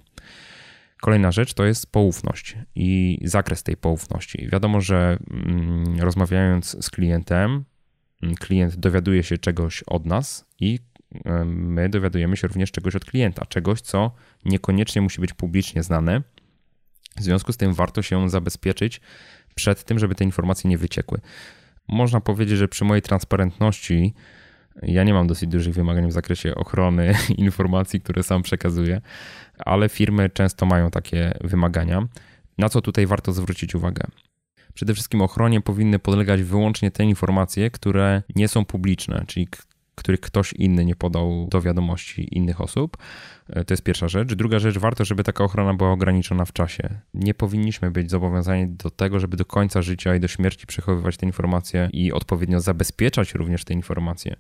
Kolejna 1.01 1.33
rzecz 1.33 1.55
to 1.55 1.64
jest 1.64 1.92
poufność 1.92 2.57
i 2.75 3.18
zakres 3.25 3.62
tej 3.62 3.77
poufności. 3.77 4.49
Wiadomo, 4.53 4.81
że 4.81 5.18
mm, 5.31 6.01
rozmawiając 6.01 6.85
z 6.85 6.90
klientem, 6.90 7.64
mm, 8.23 8.35
klient 8.35 8.77
dowiaduje 8.77 9.23
się 9.23 9.38
czegoś 9.38 9.83
od 9.83 10.07
nas 10.07 10.47
i 10.61 10.79
my 11.44 11.88
dowiadujemy 11.88 12.37
się 12.37 12.49
również 12.49 12.73
czegoś 12.73 12.97
od 12.97 13.05
klienta, 13.05 13.47
czegoś, 13.47 13.81
co 13.81 14.11
niekoniecznie 14.44 15.03
musi 15.03 15.21
być 15.21 15.33
publicznie 15.33 15.83
znane. 15.83 16.23
W 17.16 17.23
związku 17.23 17.53
z 17.53 17.57
tym 17.57 17.75
warto 17.75 18.03
się 18.03 18.31
zabezpieczyć 18.31 19.01
przed 19.55 19.85
tym, 19.85 19.99
żeby 19.99 20.14
te 20.14 20.25
informacje 20.25 20.71
nie 20.71 20.79
wyciekły. 20.79 21.21
Można 21.88 22.21
powiedzieć, 22.21 22.59
że 22.59 22.68
przy 22.68 22.85
mojej 22.85 23.03
transparentności 23.03 24.14
ja 24.83 25.05
nie 25.05 25.14
mam 25.14 25.27
dosyć 25.27 25.51
dużych 25.51 25.75
wymagań 25.75 26.09
w 26.09 26.12
zakresie 26.12 26.55
ochrony 26.55 27.14
informacji, 27.37 28.01
które 28.01 28.23
sam 28.23 28.42
przekazuję, 28.42 29.01
ale 29.59 29.88
firmy 29.88 30.31
często 30.31 30.66
mają 30.66 30.90
takie 30.90 31.38
wymagania. 31.40 32.09
Na 32.59 32.68
co 32.68 32.81
tutaj 32.81 33.07
warto 33.07 33.33
zwrócić 33.33 33.75
uwagę? 33.75 34.05
Przede 34.75 34.94
wszystkim 34.94 35.23
ochronie 35.23 35.61
powinny 35.61 35.99
podlegać 35.99 36.42
wyłącznie 36.42 36.90
te 36.90 37.05
informacje, 37.05 37.71
które 37.71 38.23
nie 38.37 38.49
są 38.49 38.64
publiczne, 38.64 39.25
czyli 39.27 39.49
których 39.98 40.20
ktoś 40.20 40.52
inny 40.52 40.84
nie 40.84 40.96
podał 40.96 41.48
do 41.50 41.61
wiadomości 41.61 42.37
innych 42.37 42.61
osób. 42.61 42.96
E, 43.48 43.64
to 43.64 43.74
jest 43.74 43.82
pierwsza 43.82 44.08
rzecz. 44.08 44.34
Druga 44.34 44.58
rzecz, 44.58 44.78
warto, 44.78 45.04
żeby 45.04 45.24
taka 45.24 45.44
ochrona 45.44 45.74
była 45.74 45.92
ograniczona 45.92 46.44
w 46.44 46.52
czasie. 46.52 47.00
Nie 47.14 47.34
powinniśmy 47.34 47.90
być 47.90 48.11
zobowiązani 48.11 48.68
do 48.68 48.90
tego, 48.90 49.20
żeby 49.20 49.37
do 49.37 49.44
końca 49.44 49.82
życia 49.82 50.14
i 50.14 50.20
do 50.20 50.28
śmierci 50.28 50.66
przechowywać 50.66 51.16
te 51.16 51.26
informacje 51.26 51.88
i 51.92 52.12
odpowiednio 52.12 52.61
zabezpieczać 52.61 53.34
również 53.34 53.64
te 53.64 53.74
informacje 53.74 54.37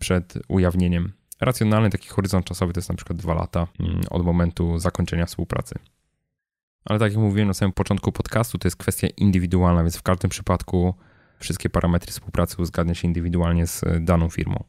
przed 0.00 0.38
ujawnieniem. 0.48 1.12
Racjonalny 1.40 1.90
taki 1.90 2.08
horyzont 2.08 2.46
czasowy 2.46 2.72
to 2.72 2.78
jest 2.78 2.88
na 2.88 2.94
przykład 2.94 3.18
dwa 3.18 3.34
lata 3.34 3.66
mm, 3.80 4.00
od 4.10 4.24
momentu 4.24 4.78
zakończenia 4.78 5.26
współpracy. 5.26 5.74
Ale 6.84 6.98
tak 6.98 7.12
jak 7.12 7.20
mówiłem 7.20 7.48
na 7.48 7.54
samym 7.54 7.72
początku 7.72 8.12
podcastu, 8.12 8.58
to 8.58 8.68
jest 8.68 8.76
kwestia 8.76 9.08
indywidualna, 9.16 9.82
więc 9.82 9.96
w 9.96 10.02
każdym 10.02 10.30
przypadku 10.30 10.94
wszystkie 11.38 11.70
parametry 11.70 12.10
współpracy 12.12 12.62
uzgadnia 12.62 12.94
się 12.94 13.08
indywidualnie 13.08 13.66
z 13.66 13.84
daną 14.00 14.28
firmą. 14.28 14.64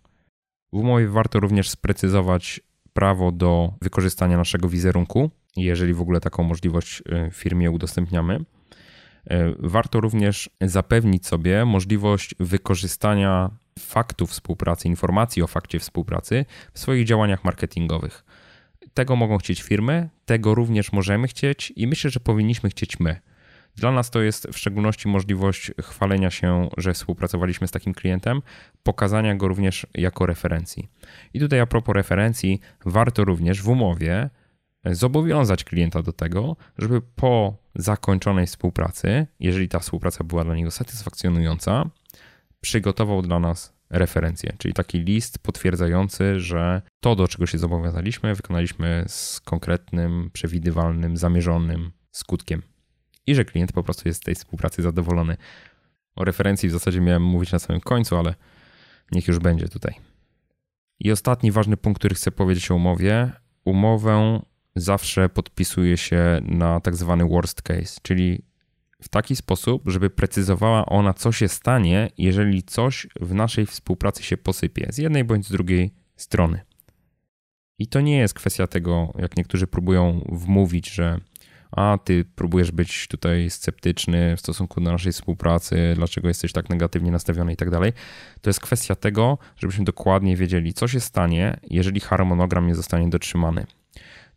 W 0.74 0.78
umowie 0.78 1.08
warto 1.08 1.40
również 1.40 1.70
sprecyzować 1.70 2.62
prawo 2.94 3.32
do 3.32 3.74
wykorzystania 3.82 4.38
naszego 4.38 4.70
wizerunku, 4.70 5.32
jeżeli 5.58 5.94
w 5.94 6.02
ogóle 6.02 6.20
taką 6.20 6.44
możliwość 6.44 7.02
y, 7.02 7.32
firmie 7.32 7.72
udostępniamy. 7.72 8.36
Y, 8.36 8.44
warto 9.60 10.00
również 10.00 10.50
zapewnić 10.62 11.28
sobie 11.28 11.66
możliwość 11.66 12.36
wykorzystania 12.40 13.50
faktów 13.80 14.30
współpracy, 14.32 14.88
informacji 14.88 15.42
o 15.42 15.48
fakcie 15.48 15.80
współpracy 15.80 16.46
w 16.74 16.80
swoich 16.80 17.06
działaniach 17.06 17.44
marketingowych. 17.44 18.24
Tego 18.94 19.16
mogą 19.16 19.38
chcieć 19.38 19.62
firmy, 19.62 20.10
tego 20.26 20.56
również 20.56 20.92
możemy 20.92 21.28
chcieć 21.28 21.74
i 21.76 21.88
myślę, 21.88 22.10
że 22.10 22.20
powinniśmy 22.20 22.70
chcieć 22.70 23.00
my. 23.00 23.20
Dla 23.78 23.92
nas 23.92 24.10
to 24.10 24.22
jest 24.22 24.48
w 24.48 24.58
szczególności 24.58 25.08
możliwość 25.08 25.72
chwalenia 25.82 26.32
się, 26.32 26.70
że 26.78 26.94
współpracowaliśmy 26.94 27.68
z 27.68 27.72
takim 27.72 27.94
klientem, 27.94 28.42
pokazania 28.84 29.36
go 29.36 29.48
również 29.48 29.88
jako 29.94 30.26
referencji. 30.26 30.90
I 31.34 31.40
tutaj 31.40 31.60
a 31.60 31.66
propos 31.66 31.96
referencji, 31.96 32.60
warto 32.86 33.24
również 33.24 33.62
w 33.62 33.70
umowie 33.70 34.30
zobowiązać 34.86 35.63
klienta 35.63 36.02
do 36.02 36.13
tego, 36.13 36.56
żeby 36.78 37.02
po 37.02 37.58
zakończonej 37.76 38.48
współpracy, 38.48 39.28
jeżeli 39.40 39.70
ta 39.70 39.80
współpraca 39.80 40.24
była 40.24 40.44
dla 40.44 40.56
niego 40.56 40.72
satysfakcjonująca, 40.72 41.90
przygotował 42.62 43.22
dla 43.22 43.40
nas 43.40 43.74
referencję, 43.90 44.54
czyli 44.58 44.74
taki 44.74 45.00
list 45.00 45.40
potwierdzający, 45.40 46.40
że 46.40 46.82
to, 47.00 47.16
do 47.16 47.28
czego 47.28 47.46
się 47.46 47.58
zobowiązaliśmy, 47.58 48.36
wykonaliśmy 48.36 49.06
z 49.08 49.40
konkretnym, 49.40 50.30
przewidywalnym, 50.34 51.18
zamierzonym 51.18 51.92
skutkiem 52.12 52.62
i 53.28 53.36
że 53.36 53.46
klient 53.46 53.72
po 53.72 53.84
prostu 53.84 54.10
jest 54.10 54.22
z 54.22 54.24
tej 54.24 54.36
współpracy 54.36 54.82
zadowolony. 54.82 55.38
O 56.16 56.24
referencji 56.24 56.70
w 56.70 56.72
zasadzie 56.72 57.02
miałem 57.02 57.24
mówić 57.24 57.52
na 57.52 57.60
samym 57.60 57.82
końcu, 57.82 58.18
ale 58.18 58.36
niech 59.12 59.28
już 59.28 59.40
będzie 59.40 59.68
tutaj. 59.68 59.96
I 61.00 61.12
ostatni 61.12 61.52
ważny 61.52 61.78
punkt, 61.78 62.00
który 62.00 62.16
chcę 62.16 62.32
powiedzieć 62.32 62.72
o 62.72 62.76
umowie. 62.76 63.32
Umowę 63.66 64.42
zawsze 64.76 65.30
podpisuje 65.30 65.98
się 65.98 66.42
na 66.42 66.80
tak 66.80 66.96
zwany 66.96 67.26
worst 67.26 67.62
case, 67.62 68.00
czyli 68.02 68.42
w 69.02 69.10
taki 69.10 69.36
sposób, 69.36 69.84
żeby 69.86 70.10
precyzowała 70.10 70.86
ona, 70.86 71.13
co 71.13 71.32
się 71.32 71.48
stanie, 71.48 72.10
jeżeli 72.18 72.63
coś 72.63 73.08
w 73.22 73.34
naszej 73.34 73.66
współpracy 73.66 74.24
się 74.24 74.38
posypie 74.38 74.88
z 74.90 74.98
jednej 74.98 75.23
bądź 75.23 75.48
z 75.48 75.52
drugiej 75.52 75.94
strony. 76.15 76.62
I 77.80 77.88
to 77.88 78.02
nie 78.02 78.17
jest 78.17 78.34
kwestia 78.34 78.67
tego, 78.67 79.13
jak 79.17 79.38
niektórzy 79.38 79.67
próbują 79.67 80.21
wmówić, 80.30 80.90
że 80.90 81.19
a 81.72 81.98
ty 82.04 82.26
próbujesz 82.36 82.72
być 82.72 83.08
tutaj 83.08 83.50
sceptyczny 83.50 84.38
w 84.38 84.40
stosunku 84.40 84.82
do 84.82 84.92
naszej 84.92 85.12
współpracy, 85.12 85.94
dlaczego 85.96 86.28
jesteś 86.28 86.52
tak 86.52 86.70
negatywnie 86.70 87.12
nastawiony 87.12 87.54
i 87.54 87.56
tak 87.56 87.70
dalej. 87.70 87.94
To 88.42 88.50
jest 88.50 88.60
kwestia 88.60 88.96
tego, 88.96 89.38
żebyśmy 89.58 89.86
dokładnie 89.86 90.36
wiedzieli, 90.36 90.74
co 90.74 90.88
się 90.88 91.00
stanie, 91.00 91.60
jeżeli 91.70 92.00
harmonogram 92.00 92.68
nie 92.68 92.76
zostanie 92.76 93.10
dotrzymany. 93.10 93.65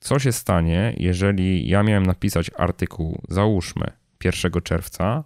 Co 0.00 0.18
się 0.18 0.32
stanie, 0.32 0.94
jeżeli 0.96 1.68
ja 1.68 1.82
miałem 1.82 2.06
napisać 2.06 2.50
artykuł, 2.56 3.22
załóżmy 3.28 3.92
1 4.24 4.52
czerwca, 4.62 5.24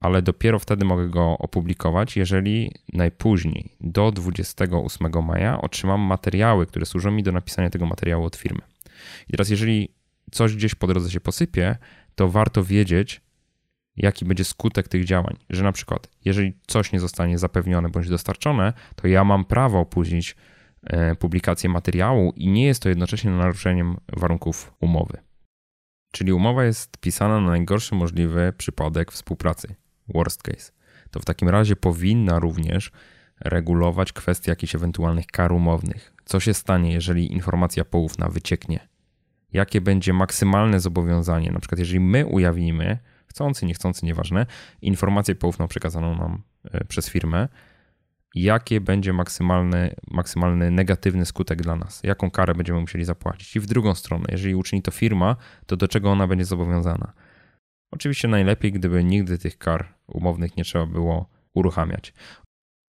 ale 0.00 0.22
dopiero 0.22 0.58
wtedy 0.58 0.84
mogę 0.84 1.08
go 1.08 1.38
opublikować, 1.38 2.16
jeżeli 2.16 2.72
najpóźniej 2.92 3.76
do 3.80 4.12
28 4.12 5.24
maja 5.24 5.60
otrzymam 5.60 6.00
materiały, 6.00 6.66
które 6.66 6.86
służą 6.86 7.10
mi 7.10 7.22
do 7.22 7.32
napisania 7.32 7.70
tego 7.70 7.86
materiału 7.86 8.24
od 8.24 8.36
firmy. 8.36 8.60
I 9.28 9.30
teraz, 9.30 9.48
jeżeli 9.48 9.88
coś 10.32 10.56
gdzieś 10.56 10.74
po 10.74 10.86
drodze 10.86 11.10
się 11.10 11.20
posypie, 11.20 11.76
to 12.14 12.28
warto 12.28 12.64
wiedzieć, 12.64 13.20
jaki 13.96 14.24
będzie 14.24 14.44
skutek 14.44 14.88
tych 14.88 15.04
działań. 15.04 15.36
Że 15.50 15.64
na 15.64 15.72
przykład, 15.72 16.08
jeżeli 16.24 16.52
coś 16.66 16.92
nie 16.92 17.00
zostanie 17.00 17.38
zapewnione 17.38 17.88
bądź 17.88 18.08
dostarczone, 18.08 18.72
to 18.96 19.08
ja 19.08 19.24
mam 19.24 19.44
prawo 19.44 19.80
opóźnić 19.80 20.36
e, 20.82 21.14
publikację 21.14 21.70
materiału 21.70 22.32
i 22.36 22.48
nie 22.48 22.66
jest 22.66 22.82
to 22.82 22.88
jednocześnie 22.88 23.30
naruszeniem 23.30 23.96
warunków 24.16 24.74
umowy. 24.80 25.18
Czyli 26.12 26.32
umowa 26.32 26.64
jest 26.64 26.98
pisana 26.98 27.40
na 27.40 27.50
najgorszy 27.50 27.94
możliwy 27.94 28.52
przypadek 28.58 29.12
współpracy, 29.12 29.74
worst 30.08 30.42
case. 30.42 30.72
To 31.10 31.20
w 31.20 31.24
takim 31.24 31.48
razie 31.48 31.76
powinna 31.76 32.38
również 32.38 32.90
regulować 33.40 34.12
kwestie 34.12 34.50
jakichś 34.50 34.74
ewentualnych 34.74 35.26
kar 35.26 35.52
umownych. 35.52 36.14
Co 36.24 36.40
się 36.40 36.54
stanie, 36.54 36.92
jeżeli 36.92 37.32
informacja 37.32 37.84
poufna 37.84 38.28
wycieknie? 38.28 38.88
Jakie 39.54 39.80
będzie 39.80 40.12
maksymalne 40.12 40.80
zobowiązanie? 40.80 41.52
Na 41.52 41.58
przykład, 41.58 41.78
jeżeli 41.78 42.00
my 42.00 42.26
ujawnimy, 42.26 42.98
chcący, 43.26 43.66
niechcący, 43.66 44.06
nieważne, 44.06 44.46
informację 44.82 45.34
poufną 45.34 45.68
przekazaną 45.68 46.18
nam 46.18 46.42
e, 46.64 46.84
przez 46.84 47.10
firmę, 47.10 47.48
jakie 48.34 48.80
będzie 48.80 49.12
maksymalny, 49.12 49.94
maksymalny 50.10 50.70
negatywny 50.70 51.26
skutek 51.26 51.62
dla 51.62 51.76
nas, 51.76 52.00
jaką 52.02 52.30
karę 52.30 52.54
będziemy 52.54 52.80
musieli 52.80 53.04
zapłacić. 53.04 53.56
I 53.56 53.60
w 53.60 53.66
drugą 53.66 53.94
stronę, 53.94 54.24
jeżeli 54.28 54.54
uczyni 54.54 54.82
to 54.82 54.90
firma, 54.90 55.36
to 55.66 55.76
do 55.76 55.88
czego 55.88 56.10
ona 56.10 56.26
będzie 56.26 56.44
zobowiązana. 56.44 57.12
Oczywiście 57.90 58.28
najlepiej, 58.28 58.72
gdyby 58.72 59.04
nigdy 59.04 59.38
tych 59.38 59.58
kar 59.58 59.94
umownych 60.06 60.56
nie 60.56 60.64
trzeba 60.64 60.86
było 60.86 61.28
uruchamiać. 61.52 62.12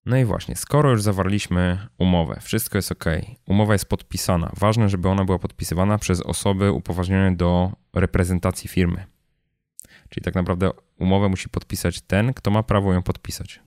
No 0.06 0.18
i 0.18 0.26
właśnie, 0.26 0.56
skoro 0.56 0.92
już 0.92 1.02
zawarliśmy 1.02 1.88
umowę, 1.98 2.40
wszystko 2.42 2.78
jest 2.78 2.92
ok, 2.92 3.06
umowa 3.46 3.74
jest 3.74 3.90
podpisana, 3.90 4.52
ważne, 4.58 4.90
żeby 4.90 5.10
ona 5.10 5.26
była 5.26 5.40
podpisywana 5.40 5.98
przez 5.98 6.22
osoby 6.22 6.72
upoważnione 6.72 7.36
do 7.36 7.72
reprezentacji 7.94 8.70
firmy. 8.70 9.06
Czyli 10.10 10.24
tak 10.24 10.36
naprawdę 10.36 10.72
umowę 11.00 11.30
musi 11.30 11.50
podpisać 11.50 12.02
ten, 12.02 12.34
kto 12.34 12.52
ma 12.52 12.64
prawo 12.64 12.94
ją 12.94 13.04
podpisać. 13.04 13.62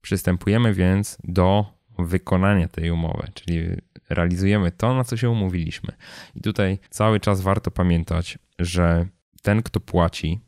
Przystępujemy 0.00 0.74
więc 0.74 1.18
do 1.24 1.66
wykonania 1.98 2.68
tej 2.68 2.90
umowy, 2.90 3.28
czyli 3.34 3.60
realizujemy 4.08 4.70
to, 4.70 4.94
na 4.94 5.04
co 5.04 5.16
się 5.16 5.30
umówiliśmy. 5.30 5.92
I 6.34 6.40
tutaj 6.40 6.78
cały 6.90 7.20
czas 7.20 7.40
warto 7.40 7.70
pamiętać, 7.70 8.38
że 8.58 9.06
ten, 9.42 9.62
kto 9.62 9.80
płaci, 9.80 10.40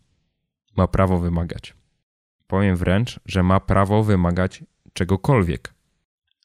ma 0.77 0.89
prawo 0.89 1.19
wymagać. 1.19 1.75
Powiem 2.47 2.77
wręcz, 2.77 3.21
że 3.27 3.43
ma 3.43 3.61
prawo 3.61 4.05
wymagać 4.05 4.65
czegokolwiek. 4.93 5.75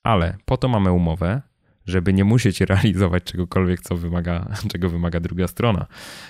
Ale 0.04 0.38
po 0.46 0.58
to 0.58 0.68
mamy 0.68 0.92
umowę, 0.92 1.42
żeby 1.86 2.14
nie 2.14 2.24
musieć 2.24 2.62
realizować 2.72 3.24
czegokolwiek, 3.24 3.82
co 3.82 3.96
wymaga, 3.96 4.50
czego 4.72 4.90
wymaga 4.90 5.20
druga 5.20 5.48
strona. 5.48 5.86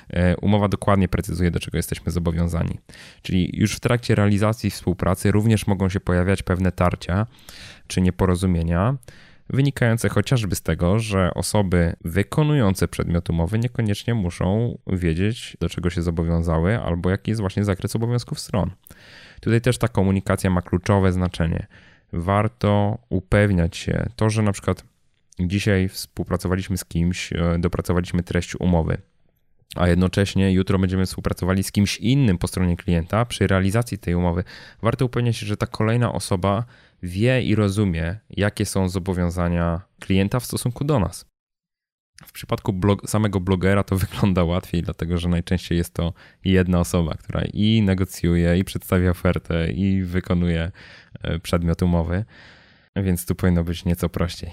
E, 0.10 0.38
umowa 0.38 0.68
dokładnie 0.68 1.08
precyzuje, 1.08 1.52
do 1.52 1.60
czego 1.60 1.78
jesteśmy 1.78 2.12
zobowiązani. 2.12 2.80
Czyli 3.22 3.50
już 3.54 3.76
w 3.76 3.80
trakcie 3.80 4.16
realizacji 4.16 4.70
współpracy 4.70 5.32
również 5.32 5.68
mogą 5.68 5.90
się 5.90 6.00
pojawiać 6.00 6.44
pewne 6.44 6.72
tarcia 6.72 7.26
czy 7.88 8.02
nieporozumienia, 8.02 8.98
wynikające 9.50 10.10
chociażby 10.10 10.56
z 10.56 10.62
tego, 10.62 11.00
że 11.00 11.34
osoby 11.34 11.96
wykonujące 12.06 12.88
przedmiot 12.88 13.30
umowy 13.30 13.60
niekoniecznie 13.60 14.14
muszą 14.14 14.78
wiedzieć, 14.88 15.58
do 15.60 15.70
czego 15.70 15.90
się 15.90 16.02
zobowiązały, 16.02 16.80
albo 16.80 17.10
jaki 17.10 17.32
jest 17.32 17.42
właśnie 17.42 17.64
zakres 17.64 17.96
obowiązków 17.96 18.40
stron. 18.40 18.72
Tutaj 19.42 19.62
też 19.62 19.78
ta 19.78 19.88
komunikacja 19.88 20.50
ma 20.50 20.62
kluczowe 20.62 21.12
znaczenie. 21.12 21.68
Warto 22.14 22.98
upewniać 23.10 23.78
się, 23.78 24.06
to, 24.16 24.30
że 24.30 24.42
na 24.42 24.52
przykład 24.52 24.84
dzisiaj 25.40 25.90
współpracowaliśmy 25.90 26.78
z 26.78 26.86
kimś, 26.86 27.34
e, 27.34 27.56
dopracowaliśmy 27.60 28.24
treść 28.24 28.56
umowy, 28.60 28.98
a 29.76 29.88
jednocześnie 29.88 30.52
jutro 30.52 30.80
będziemy 30.80 31.06
współpracowali 31.06 31.64
z 31.64 31.72
kimś 31.72 31.98
innym 31.98 32.38
po 32.38 32.48
stronie 32.48 32.78
klienta 32.78 33.26
przy 33.26 33.48
realizacji 33.48 33.98
tej 33.98 34.16
umowy, 34.16 34.44
warto 34.82 35.06
upewnić 35.06 35.38
się, 35.38 35.46
że 35.46 35.58
ta 35.58 35.68
kolejna 35.68 36.14
osoba 36.14 36.66
wie 37.04 37.42
i 37.42 37.56
rozumie, 37.56 38.20
jakie 38.30 38.66
są 38.66 38.90
zobowiązania 38.90 39.82
klienta 40.00 40.40
w 40.40 40.46
stosunku 40.46 40.84
do 40.84 41.00
nas. 41.00 41.26
W 42.26 42.32
przypadku 42.32 42.74
blog, 42.74 43.10
samego 43.10 43.40
blogera 43.40 43.84
to 43.84 43.96
wygląda 44.06 44.44
łatwiej, 44.44 44.84
dlatego 44.84 45.18
że 45.18 45.30
najczęściej 45.30 45.78
jest 45.78 45.94
to 45.94 46.14
jedna 46.46 46.80
osoba, 46.80 47.14
która 47.14 47.42
i 47.54 47.82
negocjuje, 47.82 48.58
i 48.58 48.64
przedstawia 48.64 49.10
ofertę, 49.10 49.72
i 49.72 50.04
wykonuje 50.04 50.72
e, 51.22 51.40
przedmiot 51.40 51.82
umowy, 51.82 52.26
więc 52.96 53.26
tu 53.26 53.36
powinno 53.36 53.64
być 53.64 53.86
nieco 53.86 54.10
prościej. 54.10 54.52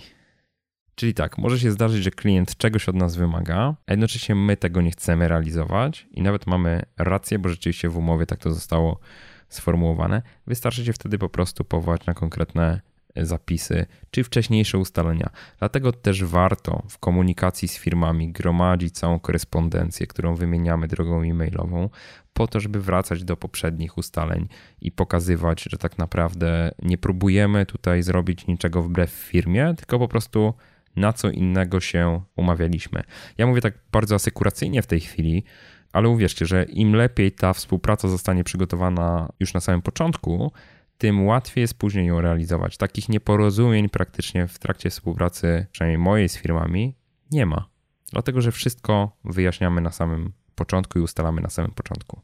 Czyli 0.94 1.14
tak, 1.14 1.38
może 1.38 1.58
się 1.58 1.70
zdarzyć, 1.70 2.04
że 2.04 2.10
klient 2.10 2.56
czegoś 2.56 2.88
od 2.88 2.96
nas 2.96 3.16
wymaga, 3.16 3.74
a 3.86 3.92
jednocześnie 3.92 4.34
my 4.34 4.56
tego 4.56 4.80
nie 4.80 4.90
chcemy 4.90 5.28
realizować 5.28 6.06
i 6.10 6.22
nawet 6.22 6.46
mamy 6.46 6.82
rację, 6.98 7.38
bo 7.38 7.48
rzeczywiście 7.48 7.88
w 7.88 7.96
umowie 7.96 8.26
tak 8.26 8.38
to 8.38 8.52
zostało 8.52 9.00
sformułowane. 9.48 10.22
Wystarczy 10.46 10.84
się 10.84 10.92
wtedy 10.92 11.18
po 11.18 11.28
prostu 11.28 11.64
powołać 11.64 12.06
na 12.06 12.14
konkretne 12.14 12.80
zapisy 13.16 13.86
czy 14.10 14.24
wcześniejsze 14.24 14.78
ustalenia. 14.78 15.30
Dlatego 15.58 15.92
też 15.92 16.24
warto 16.24 16.82
w 16.88 16.98
komunikacji 16.98 17.68
z 17.68 17.78
firmami 17.78 18.32
gromadzić 18.32 18.94
całą 18.94 19.20
korespondencję, 19.20 20.06
którą 20.06 20.34
wymieniamy 20.34 20.88
drogą 20.88 21.22
e-mailową, 21.22 21.90
po 22.32 22.46
to, 22.46 22.60
żeby 22.60 22.80
wracać 22.80 23.24
do 23.24 23.36
poprzednich 23.36 23.98
ustaleń 23.98 24.48
i 24.80 24.92
pokazywać, 24.92 25.62
że 25.70 25.78
tak 25.78 25.98
naprawdę 25.98 26.74
nie 26.82 26.98
próbujemy 26.98 27.66
tutaj 27.66 28.02
zrobić 28.02 28.46
niczego 28.46 28.82
wbrew 28.82 29.10
firmie, 29.10 29.74
tylko 29.76 29.98
po 29.98 30.08
prostu 30.08 30.54
na 30.96 31.12
co 31.12 31.30
innego 31.30 31.80
się 31.80 32.22
umawialiśmy. 32.36 33.02
Ja 33.38 33.46
mówię 33.46 33.60
tak 33.60 33.74
bardzo 33.92 34.14
asekuracyjnie 34.14 34.82
w 34.82 34.86
tej 34.86 35.00
chwili, 35.00 35.44
ale 35.92 36.08
uwierzcie, 36.08 36.46
że 36.46 36.64
im 36.64 36.94
lepiej 36.94 37.32
ta 37.32 37.52
współpraca 37.52 38.08
zostanie 38.08 38.44
przygotowana 38.44 39.32
już 39.40 39.54
na 39.54 39.60
samym 39.60 39.82
początku, 39.82 40.52
tym 40.98 41.26
łatwiej 41.26 41.62
jest 41.62 41.78
później 41.78 42.06
ją 42.06 42.20
realizować. 42.20 42.76
Takich 42.76 43.08
nieporozumień 43.08 43.88
praktycznie 43.88 44.48
w 44.48 44.58
trakcie 44.58 44.90
współpracy, 44.90 45.66
przynajmniej 45.72 45.98
mojej 45.98 46.28
z 46.28 46.36
firmami, 46.36 46.94
nie 47.30 47.46
ma. 47.46 47.68
Dlatego, 48.12 48.40
że 48.40 48.52
wszystko 48.52 49.16
wyjaśniamy 49.24 49.80
na 49.80 49.92
samym 49.92 50.32
początku 50.54 50.98
i 50.98 51.02
ustalamy 51.02 51.40
na 51.40 51.50
samym 51.50 51.70
początku. 51.70 52.20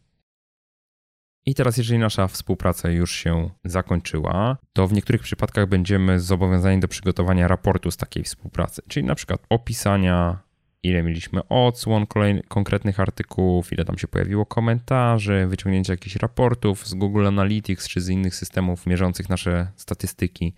I 1.47 1.55
teraz, 1.55 1.77
jeżeli 1.77 1.99
nasza 1.99 2.29
współpraca 2.29 2.91
już 2.91 3.13
się 3.13 3.51
zakończyła, 3.65 4.57
to 4.73 4.87
w 4.87 4.93
niektórych 4.93 5.23
przypadkach 5.23 5.69
będziemy 5.69 6.21
zobowiązani 6.21 6.81
do 6.81 6.89
przygotowania 6.89 7.49
raportu 7.49 7.91
z 7.91 7.97
takiej 7.97 8.25
współpracy, 8.25 8.83
czyli 8.89 9.07
na 9.07 9.15
przykład 9.15 9.47
opisania, 9.49 10.39
ile 10.83 11.03
mieliśmy 11.03 11.49
odsłon 11.49 12.07
konkretnych 12.49 13.01
artykułów, 13.01 13.73
ile 13.73 13.85
tam 13.85 13.99
się 13.99 14.09
pojawiło 14.09 14.47
komentarzy, 14.47 15.47
wyciągnięcia 15.47 15.93
jakichś 15.93 16.17
raportów 16.17 16.87
z 16.87 16.95
Google 16.95 17.27
Analytics 17.27 17.89
czy 17.89 18.01
z 18.01 18.09
innych 18.09 18.35
systemów 18.35 18.87
mierzących 18.87 19.29
nasze 19.29 19.67
statystyki. 19.77 20.55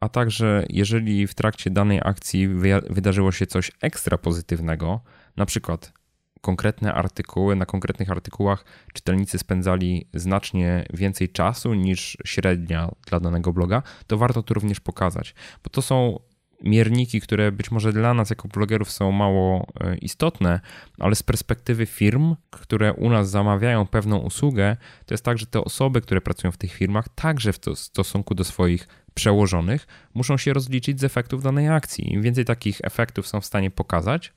A 0.00 0.08
także, 0.08 0.64
jeżeli 0.68 1.26
w 1.26 1.34
trakcie 1.34 1.70
danej 1.70 2.00
akcji 2.04 2.48
wydarzyło 2.90 3.32
się 3.32 3.46
coś 3.46 3.72
ekstra 3.80 4.18
pozytywnego, 4.18 5.00
na 5.36 5.46
przykład 5.46 5.92
konkretne 6.40 6.94
artykuły, 6.94 7.56
na 7.56 7.66
konkretnych 7.66 8.10
artykułach 8.10 8.64
czytelnicy 8.94 9.38
spędzali 9.38 10.08
znacznie 10.14 10.84
więcej 10.94 11.28
czasu 11.28 11.74
niż 11.74 12.16
średnia 12.24 12.90
dla 13.06 13.20
danego 13.20 13.52
bloga, 13.52 13.82
to 14.06 14.18
warto 14.18 14.42
to 14.42 14.54
również 14.54 14.80
pokazać, 14.80 15.34
bo 15.64 15.70
to 15.70 15.82
są 15.82 16.18
mierniki, 16.64 17.20
które 17.20 17.52
być 17.52 17.70
może 17.70 17.92
dla 17.92 18.14
nas 18.14 18.30
jako 18.30 18.48
blogerów 18.48 18.90
są 18.90 19.12
mało 19.12 19.66
e, 19.80 19.96
istotne, 19.96 20.60
ale 20.98 21.14
z 21.14 21.22
perspektywy 21.22 21.86
firm, 21.86 22.36
które 22.50 22.92
u 22.92 23.10
nas 23.10 23.30
zamawiają 23.30 23.86
pewną 23.86 24.18
usługę, 24.18 24.76
to 25.06 25.14
jest 25.14 25.24
tak, 25.24 25.38
że 25.38 25.46
te 25.46 25.64
osoby, 25.64 26.00
które 26.00 26.20
pracują 26.20 26.52
w 26.52 26.56
tych 26.56 26.72
firmach, 26.72 27.08
także 27.14 27.52
w 27.52 27.58
stosunku 27.74 28.34
do 28.34 28.44
swoich 28.44 28.88
przełożonych, 29.14 29.86
muszą 30.14 30.36
się 30.36 30.52
rozliczyć 30.52 31.00
z 31.00 31.04
efektów 31.04 31.42
danej 31.42 31.68
akcji. 31.68 32.12
Im 32.12 32.22
więcej 32.22 32.44
takich 32.44 32.80
efektów 32.82 33.28
są 33.28 33.40
w 33.40 33.46
stanie 33.46 33.70
pokazać, 33.70 34.32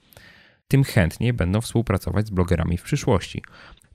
tym 0.68 0.84
chętniej 0.84 1.34
będą 1.34 1.62
współpracować 1.62 2.28
z 2.28 2.30
blogerami 2.30 2.78
w 2.78 2.84
przyszłości. 2.84 3.44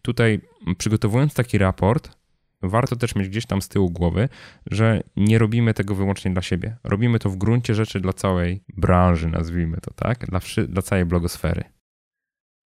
Tutaj, 0.03 0.41
przygotowując 0.79 1.35
taki 1.35 1.59
raport, 1.59 2.19
warto 2.63 2.97
też 2.97 3.15
mieć 3.15 3.29
gdzieś 3.29 3.47
tam 3.47 3.63
z 3.63 3.69
tyłu 3.69 3.91
głowy, 3.91 4.29
że 4.71 5.03
nie 5.17 5.39
robimy 5.39 5.75
tego 5.75 5.95
wyłącznie 5.95 6.31
dla 6.31 6.43
siebie. 6.43 6.77
Robimy 6.85 7.19
to 7.19 7.31
w 7.31 7.37
gruncie 7.37 7.75
rzeczy 7.75 8.01
dla 8.01 8.13
całej 8.13 8.65
branży, 8.77 9.29
nazwijmy 9.29 9.77
to 9.77 9.95
tak, 9.95 10.27
dla, 10.27 10.41
dla 10.69 10.83
całej 10.83 11.05
blogosfery. 11.05 11.65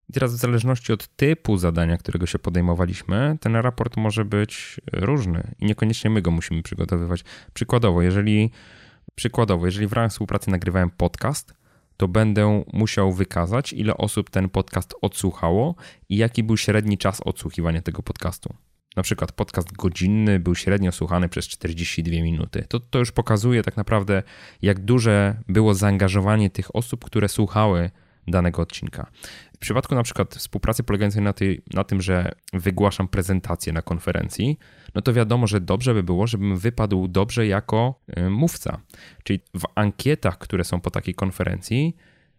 I 0.10 0.14
teraz, 0.14 0.34
w 0.34 0.38
zależności 0.38 0.94
od 0.94 1.08
typu 1.08 1.58
zadania, 1.58 1.98
którego 1.98 2.26
się 2.26 2.40
podejmowaliśmy, 2.40 3.38
ten 3.42 3.56
raport 3.56 3.98
może 3.98 4.26
być 4.26 4.82
różny 4.94 5.56
i 5.60 5.66
niekoniecznie 5.66 6.10
my 6.10 6.22
go 6.22 6.32
musimy 6.32 6.64
przygotowywać. 6.64 7.24
Przykładowo, 7.54 8.02
jeżeli, 8.02 8.52
przykładowo, 9.16 9.66
jeżeli 9.66 9.88
w 9.88 9.94
ramach 9.94 10.12
współpracy 10.12 10.52
nagrywałem 10.52 10.90
podcast, 10.90 11.54
to 11.98 12.08
będę 12.08 12.64
musiał 12.74 13.14
wykazać, 13.14 13.74
ile 13.74 13.98
osób 13.98 14.30
ten 14.30 14.50
podcast 14.50 14.94
odsłuchało 15.02 15.76
i 16.10 16.18
jaki 16.18 16.44
był 16.44 16.58
średni 16.58 16.98
czas 16.98 17.22
odsłuchiwania 17.22 17.82
tego 17.82 18.04
podcastu. 18.04 18.56
Na 18.98 19.04
przykład 19.04 19.32
podcast 19.32 19.74
godzinny 19.74 20.40
był 20.40 20.56
średnio 20.56 20.92
słuchany 20.92 21.30
przez 21.30 21.48
42 21.48 22.16
minuty. 22.16 22.66
To, 22.70 22.80
to 22.80 23.00
już 23.00 23.12
pokazuje 23.12 23.64
tak 23.64 23.78
naprawdę, 23.78 24.24
jak 24.62 24.80
duże 24.80 25.36
było 25.48 25.74
zaangażowanie 25.74 26.50
tych 26.50 26.76
osób, 26.76 27.06
które 27.06 27.30
słuchały 27.30 27.92
danego 28.28 28.62
odcinka. 28.62 29.12
W 29.56 29.58
przypadku 29.58 29.96
na 29.96 30.04
przykład 30.04 30.36
współpracy 30.36 30.84
polegającej 30.84 31.22
na, 31.22 31.34
tej, 31.34 31.62
na 31.74 31.84
tym, 31.84 32.02
że 32.02 32.32
wygłaszam 32.54 33.08
prezentację 33.08 33.74
na 33.74 33.82
konferencji, 33.82 34.60
no 34.96 35.02
to 35.02 35.14
wiadomo, 35.14 35.48
że 35.48 35.62
dobrze 35.62 35.94
by 35.94 36.04
było, 36.04 36.28
żebym 36.28 36.58
wypadł 36.58 37.08
dobrze 37.08 37.48
jako 37.48 38.02
y, 38.18 38.30
mówca. 38.30 38.80
Czyli 39.24 39.40
w 39.54 39.64
ankietach, 39.76 40.38
które 40.38 40.64
są 40.64 40.82
po 40.82 40.92
takiej 40.92 41.16
konferencji, 41.16 41.96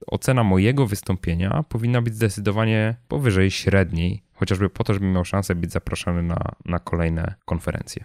ocena 0.07 0.45
mojego 0.45 0.87
wystąpienia 0.87 1.65
powinna 1.69 2.03
być 2.03 2.15
zdecydowanie 2.15 2.97
powyżej 3.09 3.51
średniej, 3.51 4.23
chociażby 4.39 4.71
po 4.71 4.85
to, 4.85 4.95
żebym 4.95 5.13
miał 5.13 5.25
szansę 5.25 5.55
być 5.55 5.73
zaproszony 5.73 6.23
na, 6.23 6.53
na 6.65 6.79
kolejne 6.79 7.35
konferencje. 7.45 8.05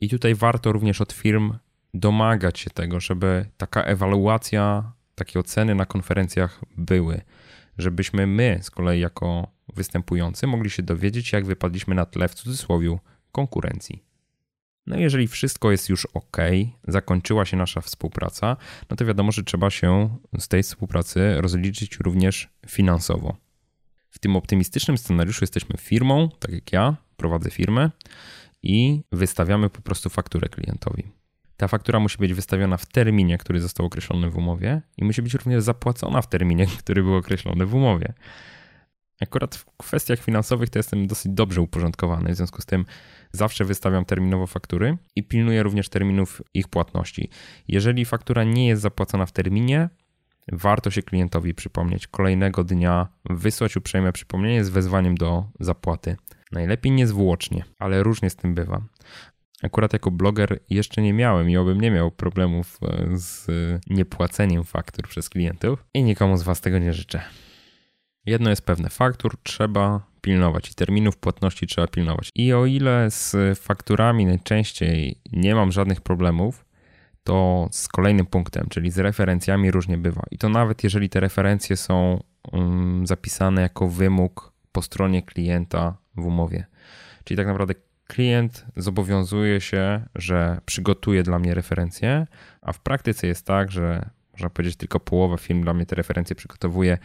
I 0.00 0.08
tutaj 0.08 0.34
warto 0.34 0.72
również 0.72 1.00
od 1.00 1.12
firm 1.12 1.58
domagać 1.94 2.58
się 2.58 2.70
tego, 2.70 3.00
żeby 3.00 3.46
taka 3.56 3.82
ewaluacja, 3.82 4.92
takie 5.14 5.40
oceny 5.40 5.74
na 5.74 5.86
konferencjach 5.86 6.60
były, 6.76 7.20
żebyśmy 7.78 8.26
my 8.26 8.58
z 8.62 8.70
kolei 8.70 9.00
jako 9.00 9.48
występujący 9.74 10.46
mogli 10.46 10.70
się 10.70 10.82
dowiedzieć, 10.82 11.32
jak 11.32 11.46
wypadliśmy 11.46 11.94
na 11.94 12.06
tle 12.06 12.28
w 12.28 12.34
cudzysłowie 12.34 12.98
konkurencji. 13.32 14.04
No 14.86 14.96
jeżeli 14.96 15.28
wszystko 15.28 15.70
jest 15.70 15.88
już 15.88 16.06
ok, 16.06 16.36
zakończyła 16.88 17.44
się 17.44 17.56
nasza 17.56 17.80
współpraca, 17.80 18.56
no 18.90 18.96
to 18.96 19.04
wiadomo, 19.04 19.32
że 19.32 19.44
trzeba 19.44 19.70
się 19.70 20.16
z 20.38 20.48
tej 20.48 20.62
współpracy 20.62 21.34
rozliczyć 21.40 21.96
również 21.96 22.48
finansowo. 22.66 23.36
W 24.12 24.18
tym 24.18 24.36
optymistycznym 24.36 24.98
scenariuszu 24.98 25.42
jesteśmy 25.42 25.76
firmą, 25.78 26.28
tak 26.38 26.52
jak 26.52 26.72
ja, 26.72 26.96
prowadzę 27.16 27.50
firmę 27.50 27.90
i 28.62 29.02
wystawiamy 29.12 29.70
po 29.70 29.82
prostu 29.82 30.10
fakturę 30.10 30.48
klientowi. 30.48 31.12
Ta 31.56 31.68
faktura 31.68 32.00
musi 32.00 32.18
być 32.18 32.34
wystawiona 32.34 32.76
w 32.76 32.86
terminie, 32.86 33.38
który 33.38 33.60
został 33.60 33.86
określony 33.86 34.30
w 34.30 34.36
umowie 34.36 34.82
i 34.96 35.04
musi 35.04 35.22
być 35.22 35.34
również 35.34 35.62
zapłacona 35.62 36.22
w 36.22 36.28
terminie, 36.28 36.66
który 36.82 37.02
był 37.02 37.16
określony 37.16 37.66
w 37.66 37.74
umowie. 37.74 38.12
Akurat 39.22 39.56
w 39.56 39.64
kwestiach 39.76 40.20
finansowych 40.20 40.70
to 40.70 40.78
jestem 40.78 41.06
dosyć 41.06 41.32
dobrze 41.32 41.60
uporządkowany, 41.60 42.32
w 42.32 42.36
związku 42.36 42.62
z 42.62 42.66
tym 42.66 42.84
zawsze 43.32 43.64
wystawiam 43.64 44.04
terminowo 44.04 44.46
faktury 44.46 44.98
i 45.16 45.22
pilnuję 45.22 45.62
również 45.62 45.88
terminów 45.88 46.42
ich 46.54 46.68
płatności. 46.68 47.30
Jeżeli 47.68 48.04
faktura 48.04 48.44
nie 48.44 48.68
jest 48.68 48.82
zapłacona 48.82 49.26
w 49.26 49.32
terminie, 49.32 49.88
warto 50.52 50.90
się 50.90 51.02
klientowi 51.02 51.54
przypomnieć 51.54 52.06
kolejnego 52.06 52.64
dnia, 52.64 53.08
wysłać 53.30 53.76
uprzejme 53.76 54.12
przypomnienie 54.12 54.64
z 54.64 54.68
wezwaniem 54.68 55.14
do 55.14 55.44
zapłaty. 55.60 56.16
Najlepiej 56.52 56.92
niezwłocznie, 56.92 57.64
ale 57.78 58.02
różnie 58.02 58.30
z 58.30 58.36
tym 58.36 58.54
bywa. 58.54 58.82
Akurat 59.62 59.92
jako 59.92 60.10
bloger 60.10 60.58
jeszcze 60.70 61.02
nie 61.02 61.12
miałem 61.12 61.50
i 61.50 61.56
obym 61.56 61.80
nie 61.80 61.90
miał 61.90 62.10
problemów 62.10 62.78
e, 62.82 63.06
z 63.18 63.46
niepłaceniem 63.90 64.64
faktur 64.64 65.08
przez 65.08 65.28
klientów 65.28 65.84
i 65.94 66.02
nikomu 66.02 66.36
z 66.36 66.42
Was 66.42 66.60
tego 66.60 66.78
nie 66.78 66.92
życzę. 66.92 67.22
Jedno 68.26 68.50
jest 68.50 68.66
pewne, 68.66 68.90
faktur 68.90 69.36
trzeba 69.42 70.06
pilnować 70.20 70.70
i 70.70 70.74
terminów 70.74 71.16
płatności 71.16 71.66
trzeba 71.66 71.86
pilnować. 71.86 72.30
I 72.34 72.52
o 72.52 72.66
ile 72.66 73.10
z 73.10 73.58
fakturami 73.58 74.26
najczęściej 74.26 75.20
nie 75.32 75.54
mam 75.54 75.72
żadnych 75.72 76.00
problemów, 76.00 76.64
to 77.24 77.68
z 77.70 77.88
kolejnym 77.88 78.26
punktem, 78.26 78.66
czyli 78.70 78.90
z 78.90 78.98
referencjami 78.98 79.70
różnie 79.70 79.98
bywa. 79.98 80.22
I 80.30 80.38
to 80.38 80.48
nawet 80.48 80.84
jeżeli 80.84 81.08
te 81.08 81.20
referencje 81.20 81.76
są 81.76 82.22
um, 82.52 83.06
zapisane 83.06 83.62
jako 83.62 83.88
wymóg 83.88 84.52
po 84.72 84.82
stronie 84.82 85.22
klienta 85.22 85.96
w 86.16 86.26
umowie. 86.26 86.64
Czyli 87.24 87.38
tak 87.38 87.46
naprawdę 87.46 87.74
klient 88.06 88.66
zobowiązuje 88.76 89.60
się, 89.60 90.02
że 90.14 90.60
przygotuje 90.64 91.22
dla 91.22 91.38
mnie 91.38 91.54
referencje, 91.54 92.26
a 92.62 92.72
w 92.72 92.80
praktyce 92.80 93.26
jest 93.26 93.46
tak, 93.46 93.70
że 93.70 94.10
można 94.32 94.50
powiedzieć 94.50 94.76
tylko 94.76 95.00
połowa 95.00 95.36
firm 95.36 95.62
dla 95.62 95.74
mnie 95.74 95.86
te 95.86 95.96
referencje 95.96 96.36
przygotowuje 96.36 96.98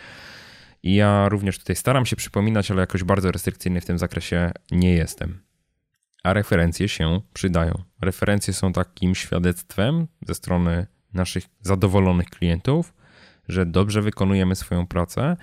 i 0.84 0.95
ja 0.95 1.30
również 1.30 1.59
tutaj 1.59 1.76
staram 1.76 2.05
się 2.05 2.15
przypominać, 2.15 2.72
ale 2.72 2.82
jakoś 2.82 3.03
bardzo 3.03 3.32
restrykcyjny 3.32 3.82
w 3.82 3.86
tym 3.86 3.97
zakresie 3.97 4.51
nie 4.72 4.93
jestem. 4.93 5.47
A 6.24 6.34
referencje 6.34 6.89
się 6.89 7.22
przydają. 7.34 7.84
Referencje 8.01 8.53
są 8.53 8.74
takim 8.74 9.15
świadectwem 9.15 10.07
ze 10.28 10.36
strony 10.36 10.88
naszych 11.13 11.45
zadowolonych 11.61 12.30
klientów, 12.30 12.93
że 13.47 13.65
dobrze 13.65 14.01
wykonujemy 14.01 14.55
swoją 14.55 14.88
pracę 14.88 15.38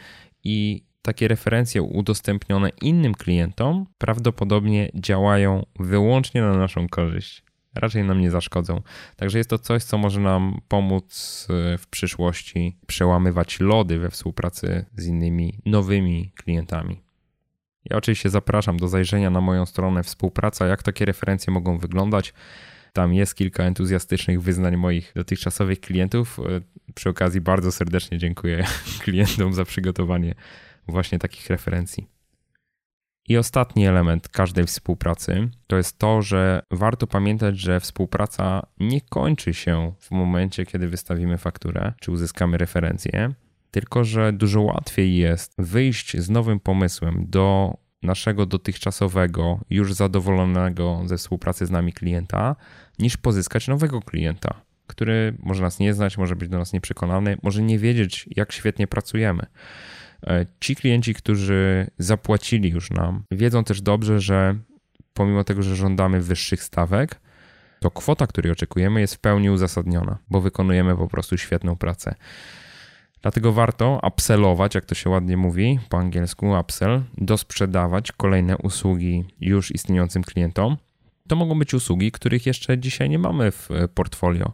i 0.44 0.84
takie 1.02 1.28
referencje 1.28 1.82
udostępnione 1.82 2.70
innym 2.82 3.14
klientom 3.14 3.86
prawdopodobnie 3.98 4.90
działają 4.94 5.66
wyłącznie 5.78 6.42
na 6.42 6.56
naszą 6.56 6.88
korzyść 6.88 7.44
raczej 7.74 8.04
nam 8.04 8.20
nie 8.20 8.30
zaszkodzą. 8.30 8.82
Także 9.16 9.38
jest 9.38 9.50
to 9.50 9.58
coś, 9.58 9.84
co 9.84 9.98
może 9.98 10.20
nam 10.20 10.60
pomóc 10.68 11.46
e, 11.50 11.78
w 11.78 11.86
przyszłości 11.86 12.78
przełamywać 12.86 13.60
lody 13.60 13.98
we 13.98 14.10
współpracy 14.10 14.84
z 14.96 15.06
innymi 15.06 15.58
nowymi 15.66 16.32
klientami. 16.36 17.03
Ja 17.84 17.96
oczywiście 17.96 18.30
zapraszam 18.30 18.76
do 18.76 18.88
zajrzenia 18.88 19.30
na 19.30 19.40
moją 19.40 19.66
stronę 19.66 20.02
współpraca, 20.02 20.66
jak 20.66 20.82
takie 20.82 21.04
referencje 21.04 21.52
mogą 21.52 21.78
wyglądać. 21.78 22.34
Tam 22.92 23.14
jest 23.14 23.34
kilka 23.34 23.62
entuzjastycznych 23.62 24.42
wyznań 24.42 24.76
moich 24.76 25.12
dotychczasowych 25.16 25.80
klientów. 25.80 26.38
E, 26.38 26.60
przy 26.94 27.08
okazji 27.08 27.40
bardzo 27.40 27.72
serdecznie 27.72 28.18
dziękuję 28.18 28.64
klientom 29.04 29.54
za 29.54 29.64
przygotowanie 29.64 30.34
właśnie 30.88 31.18
takich 31.18 31.50
referencji. 31.50 32.14
I 33.28 33.36
ostatni 33.36 33.86
element 33.86 34.28
każdej 34.28 34.66
współpracy 34.66 35.48
to 35.66 35.76
jest 35.76 35.98
to, 35.98 36.22
że 36.22 36.62
warto 36.70 37.06
pamiętać, 37.06 37.58
że 37.58 37.80
współpraca 37.80 38.66
nie 38.80 39.00
kończy 39.00 39.54
się 39.54 39.92
w 40.00 40.10
momencie, 40.10 40.66
kiedy 40.66 40.88
wystawimy 40.88 41.38
fakturę 41.38 41.92
czy 42.00 42.10
uzyskamy 42.10 42.58
referencję, 42.58 43.34
tylko 43.74 44.04
że 44.04 44.32
dużo 44.32 44.60
łatwiej 44.60 45.16
jest 45.16 45.54
wyjść 45.58 46.16
z 46.16 46.30
nowym 46.30 46.60
pomysłem 46.60 47.26
do 47.28 47.76
naszego 48.02 48.46
dotychczasowego, 48.46 49.60
już 49.70 49.94
zadowolonego 49.94 51.02
ze 51.06 51.16
współpracy 51.16 51.66
z 51.66 51.70
nami 51.70 51.92
klienta, 51.92 52.56
niż 52.98 53.16
pozyskać 53.16 53.68
nowego 53.68 54.00
klienta, 54.00 54.60
który 54.86 55.36
może 55.42 55.62
nas 55.62 55.78
nie 55.78 55.94
znać, 55.94 56.18
może 56.18 56.36
być 56.36 56.48
do 56.48 56.58
nas 56.58 56.72
nieprzekonany, 56.72 57.36
może 57.42 57.62
nie 57.62 57.78
wiedzieć, 57.78 58.28
jak 58.36 58.52
świetnie 58.52 58.86
pracujemy. 58.86 59.46
E, 60.26 60.46
ci 60.60 60.76
klienci, 60.76 61.14
którzy 61.14 61.90
zapłacili 61.98 62.70
już 62.70 62.90
nam, 62.90 63.24
wiedzą 63.30 63.64
też 63.64 63.82
dobrze, 63.82 64.20
że 64.20 64.58
pomimo 65.14 65.44
tego, 65.44 65.62
że 65.62 65.76
żądamy 65.76 66.20
wyższych 66.20 66.62
stawek, 66.62 67.20
to 67.80 67.90
kwota, 67.90 68.26
której 68.26 68.52
oczekujemy, 68.52 69.00
jest 69.00 69.14
w 69.14 69.18
pełni 69.18 69.50
uzasadniona, 69.50 70.18
bo 70.30 70.40
wykonujemy 70.40 70.96
po 70.96 71.08
prostu 71.08 71.38
świetną 71.38 71.76
pracę. 71.76 72.14
Dlatego 73.24 73.52
warto 73.52 74.00
upsellować, 74.06 74.74
jak 74.74 74.84
to 74.84 74.94
się 74.94 75.10
ładnie 75.10 75.36
mówi 75.36 75.78
po 75.88 75.98
angielsku, 75.98 76.50
upsell, 76.60 77.02
dosprzedawać 77.18 78.12
kolejne 78.12 78.58
usługi 78.58 79.24
już 79.40 79.70
istniejącym 79.70 80.22
klientom. 80.22 80.76
To 81.28 81.36
mogą 81.36 81.58
być 81.58 81.74
usługi, 81.74 82.12
których 82.12 82.46
jeszcze 82.46 82.78
dzisiaj 82.78 83.10
nie 83.10 83.18
mamy 83.18 83.52
w 83.52 83.68
portfolio. 83.94 84.52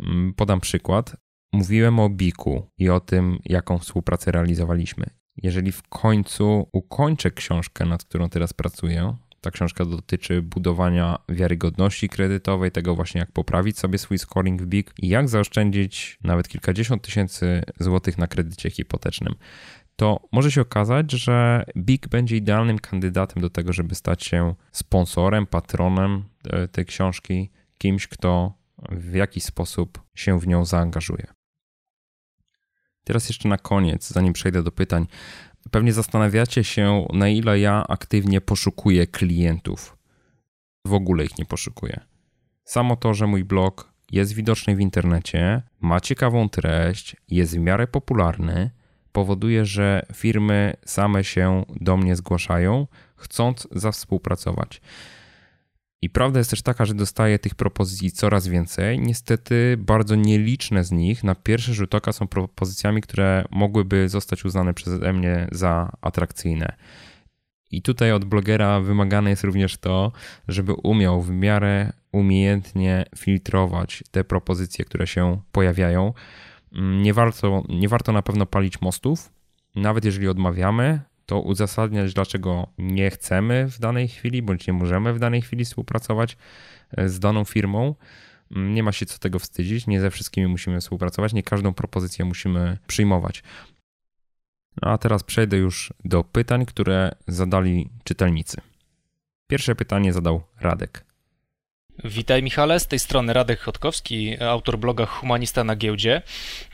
Mm, 0.00 0.34
podam 0.34 0.60
przykład. 0.60 1.16
Mówiłem 1.52 2.00
o 2.00 2.08
Biku 2.08 2.66
i 2.78 2.90
o 2.90 3.00
tym, 3.00 3.38
jaką 3.44 3.78
współpracę 3.78 4.32
realizowaliśmy. 4.32 5.06
Jeżeli 5.42 5.72
w 5.72 5.82
końcu 5.82 6.68
ukończę 6.72 7.30
książkę, 7.30 7.84
nad 7.84 8.04
którą 8.04 8.28
teraz 8.28 8.52
pracuję, 8.52 9.16
ta 9.40 9.50
książka 9.50 9.84
dotyczy 9.84 10.42
budowania 10.42 11.18
wiarygodności 11.28 12.08
kredytowej, 12.08 12.70
tego 12.70 12.94
właśnie 12.94 13.18
jak 13.18 13.32
poprawić 13.32 13.78
sobie 13.78 13.98
swój 13.98 14.18
scoring 14.18 14.62
w 14.62 14.66
BIG 14.66 14.92
i 14.98 15.08
jak 15.08 15.28
zaoszczędzić 15.28 16.18
nawet 16.24 16.48
kilkadziesiąt 16.48 17.02
tysięcy 17.02 17.62
złotych 17.80 18.18
na 18.18 18.26
kredycie 18.26 18.70
hipotecznym. 18.70 19.34
To 19.96 20.28
może 20.32 20.52
się 20.52 20.60
okazać, 20.60 21.12
że 21.12 21.64
BIG 21.76 22.08
będzie 22.08 22.36
idealnym 22.36 22.78
kandydatem 22.78 23.42
do 23.42 23.50
tego, 23.50 23.72
żeby 23.72 23.94
stać 23.94 24.24
się 24.24 24.54
sponsorem, 24.72 25.46
patronem 25.46 26.24
e, 26.44 26.68
tej 26.68 26.86
książki, 26.86 27.50
kimś, 27.78 28.06
kto 28.08 28.52
w 28.90 29.14
jakiś 29.14 29.44
sposób 29.44 30.02
się 30.14 30.40
w 30.40 30.46
nią 30.46 30.64
zaangażuje. 30.64 31.26
Teraz 33.04 33.28
jeszcze 33.28 33.48
na 33.48 33.58
koniec, 33.58 34.08
zanim 34.08 34.32
przejdę 34.32 34.62
do 34.62 34.72
pytań, 34.72 35.06
pewnie 35.70 35.92
zastanawiacie 35.92 36.64
się, 36.64 37.06
na 37.12 37.28
ile 37.28 37.60
ja 37.60 37.84
aktywnie 37.88 38.40
poszukuję 38.40 39.06
klientów. 39.06 39.96
W 40.84 40.92
ogóle 40.92 41.24
ich 41.24 41.38
nie 41.38 41.44
poszukuję. 41.44 42.00
Samo 42.64 42.96
to, 42.96 43.14
że 43.14 43.26
mój 43.26 43.44
blog 43.44 43.92
jest 44.12 44.32
widoczny 44.32 44.76
w 44.76 44.80
internecie, 44.80 45.62
ma 45.80 46.00
ciekawą 46.00 46.48
treść, 46.48 47.16
jest 47.28 47.56
w 47.56 47.60
miarę 47.60 47.86
popularny, 47.86 48.70
powoduje, 49.12 49.64
że 49.64 50.06
firmy 50.14 50.74
same 50.84 51.24
się 51.24 51.64
do 51.80 51.96
mnie 51.96 52.16
zgłaszają, 52.16 52.86
chcąc 53.16 53.68
zawspółpracować. 53.72 54.80
I 56.02 56.10
prawda 56.10 56.38
jest 56.38 56.50
też 56.50 56.62
taka, 56.62 56.84
że 56.84 56.94
dostaję 56.94 57.38
tych 57.38 57.54
propozycji 57.54 58.10
coraz 58.10 58.48
więcej. 58.48 59.00
Niestety 59.00 59.76
bardzo 59.78 60.14
nieliczne 60.14 60.84
z 60.84 60.92
nich 60.92 61.24
na 61.24 61.34
pierwszy 61.34 61.74
rzut 61.74 61.94
oka 61.94 62.12
są 62.12 62.28
propozycjami, 62.28 63.00
które 63.00 63.44
mogłyby 63.50 64.08
zostać 64.08 64.44
uznane 64.44 64.74
przeze 64.74 65.12
mnie 65.12 65.48
za 65.52 65.92
atrakcyjne. 66.00 66.76
I 67.70 67.82
tutaj 67.82 68.12
od 68.12 68.24
blogera 68.24 68.80
wymagane 68.80 69.30
jest 69.30 69.44
również 69.44 69.76
to, 69.76 70.12
żeby 70.48 70.72
umiał 70.72 71.22
w 71.22 71.30
miarę 71.30 71.92
umiejętnie 72.12 73.04
filtrować 73.16 74.04
te 74.10 74.24
propozycje, 74.24 74.84
które 74.84 75.06
się 75.06 75.40
pojawiają. 75.52 76.12
Mm, 76.72 77.02
nie 77.02 77.14
warto, 77.14 77.62
nie 77.68 77.88
warto 77.88 78.12
na 78.12 78.22
pewno 78.22 78.46
palić 78.46 78.80
mostów. 78.80 79.32
Nawet 79.74 80.04
jeżeli 80.04 80.28
odmawiamy, 80.28 81.00
to 81.28 81.40
uzasadniać, 81.40 82.14
dlaczego 82.14 82.66
nie 82.78 83.10
chcemy 83.10 83.66
w 83.70 83.78
danej 83.78 84.08
chwili, 84.08 84.42
bądź 84.42 84.66
nie 84.66 84.72
możemy 84.72 85.12
w 85.12 85.18
danej 85.18 85.42
chwili 85.42 85.64
współpracować 85.64 86.36
e, 86.96 87.08
z 87.08 87.20
daną 87.20 87.44
firmą. 87.44 87.94
Mm, 88.56 88.74
nie 88.74 88.82
ma 88.82 88.92
się 88.92 89.06
co 89.06 89.18
tego 89.18 89.38
wstydzić, 89.38 89.86
nie 89.86 90.00
ze 90.00 90.10
wszystkimi 90.10 90.46
musimy 90.46 90.80
współpracować, 90.80 91.32
nie 91.32 91.42
każdą 91.42 91.74
propozycję 91.74 92.24
musimy 92.24 92.78
przyjmować. 92.86 93.42
No 94.82 94.90
a 94.90 94.98
teraz 94.98 95.22
przejdę 95.22 95.56
już 95.56 95.92
do 96.04 96.24
pytań, 96.24 96.66
które 96.66 97.12
zadali 97.26 97.90
czytelnicy. 98.04 98.60
Pierwsze 99.46 99.74
pytanie 99.74 100.12
zadał 100.12 100.42
Radek. 100.60 101.07
Witaj 102.04 102.42
Michale, 102.42 102.80
z 102.80 102.86
tej 102.86 102.98
strony 102.98 103.32
Radek 103.32 103.60
Chodkowski, 103.60 104.42
autor 104.42 104.78
bloga 104.78 105.06
Humanista 105.06 105.64
na 105.64 105.76
giełdzie. 105.76 106.22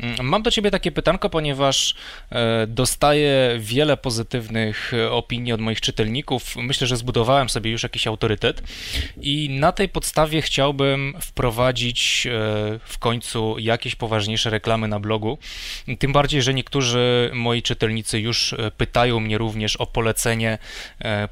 Mm, 0.01 0.27
mam 0.27 0.43
do 0.43 0.51
Ciebie 0.51 0.71
takie 0.71 0.93
pytanko, 0.93 1.31
ponieważ 1.31 1.95
e, 2.31 2.67
dostaję 2.67 3.57
wiele 3.59 3.97
pozytywnych 3.97 4.93
opinii 5.11 5.53
od 5.53 5.61
moich 5.61 5.81
czytelników. 5.81 6.57
Myślę, 6.57 6.87
że 6.87 6.97
zbudowałem 6.97 7.49
sobie 7.49 7.71
już 7.71 7.83
jakiś 7.83 8.07
autorytet 8.07 8.63
i 9.21 9.49
na 9.51 9.73
tej 9.73 9.89
podstawie 9.89 10.43
chciałbym 10.43 11.15
wprowadzić 11.21 12.27
e, 12.27 12.31
w 12.85 12.99
końcu 12.99 13.59
jakieś 13.59 13.95
poważniejsze 13.95 14.51
reklamy 14.51 14.89
na 14.89 15.01
blogu. 15.01 15.39
Tym 15.99 16.13
bardziej, 16.13 16.43
że 16.43 16.55
niektórzy 16.55 17.31
moi 17.35 17.63
czytelnicy 17.63 18.21
już 18.21 18.53
e, 18.53 18.71
pytają 18.71 19.21
mnie 19.21 19.39
również 19.39 19.77
o 19.77 19.87
polecenie 19.87 20.59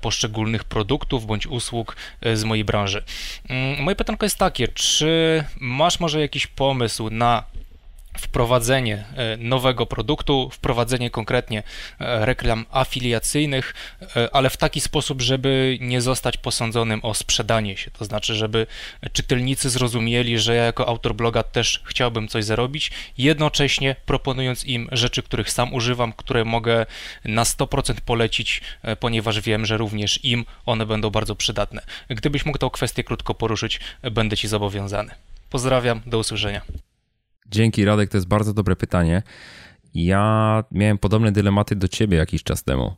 poszczególnych 0.01 0.65
produktów 0.65 1.27
bądź 1.27 1.47
usług 1.47 1.97
z 2.35 2.45
mojej 2.45 2.65
branży 2.65 3.03
mm, 3.49 3.82
moje 3.83 3.97
pytanko 3.97 4.27
jest 4.27 4.39
takie, 4.39 4.69
czy 4.69 5.45
masz 5.61 6.01
może 6.01 6.21
jakiś 6.21 6.47
pomysł 6.47 7.11
na 7.11 7.45
wprowadzenie 8.19 9.05
e, 9.17 9.37
nowego 9.37 9.87
produktu, 9.87 10.51
wprowadzenie 10.53 11.11
konkretnie 11.11 11.63
e, 12.01 12.27
reklam 12.27 12.67
afiliacyjnych, 12.71 13.75
e, 14.17 14.29
ale 14.35 14.51
w 14.51 14.57
taki 14.57 14.81
sposób, 14.81 15.23
żeby 15.23 15.79
nie 15.81 16.01
zostać 16.01 16.37
posądzonym 16.37 17.01
o 17.03 17.15
sprzedanie 17.15 17.77
się. 17.77 17.91
To 17.91 18.05
znaczy, 18.05 18.35
żeby 18.35 18.67
czytelnicy 19.13 19.71
zrozumieli, 19.71 20.39
że 20.39 20.55
ja 20.55 20.65
jako 20.65 20.89
autor 20.89 21.15
bloga 21.15 21.43
też 21.43 21.83
chciałbym 21.85 22.29
coś 22.29 22.45
zarobić, 22.45 22.91
jednocześnie 23.19 23.97
proponując 24.07 24.65
im 24.65 24.89
rzeczy, 24.93 25.23
których 25.23 25.51
sam 25.51 25.75
używam, 25.75 26.13
które 26.13 26.45
mogę 26.45 26.87
na 27.25 27.45
100% 27.45 27.95
polecić, 28.01 28.61
ponieważ 29.01 29.41
wiem, 29.41 29.67
że 29.67 29.77
również 29.77 30.25
im 30.25 30.45
one 30.67 30.87
będą 30.87 31.11
bardzo 31.11 31.37
przydatne. 31.37 31.83
Gdybyś 32.09 32.47
mógł 32.47 32.59
tę 32.59 32.71
kwestię 32.73 33.05
krótko 33.05 33.35
poruszyć, 33.35 33.81
będę 34.03 34.37
Ci 34.37 34.49
zobowiązany. 34.49 35.15
Pozdrawiam, 35.51 36.01
do 36.07 36.19
usłyszenia. 36.19 36.63
Dzięki 37.53 37.85
Radek, 37.85 38.11
to 38.11 38.17
jest 38.17 38.29
bardzo 38.29 38.55
dobre 38.55 38.77
pytanie. 38.77 39.23
Ja 39.95 40.65
miałem 40.71 40.99
podobne 40.99 41.33
dylematy 41.33 41.77
do 41.77 41.89
ciebie 41.89 42.17
jakiś 42.17 42.43
czas 42.43 42.65
temu. 42.65 42.95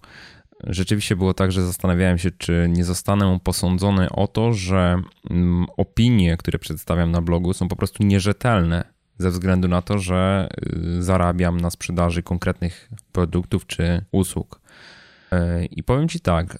Rzeczywiście 0.66 1.16
było 1.16 1.34
tak, 1.34 1.52
że 1.52 1.66
zastanawiałem 1.66 2.18
się, 2.18 2.30
czy 2.30 2.66
nie 2.70 2.84
zostanę 2.84 3.38
posądzony 3.44 4.10
o 4.10 4.26
to, 4.26 4.52
że 4.52 5.02
mm, 5.30 5.66
opinie, 5.76 6.36
które 6.36 6.58
przedstawiam 6.58 7.10
na 7.10 7.22
blogu, 7.22 7.52
są 7.52 7.68
po 7.68 7.76
prostu 7.76 8.02
nierzetelne 8.02 8.84
ze 9.18 9.30
względu 9.30 9.68
na 9.68 9.82
to, 9.82 9.98
że 9.98 10.48
y, 10.98 11.02
zarabiam 11.02 11.60
na 11.60 11.70
sprzedaży 11.70 12.22
konkretnych 12.22 12.90
produktów 13.12 13.66
czy 13.66 14.04
usług. 14.12 14.60
E, 15.32 15.64
I 15.64 15.82
powiem 15.82 16.08
ci 16.08 16.20
tak, 16.20 16.58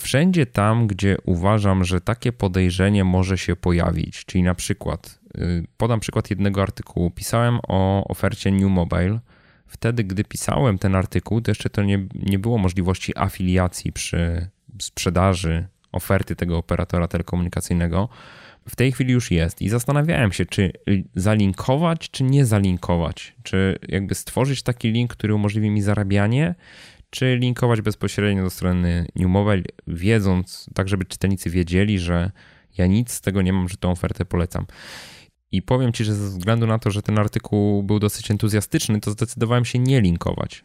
wszędzie 0.00 0.46
tam, 0.46 0.86
gdzie 0.86 1.16
uważam, 1.24 1.84
że 1.84 2.00
takie 2.00 2.32
podejrzenie 2.32 3.04
może 3.04 3.38
się 3.38 3.56
pojawić, 3.56 4.24
czyli 4.24 4.42
na 4.42 4.54
przykład 4.54 5.18
Y, 5.38 5.66
podam 5.76 6.00
przykład 6.00 6.30
jednego 6.30 6.62
artykułu. 6.62 7.10
Pisałem 7.10 7.58
o 7.68 8.04
ofercie 8.08 8.50
New 8.50 8.70
Mobile. 8.70 9.20
Wtedy, 9.66 10.04
gdy 10.04 10.24
pisałem 10.24 10.78
ten 10.78 10.94
artykuł, 10.94 11.40
to 11.40 11.50
jeszcze 11.50 11.70
to 11.70 11.82
nie, 11.82 12.06
nie 12.14 12.38
było 12.38 12.58
możliwości 12.58 13.18
afiliacji 13.18 13.92
przy 13.92 14.48
sprzedaży 14.78 15.66
oferty 15.92 16.36
tego 16.36 16.58
operatora 16.58 17.08
telekomunikacyjnego. 17.08 18.08
W 18.68 18.76
tej 18.76 18.92
chwili 18.92 19.12
już 19.12 19.30
jest 19.30 19.62
i 19.62 19.68
zastanawiałem 19.68 20.32
się, 20.32 20.46
czy 20.46 20.72
zalinkować, 21.14 22.10
czy 22.10 22.24
nie 22.24 22.46
zalinkować. 22.46 23.36
Czy 23.42 23.78
jakby 23.88 24.14
stworzyć 24.14 24.62
taki 24.62 24.92
link, 24.92 25.12
który 25.12 25.34
umożliwi 25.34 25.70
mi 25.70 25.82
zarabianie, 25.82 26.54
czy 27.10 27.36
linkować 27.36 27.80
bezpośrednio 27.80 28.42
do 28.42 28.50
strony 28.50 29.06
New 29.16 29.28
Mobile, 29.28 29.62
wiedząc, 29.86 30.70
tak 30.74 30.88
żeby 30.88 31.04
czytelnicy 31.04 31.50
wiedzieli, 31.50 31.98
że 31.98 32.30
ja 32.78 32.86
nic 32.86 33.12
z 33.12 33.20
tego 33.20 33.42
nie 33.42 33.52
mam, 33.52 33.68
że 33.68 33.76
tą 33.76 33.90
ofertę 33.90 34.24
polecam. 34.24 34.66
I 35.52 35.62
powiem 35.62 35.92
Ci, 35.92 36.04
że 36.04 36.14
ze 36.14 36.28
względu 36.28 36.66
na 36.66 36.78
to, 36.78 36.90
że 36.90 37.02
ten 37.02 37.18
artykuł 37.18 37.82
był 37.82 37.98
dosyć 37.98 38.30
entuzjastyczny, 38.30 39.00
to 39.00 39.10
zdecydowałem 39.10 39.64
się 39.64 39.78
nie 39.78 40.00
linkować. 40.00 40.64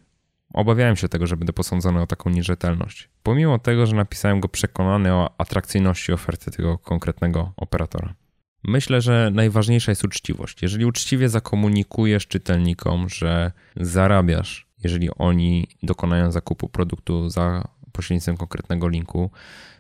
Obawiałem 0.54 0.96
się 0.96 1.10
tego, 1.10 1.28
że 1.28 1.38
będę 1.38 1.54
posądzony 1.54 2.02
o 2.02 2.08
taką 2.08 2.30
nierzetelność. 2.30 3.10
Pomimo 3.24 3.60
tego, 3.60 3.86
że 3.86 3.96
napisałem 3.96 4.40
go 4.40 4.50
przekonany 4.50 5.14
o 5.14 5.36
atrakcyjności 5.38 6.14
oferty 6.14 6.52
tego 6.52 6.78
konkretnego 6.78 7.54
operatora. 7.58 8.16
Myślę, 8.64 9.02
że 9.02 9.32
najważniejsza 9.34 9.92
jest 9.92 10.04
uczciwość. 10.04 10.62
Jeżeli 10.62 10.86
uczciwie 10.86 11.30
zakomunikujesz 11.30 12.28
czytelnikom, 12.28 13.10
że 13.10 13.52
zarabiasz, 13.76 14.68
jeżeli 14.84 15.10
oni 15.18 15.68
dokonają 15.84 16.32
zakupu 16.32 16.70
produktu 16.70 17.30
za 17.30 17.68
pośrednictwem 17.92 18.38
konkretnego 18.38 18.88
linku, 18.88 19.32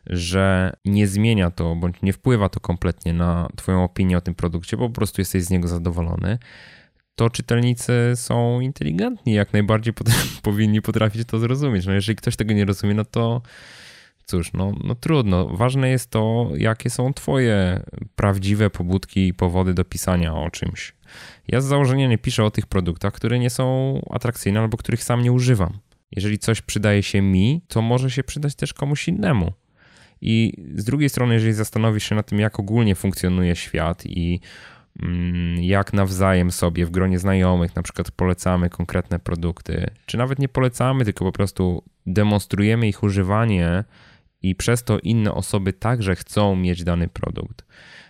że 0.06 0.74
nie 0.86 1.08
zmienia 1.08 1.52
to 1.52 1.76
bądź 1.76 2.02
nie 2.02 2.14
wpływa 2.14 2.49
to 2.49 2.60
kompletnie 2.60 3.14
na 3.14 3.49
Twoją 3.56 3.84
opinię 3.84 4.18
o 4.18 4.22
tym 4.22 4.36
produkcie, 4.36 4.78
bo 4.78 4.89
po 4.89 4.95
prostu 4.95 5.22
jesteś 5.22 5.43
z 5.43 5.49
niego 5.49 5.68
zadowolony, 5.68 6.38
to 7.16 7.30
czytelnicy 7.30 7.93
są 8.16 8.60
inteligentni, 8.60 9.34
jak 9.34 9.54
najbardziej 9.54 9.93
powinni 10.43 10.82
potrafić 10.82 11.28
to 11.28 11.39
zrozumieć. 11.39 11.86
No 11.86 11.93
jeżeli 11.93 12.16
ktoś 12.16 12.36
tego 12.36 12.54
nie 12.54 12.66
rozumie, 12.66 12.93
no 12.93 13.06
to 13.06 13.41
cóż, 14.26 14.54
no, 14.54 14.72
no 14.84 14.95
trudno. 14.95 15.47
Ważne 15.47 15.89
jest 15.89 16.10
to, 16.10 16.49
jakie 16.58 16.89
są 16.89 17.14
Twoje 17.14 17.84
prawdziwe 18.16 18.70
pobudki 18.70 19.28
i 19.28 19.34
powody 19.34 19.74
do 19.74 19.86
pisania 19.86 20.34
o 20.34 20.49
czymś. 20.49 20.93
Ja 21.52 21.62
z 21.62 21.66
założenia 21.66 22.08
nie 22.08 22.18
piszę 22.18 22.43
o 22.43 22.52
tych 22.52 22.66
produktach, 22.66 23.14
które 23.14 23.39
nie 23.39 23.49
są 23.49 23.95
atrakcyjne 24.10 24.60
albo 24.60 24.78
których 24.78 25.04
sam 25.04 25.22
nie 25.22 25.32
używam. 25.32 25.78
Jeżeli 26.12 26.39
coś 26.39 26.62
przydaje 26.62 27.04
się 27.04 27.22
mi, 27.22 27.62
to 27.68 27.82
może 27.82 28.12
się 28.12 28.24
przydać 28.24 28.56
też 28.56 28.74
komuś 28.74 29.08
innemu. 29.08 29.54
I 30.22 30.54
z 30.76 30.84
drugiej 30.84 31.10
strony, 31.10 31.34
jeżeli 31.34 31.54
zastanowisz 31.54 32.10
się 32.10 32.16
nad 32.16 32.28
tym, 32.28 32.39
jak 32.39 32.60
ogólnie 32.60 32.95
funkcjonuje 32.95 33.56
świat 33.56 34.06
i 34.06 34.39
mm, 35.02 35.64
jak 35.64 35.93
nawzajem 35.93 36.52
sobie 36.52 36.86
w 36.86 36.91
gronie 36.91 37.20
znajomych 37.20 37.76
na 37.76 37.82
przykład 37.82 38.12
polecamy 38.12 38.70
konkretne 38.70 39.20
produkty, 39.20 39.89
czy 40.06 40.18
nawet 40.18 40.39
nie 40.39 40.49
polecamy, 40.49 41.06
tylko 41.06 41.26
po 41.26 41.32
prostu 41.32 41.84
demonstrujemy 42.06 42.88
ich 42.88 43.04
używanie 43.04 43.84
i 44.41 44.56
przez 44.56 44.84
to 44.84 44.99
inne 44.99 45.34
osoby 45.34 45.74
także 45.74 46.16
chcą 46.16 46.56
mieć 46.56 46.84
dany 46.84 47.08
produkt, 47.08 47.66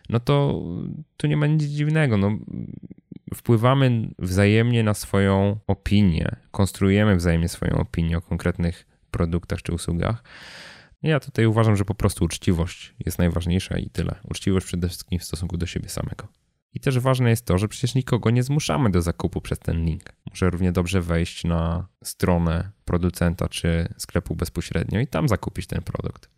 no 0.09 0.19
to 0.19 0.63
tu 1.17 1.27
nie 1.27 1.37
ma 1.37 1.47
nic 1.47 1.63
dziwnego. 1.63 2.17
No, 2.17 2.37
wpływamy 3.33 4.09
wzajemnie 4.19 4.83
na 4.83 4.93
swoją 4.93 5.59
opinię, 5.67 6.35
konstruujemy 6.51 7.15
wzajemnie 7.15 7.49
swoją 7.49 7.71
opinię 7.73 8.17
o 8.17 8.21
konkretnych 8.21 8.85
produktach 9.11 9.61
czy 9.61 9.73
usługach. 9.73 10.23
Ja 11.03 11.19
tutaj 11.19 11.45
uważam, 11.45 11.75
że 11.75 11.85
po 11.85 11.95
prostu 11.95 12.25
uczciwość 12.25 12.93
jest 13.05 13.19
najważniejsza 13.19 13.77
i 13.77 13.89
tyle. 13.89 14.15
Uczciwość 14.29 14.65
przede 14.65 14.87
wszystkim 14.87 15.19
w 15.19 15.23
stosunku 15.23 15.57
do 15.57 15.65
siebie 15.65 15.89
samego. 15.89 16.27
I 16.73 16.79
też 16.79 16.99
ważne 16.99 17.29
jest 17.29 17.45
to, 17.45 17.57
że 17.57 17.67
przecież 17.67 17.95
nikogo 17.95 18.29
nie 18.29 18.43
zmuszamy 18.43 18.89
do 18.89 19.01
zakupu 19.01 19.41
przez 19.41 19.59
ten 19.59 19.85
link. 19.85 20.03
Może 20.29 20.49
równie 20.49 20.71
dobrze 20.71 21.01
wejść 21.01 21.43
na 21.43 21.87
stronę 22.03 22.71
producenta 22.85 23.49
czy 23.49 23.93
sklepu 23.97 24.35
bezpośrednio 24.35 24.99
i 24.99 25.07
tam 25.07 25.27
zakupić 25.27 25.67
ten 25.67 25.81
produkt. 25.81 26.29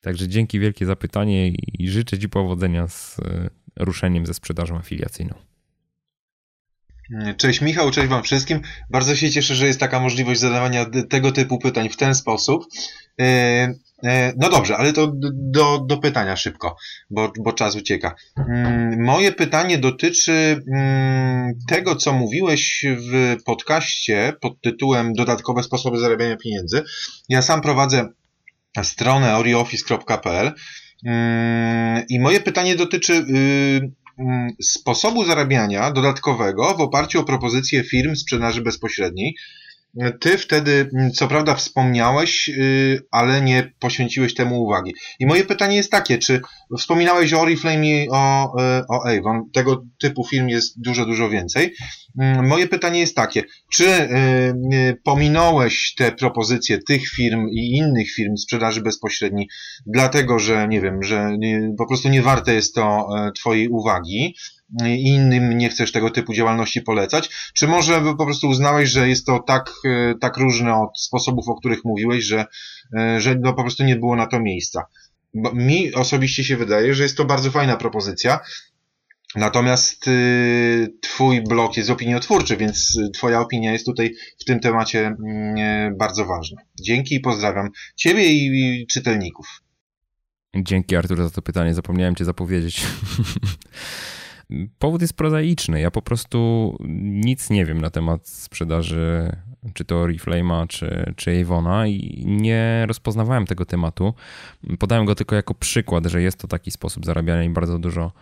Także 0.00 0.28
dzięki 0.28 0.60
wielkie 0.60 0.86
za 0.86 0.96
pytanie 0.96 1.48
i 1.48 1.88
życzę 1.88 2.18
Ci 2.18 2.28
powodzenia 2.28 2.88
z 2.88 3.18
e, 3.18 3.50
ruszeniem 3.76 4.26
ze 4.26 4.34
sprzedażą 4.34 4.76
afiliacyjną. 4.76 5.47
Cześć 7.36 7.60
Michał, 7.60 7.90
cześć 7.90 8.08
Wam 8.08 8.22
wszystkim. 8.22 8.60
Bardzo 8.90 9.16
się 9.16 9.30
cieszę, 9.30 9.54
że 9.54 9.66
jest 9.66 9.80
taka 9.80 10.00
możliwość 10.00 10.40
zadawania 10.40 10.86
tego 11.10 11.32
typu 11.32 11.58
pytań 11.58 11.88
w 11.88 11.96
ten 11.96 12.14
sposób. 12.14 12.64
E, 13.20 13.24
e, 14.04 14.32
no 14.36 14.50
dobrze, 14.50 14.76
ale 14.76 14.92
to 14.92 15.12
do, 15.32 15.78
do 15.78 15.98
pytania 15.98 16.36
szybko, 16.36 16.76
bo, 17.10 17.32
bo 17.40 17.52
czas 17.52 17.76
ucieka. 17.76 18.14
Mm, 18.48 19.04
moje 19.04 19.32
pytanie 19.32 19.78
dotyczy 19.78 20.62
mm, 20.72 21.52
tego, 21.68 21.96
co 21.96 22.12
mówiłeś 22.12 22.84
w 22.86 23.36
podcaście 23.44 24.32
pod 24.40 24.60
tytułem 24.60 25.12
Dodatkowe 25.12 25.62
sposoby 25.62 25.98
zarabiania 25.98 26.36
pieniędzy. 26.36 26.82
Ja 27.28 27.42
sam 27.42 27.60
prowadzę 27.60 28.08
stronę 28.82 29.36
orioffice.pl 29.36 30.52
mm, 31.06 32.04
i 32.08 32.20
moje 32.20 32.40
pytanie 32.40 32.76
dotyczy 32.76 33.12
y, 33.12 34.07
sposobu 34.62 35.24
zarabiania 35.24 35.90
dodatkowego 35.90 36.74
w 36.74 36.80
oparciu 36.80 37.20
o 37.20 37.24
propozycje 37.24 37.84
firm 37.84 38.16
sprzedaży 38.16 38.62
bezpośredniej. 38.62 39.36
Ty 40.20 40.38
wtedy, 40.38 40.90
co 41.14 41.28
prawda, 41.28 41.54
wspomniałeś, 41.54 42.48
y, 42.48 43.00
ale 43.10 43.42
nie 43.42 43.72
poświęciłeś 43.78 44.34
temu 44.34 44.62
uwagi. 44.62 44.94
I 45.18 45.26
moje 45.26 45.44
pytanie 45.44 45.76
jest 45.76 45.90
takie, 45.90 46.18
czy 46.18 46.40
wspominałeś 46.78 47.32
o 47.32 47.40
Oriflame 47.40 47.86
i 47.86 48.08
o, 48.10 48.54
y, 48.60 48.86
o 48.88 49.08
Avon, 49.08 49.50
tego 49.52 49.84
typu 49.98 50.24
film 50.24 50.48
jest 50.48 50.80
dużo, 50.80 51.06
dużo 51.06 51.30
więcej. 51.30 51.74
Mm, 52.20 52.46
moje 52.46 52.66
pytanie 52.66 53.00
jest 53.00 53.16
takie, 53.16 53.42
czy 53.72 53.88
y, 53.88 55.00
pominąłeś 55.04 55.94
te 55.94 56.12
propozycje 56.12 56.78
tych 56.78 57.08
firm 57.08 57.48
i 57.48 57.76
innych 57.76 58.10
firm 58.10 58.36
sprzedaży 58.36 58.80
bezpośredniej, 58.80 59.48
dlatego 59.86 60.38
że, 60.38 60.68
nie 60.68 60.80
wiem, 60.80 61.02
że 61.02 61.36
po 61.78 61.86
prostu 61.86 62.08
nie 62.08 62.22
warte 62.22 62.54
jest 62.54 62.74
to 62.74 63.08
twojej 63.34 63.68
uwagi, 63.68 64.34
innym 64.86 65.58
nie 65.58 65.68
chcesz 65.68 65.92
tego 65.92 66.10
typu 66.10 66.34
działalności 66.34 66.82
polecać, 66.82 67.50
czy 67.54 67.66
może 67.66 68.00
po 68.00 68.24
prostu 68.24 68.48
uznałeś, 68.48 68.90
że 68.90 69.08
jest 69.08 69.26
to 69.26 69.38
tak, 69.38 69.72
e, 69.84 70.14
tak 70.20 70.36
różne 70.36 70.74
od 70.74 71.00
sposobów, 71.00 71.48
o 71.48 71.54
których 71.54 71.84
mówiłeś, 71.84 72.24
że, 72.24 72.44
e, 72.98 73.20
że 73.20 73.34
no 73.40 73.52
po 73.52 73.62
prostu 73.62 73.84
nie 73.84 73.96
było 73.96 74.16
na 74.16 74.26
to 74.26 74.40
miejsca. 74.40 74.86
Bo 75.34 75.52
mi 75.52 75.94
osobiście 75.94 76.44
się 76.44 76.56
wydaje, 76.56 76.94
że 76.94 77.02
jest 77.02 77.16
to 77.16 77.24
bardzo 77.24 77.50
fajna 77.50 77.76
propozycja, 77.76 78.40
Natomiast 79.34 80.08
y, 80.08 80.94
Twój 81.00 81.42
blog 81.42 81.76
jest 81.76 81.90
opiniotwórczy, 81.90 82.56
więc 82.56 82.98
Twoja 83.14 83.40
opinia 83.40 83.72
jest 83.72 83.86
tutaj 83.86 84.14
w 84.40 84.44
tym 84.44 84.60
temacie 84.60 85.06
mm, 85.06 85.96
bardzo 85.96 86.24
ważna. 86.24 86.62
Dzięki 86.80 87.14
i 87.14 87.20
pozdrawiam 87.20 87.68
Ciebie 87.96 88.32
i 88.32 88.86
czytelników. 88.86 89.46
Dzięki 90.56 90.96
Artur 90.96 91.22
za 91.22 91.30
to 91.30 91.42
pytanie. 91.42 91.74
Zapomniałem 91.74 92.14
Cię 92.14 92.24
zapowiedzieć. 92.24 92.82
Powód 94.78 95.02
jest 95.02 95.14
prozaiczny. 95.14 95.80
Ja 95.80 95.90
po 95.90 96.02
prostu 96.02 96.76
nic 97.02 97.50
nie 97.50 97.64
wiem 97.64 97.80
na 97.80 97.90
temat 97.90 98.28
sprzedaży 98.28 99.32
czy 99.74 99.84
to 99.84 100.04
Oriflame'a, 100.04 100.66
czy, 100.66 101.12
czy 101.16 101.40
Avona 101.40 101.86
i 101.86 102.24
nie 102.26 102.84
rozpoznawałem 102.86 103.46
tego 103.46 103.64
tematu. 103.64 104.14
Podałem 104.78 105.04
go 105.04 105.14
tylko 105.14 105.36
jako 105.36 105.54
przykład, 105.54 106.06
że 106.06 106.22
jest 106.22 106.38
to 106.38 106.48
taki 106.48 106.70
sposób 106.70 107.06
zarabiania 107.06 107.44
i 107.44 107.50
bardzo 107.50 107.78
dużo 107.78 108.12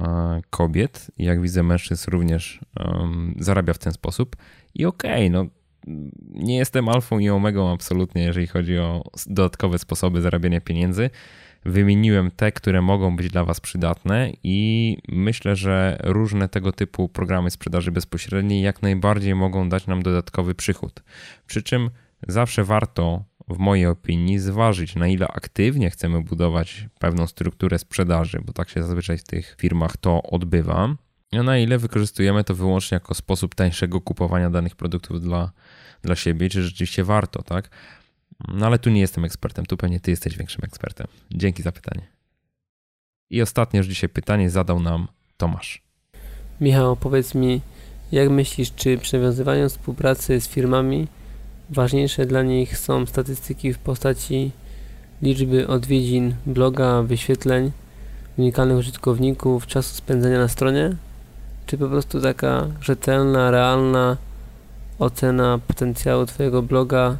e, 0.00 0.40
kobiet, 0.50 1.10
jak 1.18 1.40
widzę 1.40 1.62
mężczyzn 1.62 2.10
również 2.10 2.60
um, 2.80 3.34
zarabia 3.38 3.72
w 3.72 3.78
ten 3.78 3.92
sposób 3.92 4.36
i 4.74 4.84
okej, 4.86 5.28
okay, 5.28 5.30
no 5.30 5.46
nie 6.34 6.56
jestem 6.56 6.88
alfą 6.88 7.18
i 7.18 7.30
omegą 7.30 7.72
absolutnie, 7.72 8.22
jeżeli 8.22 8.46
chodzi 8.46 8.78
o 8.78 9.04
dodatkowe 9.26 9.78
sposoby 9.78 10.20
zarabiania 10.20 10.60
pieniędzy, 10.60 11.10
Wymieniłem 11.64 12.30
te, 12.30 12.52
które 12.52 12.82
mogą 12.82 13.16
być 13.16 13.28
dla 13.28 13.44
Was 13.44 13.60
przydatne 13.60 14.32
i 14.42 14.96
myślę, 15.08 15.56
że 15.56 15.98
różne 16.02 16.48
tego 16.48 16.72
typu 16.72 17.08
programy 17.08 17.50
sprzedaży 17.50 17.92
bezpośredniej 17.92 18.62
jak 18.62 18.82
najbardziej 18.82 19.34
mogą 19.34 19.68
dać 19.68 19.86
nam 19.86 20.02
dodatkowy 20.02 20.54
przychód. 20.54 21.02
Przy 21.46 21.62
czym 21.62 21.90
zawsze 22.28 22.64
warto, 22.64 23.24
w 23.48 23.58
mojej 23.58 23.86
opinii, 23.86 24.38
zważyć, 24.38 24.94
na 24.94 25.08
ile 25.08 25.28
aktywnie 25.28 25.90
chcemy 25.90 26.22
budować 26.22 26.88
pewną 26.98 27.26
strukturę 27.26 27.78
sprzedaży, 27.78 28.40
bo 28.44 28.52
tak 28.52 28.68
się 28.68 28.82
zazwyczaj 28.82 29.18
w 29.18 29.24
tych 29.24 29.56
firmach 29.60 29.96
to 29.96 30.22
odbywa, 30.22 30.96
a 31.32 31.42
na 31.42 31.58
ile 31.58 31.78
wykorzystujemy 31.78 32.44
to 32.44 32.54
wyłącznie 32.54 32.94
jako 32.94 33.14
sposób 33.14 33.54
tańszego 33.54 34.00
kupowania 34.00 34.50
danych 34.50 34.76
produktów 34.76 35.20
dla, 35.20 35.52
dla 36.02 36.16
siebie, 36.16 36.48
czy 36.48 36.62
rzeczywiście 36.62 37.04
warto, 37.04 37.42
tak? 37.42 37.70
No 38.48 38.66
ale 38.66 38.78
tu 38.78 38.90
nie 38.90 39.00
jestem 39.00 39.24
ekspertem, 39.24 39.66
tu 39.66 39.76
pewnie 39.76 40.00
ty 40.00 40.10
jesteś 40.10 40.36
większym 40.36 40.64
ekspertem. 40.64 41.06
Dzięki 41.30 41.62
za 41.62 41.72
pytanie. 41.72 42.06
I 43.30 43.42
ostatnie 43.42 43.78
już 43.78 43.86
dzisiaj 43.86 44.08
pytanie 44.08 44.50
zadał 44.50 44.80
nam 44.80 45.08
Tomasz. 45.36 45.82
Michał, 46.60 46.96
powiedz 46.96 47.34
mi, 47.34 47.60
jak 48.12 48.30
myślisz, 48.30 48.72
czy 48.74 48.98
przy 48.98 49.16
nawiązywaniu 49.16 49.68
współpracy 49.68 50.40
z 50.40 50.48
firmami 50.48 51.08
ważniejsze 51.70 52.26
dla 52.26 52.42
nich 52.42 52.78
są 52.78 53.06
statystyki 53.06 53.72
w 53.72 53.78
postaci 53.78 54.50
liczby 55.22 55.68
odwiedzin 55.68 56.34
bloga, 56.46 57.02
wyświetleń, 57.02 57.72
unikalnych 58.38 58.78
użytkowników, 58.78 59.66
czasu 59.66 59.94
spędzenia 59.94 60.38
na 60.38 60.48
stronie? 60.48 60.96
Czy 61.66 61.78
po 61.78 61.88
prostu 61.88 62.20
taka 62.20 62.66
rzetelna, 62.80 63.50
realna 63.50 64.16
ocena 64.98 65.58
potencjału 65.68 66.26
Twojego 66.26 66.62
bloga 66.62 67.16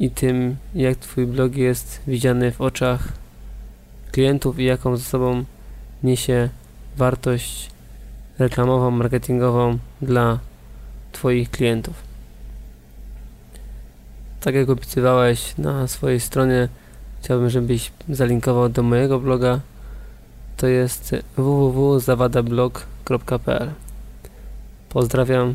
i 0.00 0.10
tym, 0.10 0.56
jak 0.74 0.96
Twój 0.96 1.26
blog 1.26 1.56
jest 1.56 2.00
widziany 2.06 2.52
w 2.52 2.60
oczach 2.60 3.08
klientów 4.12 4.58
i 4.58 4.64
jaką 4.64 4.96
ze 4.96 5.04
sobą 5.04 5.44
niesie 6.02 6.48
wartość 6.96 7.70
reklamową, 8.38 8.90
marketingową 8.90 9.78
dla 10.02 10.38
Twoich 11.12 11.50
klientów. 11.50 11.94
Tak 14.40 14.54
jak 14.54 14.70
opisywałeś 14.70 15.58
na 15.58 15.88
swojej 15.88 16.20
stronie, 16.20 16.68
chciałbym, 17.22 17.50
żebyś 17.50 17.92
zalinkował 18.08 18.68
do 18.68 18.82
mojego 18.82 19.20
bloga. 19.20 19.60
To 20.56 20.66
jest 20.66 21.16
www.zawadablog.pl 21.36 23.70
Pozdrawiam, 24.88 25.54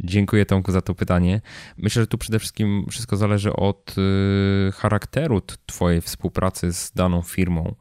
Dziękuję 0.00 0.46
Tomku 0.46 0.72
za 0.72 0.80
to 0.80 0.94
pytanie. 0.94 1.40
Myślę, 1.76 2.02
że 2.02 2.06
tu 2.06 2.18
przede 2.18 2.38
wszystkim 2.38 2.86
wszystko 2.90 3.16
zależy 3.16 3.52
od 3.52 3.94
y, 3.98 4.72
charakteru 4.72 5.42
Twojej 5.66 6.00
współpracy 6.00 6.72
z 6.72 6.92
daną 6.92 7.22
firmą. 7.22 7.74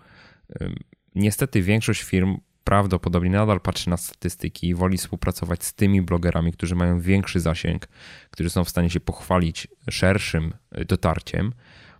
Niestety 1.15 1.61
większość 1.61 2.03
firm 2.03 2.37
prawdopodobnie 2.63 3.29
nadal 3.29 3.61
patrzy 3.61 3.89
na 3.89 3.97
statystyki 3.97 4.67
i 4.67 4.75
woli 4.75 4.97
współpracować 4.97 5.63
z 5.63 5.73
tymi 5.73 6.01
blogerami, 6.01 6.53
którzy 6.53 6.75
mają 6.75 6.99
większy 6.99 7.39
zasięg, 7.39 7.87
którzy 8.31 8.49
są 8.49 8.63
w 8.63 8.69
stanie 8.69 8.89
się 8.89 8.99
pochwalić 8.99 9.67
szerszym 9.89 10.53
y, 10.77 10.85
dotarciem. 10.85 11.53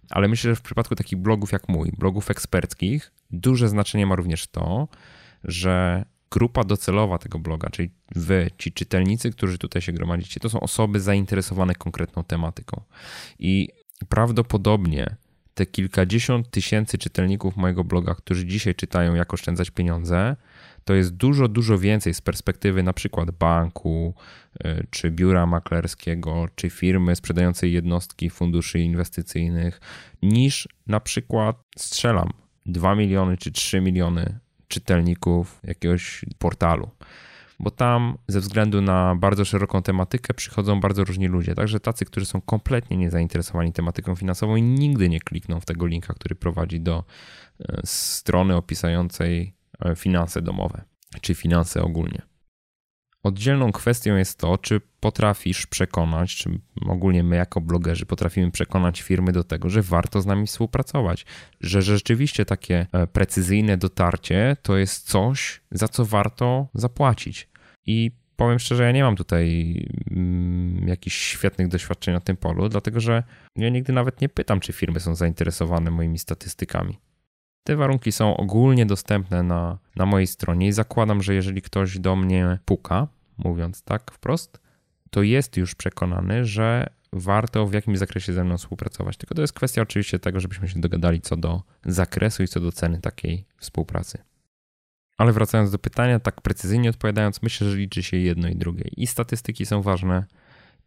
Ale 0.09 0.27
myślę, 0.27 0.51
że 0.51 0.55
w 0.55 0.61
przypadku 0.61 0.95
takich 0.95 1.19
blogów 1.19 1.51
jak 1.51 1.69
mój, 1.69 1.91
blogów 1.97 2.31
eksperckich, 2.31 3.11
duże 3.31 3.69
znaczenie 3.69 4.05
ma 4.05 4.15
również 4.15 4.47
to, 4.47 4.87
że 5.43 6.05
grupa 6.35 6.63
docelowa 6.63 7.17
tego 7.17 7.39
bloga, 7.39 7.69
czyli 7.69 7.89
wy, 8.15 8.51
ci 8.57 8.71
czytelnicy, 8.71 9.31
którzy 9.31 9.57
tutaj 9.57 9.81
się 9.81 9.91
gromadzicie, 9.91 10.39
to 10.39 10.49
są 10.49 10.59
osoby 10.59 10.99
zainteresowane 10.99 11.75
konkretną 11.75 12.23
tematyką. 12.23 12.81
I 13.39 13.69
prawdopodobnie 14.09 15.15
te 15.53 15.65
kilkadziesiąt 15.65 16.49
tysięcy 16.49 16.97
czytelników 16.97 17.57
mojego 17.57 17.83
bloga, 17.83 18.15
którzy 18.15 18.45
dzisiaj 18.45 18.75
czytają, 18.75 19.15
jak 19.15 19.33
oszczędzać 19.33 19.71
pieniądze, 19.71 20.35
to 20.83 20.93
jest 20.93 21.15
dużo, 21.15 21.47
dużo 21.47 21.77
więcej 21.77 22.13
z 22.13 22.21
perspektywy 22.21 22.83
na 22.83 22.93
przykład 22.93 23.31
banku, 23.31 24.13
y, 24.65 24.87
czy 24.89 25.11
biura 25.11 25.45
maklerskiego, 25.45 26.47
czy 26.55 26.69
firmy 26.69 27.15
sprzedającej 27.15 27.73
jednostki 27.73 28.29
funduszy 28.29 28.79
inwestycyjnych, 28.79 29.81
niż 30.21 30.67
na 30.87 30.99
przykład 30.99 31.55
strzelam 31.77 32.29
2 32.65 32.95
miliony 32.95 33.37
czy 33.37 33.51
3 33.51 33.81
miliony 33.81 34.39
czytelników 34.67 35.59
jakiegoś 35.63 36.25
portalu. 36.37 36.89
Bo 37.59 37.71
tam 37.71 38.17
ze 38.27 38.39
względu 38.39 38.81
na 38.81 39.15
bardzo 39.15 39.45
szeroką 39.45 39.81
tematykę 39.81 40.33
przychodzą 40.33 40.79
bardzo 40.79 41.03
różni 41.03 41.27
ludzie. 41.27 41.55
Także 41.55 41.79
tacy, 41.79 42.05
którzy 42.05 42.25
są 42.25 42.41
kompletnie 42.41 42.97
niezainteresowani 42.97 43.73
tematyką 43.73 44.15
finansową 44.15 44.55
i 44.55 44.61
nigdy 44.61 45.09
nie 45.09 45.19
klikną 45.19 45.59
w 45.59 45.65
tego 45.65 45.85
linka, 45.85 46.13
który 46.13 46.35
prowadzi 46.35 46.81
do 46.81 47.03
e, 47.59 47.81
strony 47.85 48.55
opisującej 48.55 49.53
e, 49.85 49.95
finanse 49.95 50.41
domowe 50.41 50.83
czy 51.21 51.35
finanse 51.35 51.81
ogólnie. 51.83 52.21
Oddzielną 53.25 53.71
kwestią 53.71 54.15
jest 54.15 54.39
to, 54.39 54.57
czy 54.57 54.81
potrafisz 54.99 55.67
przekonać, 55.67 56.35
czy 56.35 56.59
ogólnie 56.87 57.23
my 57.23 57.35
jako 57.35 57.61
blogerzy 57.61 58.05
potrafimy 58.05 58.51
przekonać 58.51 59.01
firmy 59.01 59.31
do 59.31 59.43
tego, 59.43 59.69
że 59.69 59.81
warto 59.81 60.21
z 60.21 60.25
nami 60.25 60.47
współpracować, 60.47 61.25
że 61.61 61.81
rzeczywiście 61.81 62.45
takie 62.45 62.87
e, 62.91 63.07
precyzyjne 63.07 63.77
dotarcie 63.77 64.57
to 64.61 64.77
jest 64.77 65.09
coś, 65.09 65.61
za 65.71 65.87
co 65.87 66.05
warto 66.05 66.67
zapłacić. 66.73 67.49
I 67.85 68.11
powiem 68.35 68.59
szczerze, 68.59 68.83
ja 68.83 68.91
nie 68.91 69.03
mam 69.03 69.15
tutaj 69.15 69.75
mm, 70.11 70.87
jakichś 70.87 71.17
świetnych 71.17 71.67
doświadczeń 71.67 72.13
na 72.13 72.21
tym 72.21 72.37
polu, 72.37 72.69
dlatego 72.69 72.99
że 72.99 73.23
ja 73.55 73.69
nigdy 73.69 73.93
nawet 73.93 74.21
nie 74.21 74.29
pytam, 74.29 74.59
czy 74.59 74.73
firmy 74.73 74.99
są 74.99 75.15
zainteresowane 75.15 75.91
moimi 75.91 76.19
statystykami. 76.19 76.99
Te 77.67 77.75
warunki 77.75 78.11
są 78.11 78.37
ogólnie 78.37 78.85
dostępne 78.85 79.43
na, 79.43 79.77
na 79.95 80.05
mojej 80.05 80.27
stronie 80.27 80.67
i 80.67 80.71
zakładam, 80.71 81.21
że 81.21 81.35
jeżeli 81.35 81.61
ktoś 81.61 81.99
do 81.99 82.15
mnie 82.15 82.59
puka, 82.65 83.07
mówiąc 83.37 83.83
tak 83.83 84.11
wprost, 84.11 84.59
to 85.09 85.23
jest 85.23 85.57
już 85.57 85.75
przekonany, 85.75 86.45
że 86.45 86.89
warto 87.13 87.67
w 87.67 87.73
jakimś 87.73 87.97
zakresie 87.97 88.33
ze 88.33 88.43
mną 88.43 88.57
współpracować. 88.57 89.17
Tylko 89.17 89.35
to 89.35 89.41
jest 89.41 89.53
kwestia 89.53 89.81
oczywiście 89.81 90.19
tego, 90.19 90.39
żebyśmy 90.39 90.67
się 90.67 90.79
dogadali 90.79 91.21
co 91.21 91.37
do 91.37 91.63
zakresu 91.85 92.43
i 92.43 92.47
co 92.47 92.59
do 92.59 92.71
ceny 92.71 93.01
takiej 93.01 93.45
współpracy. 93.57 94.17
Ale 95.17 95.33
wracając 95.33 95.71
do 95.71 95.79
pytania, 95.79 96.19
tak 96.19 96.41
precyzyjnie 96.41 96.89
odpowiadając, 96.89 97.41
myślę, 97.41 97.69
że 97.69 97.77
liczy 97.77 98.03
się 98.03 98.17
jedno 98.17 98.47
i 98.47 98.55
drugie. 98.55 98.83
I 98.97 99.07
statystyki 99.07 99.65
są 99.65 99.81
ważne, 99.81 100.25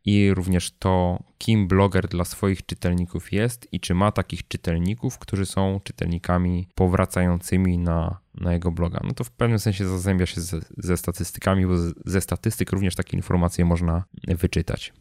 i 0.04 0.34
również 0.34 0.70
to, 0.70 1.22
kim 1.38 1.68
bloger 1.68 2.08
dla 2.08 2.24
swoich 2.24 2.66
czytelników 2.66 3.32
jest 3.32 3.68
i 3.72 3.80
czy 3.80 3.94
ma 3.94 4.12
takich 4.12 4.48
czytelników, 4.48 5.18
którzy 5.18 5.46
są 5.46 5.80
czytelnikami 5.84 6.68
powracającymi 6.74 7.78
na, 7.78 8.18
na 8.40 8.52
jego 8.52 8.70
bloga. 8.70 9.00
No 9.04 9.14
to 9.14 9.24
w 9.24 9.30
pewnym 9.30 9.58
sensie 9.58 9.88
zazębia 9.88 10.26
się 10.26 10.40
ze, 10.40 10.60
ze 10.76 10.96
statystykami, 10.96 11.66
bo 11.66 11.74
ze 12.06 12.20
statystyk 12.20 12.72
również 12.72 12.94
takie 12.94 13.16
informacje 13.16 13.64
można 13.64 14.04
wyczytać. 14.28 14.92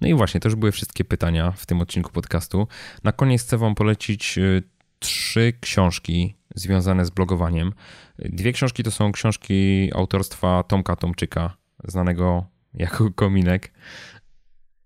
No 0.00 0.08
i 0.08 0.14
właśnie, 0.14 0.40
to 0.40 0.48
już 0.48 0.56
były 0.56 0.72
wszystkie 0.72 1.04
pytania 1.04 1.52
w 1.52 1.66
tym 1.66 1.80
odcinku 1.80 2.12
podcastu. 2.12 2.68
Na 3.04 3.12
koniec 3.12 3.42
chcę 3.42 3.58
Wam 3.58 3.74
polecić 3.74 4.38
y, 4.38 4.62
trzy 4.98 5.52
książki 5.60 6.36
związane 6.54 7.04
z 7.04 7.10
blogowaniem. 7.10 7.72
Dwie 8.18 8.52
książki 8.52 8.82
to 8.82 8.90
są 8.90 9.12
książki 9.12 9.90
autorstwa 9.94 10.62
Tomka 10.62 10.96
Tomczyka, 10.96 11.56
znanego 11.84 12.46
jako 12.74 13.10
Kominek. 13.10 13.72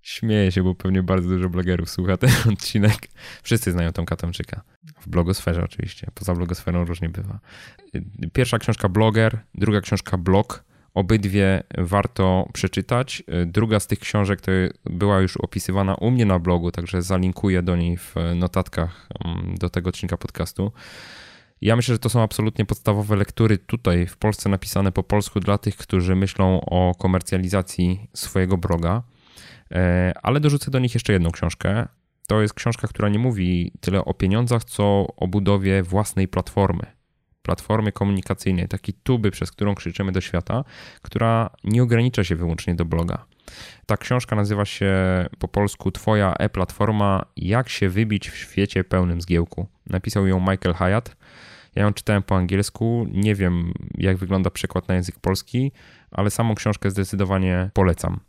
Śmieję 0.02 0.52
się, 0.52 0.62
bo 0.62 0.74
pewnie 0.74 1.02
bardzo 1.02 1.28
dużo 1.28 1.48
blogerów 1.48 1.90
słucha 1.90 2.16
ten 2.16 2.30
odcinek. 2.52 3.08
Wszyscy 3.42 3.72
znają 3.72 3.92
Tomka 3.92 4.16
Tomczyka. 4.16 4.60
W 5.00 5.08
blogosferze 5.08 5.64
oczywiście. 5.64 6.06
Poza 6.14 6.34
blogosferą 6.34 6.84
różnie 6.84 7.08
bywa. 7.08 7.40
Pierwsza 8.32 8.58
książka 8.58 8.88
Bloger, 8.88 9.38
druga 9.54 9.80
książka 9.80 10.18
Blog. 10.18 10.64
Obydwie 10.94 11.62
warto 11.78 12.48
przeczytać. 12.52 13.22
Druga 13.46 13.80
z 13.80 13.86
tych 13.86 13.98
książek 13.98 14.40
to 14.40 14.52
była 14.84 15.20
już 15.20 15.36
opisywana 15.36 15.94
u 15.94 16.10
mnie 16.10 16.26
na 16.26 16.38
blogu, 16.38 16.70
także 16.70 17.02
zalinkuję 17.02 17.62
do 17.62 17.76
niej 17.76 17.96
w 17.96 18.14
notatkach 18.34 19.08
mm, 19.24 19.54
do 19.54 19.70
tego 19.70 19.88
odcinka 19.88 20.16
podcastu. 20.16 20.72
Ja 21.60 21.76
myślę, 21.76 21.94
że 21.94 21.98
to 21.98 22.08
są 22.08 22.22
absolutnie 22.22 22.64
podstawowe 22.64 23.16
lektury 23.16 23.58
tutaj 23.58 24.06
w 24.06 24.16
Polsce 24.16 24.48
napisane 24.48 24.92
po 24.92 25.02
polsku 25.02 25.40
dla 25.40 25.58
tych, 25.58 25.76
którzy 25.76 26.16
myślą 26.16 26.60
o 26.60 26.94
komercjalizacji 26.94 28.08
swojego 28.14 28.56
bloga. 28.56 29.02
E, 29.72 30.12
ale 30.22 30.40
dorzucę 30.40 30.70
do 30.70 30.78
nich 30.78 30.94
jeszcze 30.94 31.12
jedną 31.12 31.30
książkę. 31.30 31.88
To 32.26 32.42
jest 32.42 32.54
książka, 32.54 32.88
która 32.88 33.08
nie 33.08 33.18
mówi 33.18 33.72
tyle 33.80 34.04
o 34.04 34.14
pieniądzach, 34.14 34.64
co 34.64 35.06
o 35.16 35.28
budowie 35.28 35.82
własnej 35.82 36.28
platformy. 36.28 36.86
Platformy 37.42 37.92
komunikacyjnej, 37.92 38.68
takiej 38.68 38.94
tuby, 39.02 39.30
przez 39.30 39.50
którą 39.50 39.74
krzyczymy 39.74 40.12
do 40.12 40.20
świata, 40.20 40.64
która 41.02 41.50
nie 41.64 41.82
ogranicza 41.82 42.24
się 42.24 42.36
wyłącznie 42.36 42.74
do 42.74 42.84
bloga. 42.84 43.24
Ta 43.86 43.96
książka 43.96 44.36
nazywa 44.36 44.64
się 44.64 44.94
po 45.38 45.48
polsku 45.48 45.90
Twoja 45.90 46.34
e-platforma 46.34 47.24
Jak 47.36 47.68
się 47.68 47.88
wybić 47.88 48.30
w 48.30 48.36
świecie 48.36 48.84
pełnym 48.84 49.20
zgiełku. 49.20 49.66
Napisał 49.86 50.26
ją 50.26 50.40
Michael 50.40 50.74
Hyatt. 50.74 51.16
Ja 51.74 51.82
ją 51.82 51.92
czytałem 51.92 52.22
po 52.22 52.36
angielsku. 52.36 53.06
Nie 53.12 53.34
wiem, 53.34 53.72
jak 53.98 54.16
wygląda 54.16 54.50
przekład 54.50 54.88
na 54.88 54.94
język 54.94 55.18
polski, 55.18 55.72
ale 56.10 56.30
samą 56.30 56.54
książkę 56.54 56.90
zdecydowanie 56.90 57.70
polecam. 57.74 58.20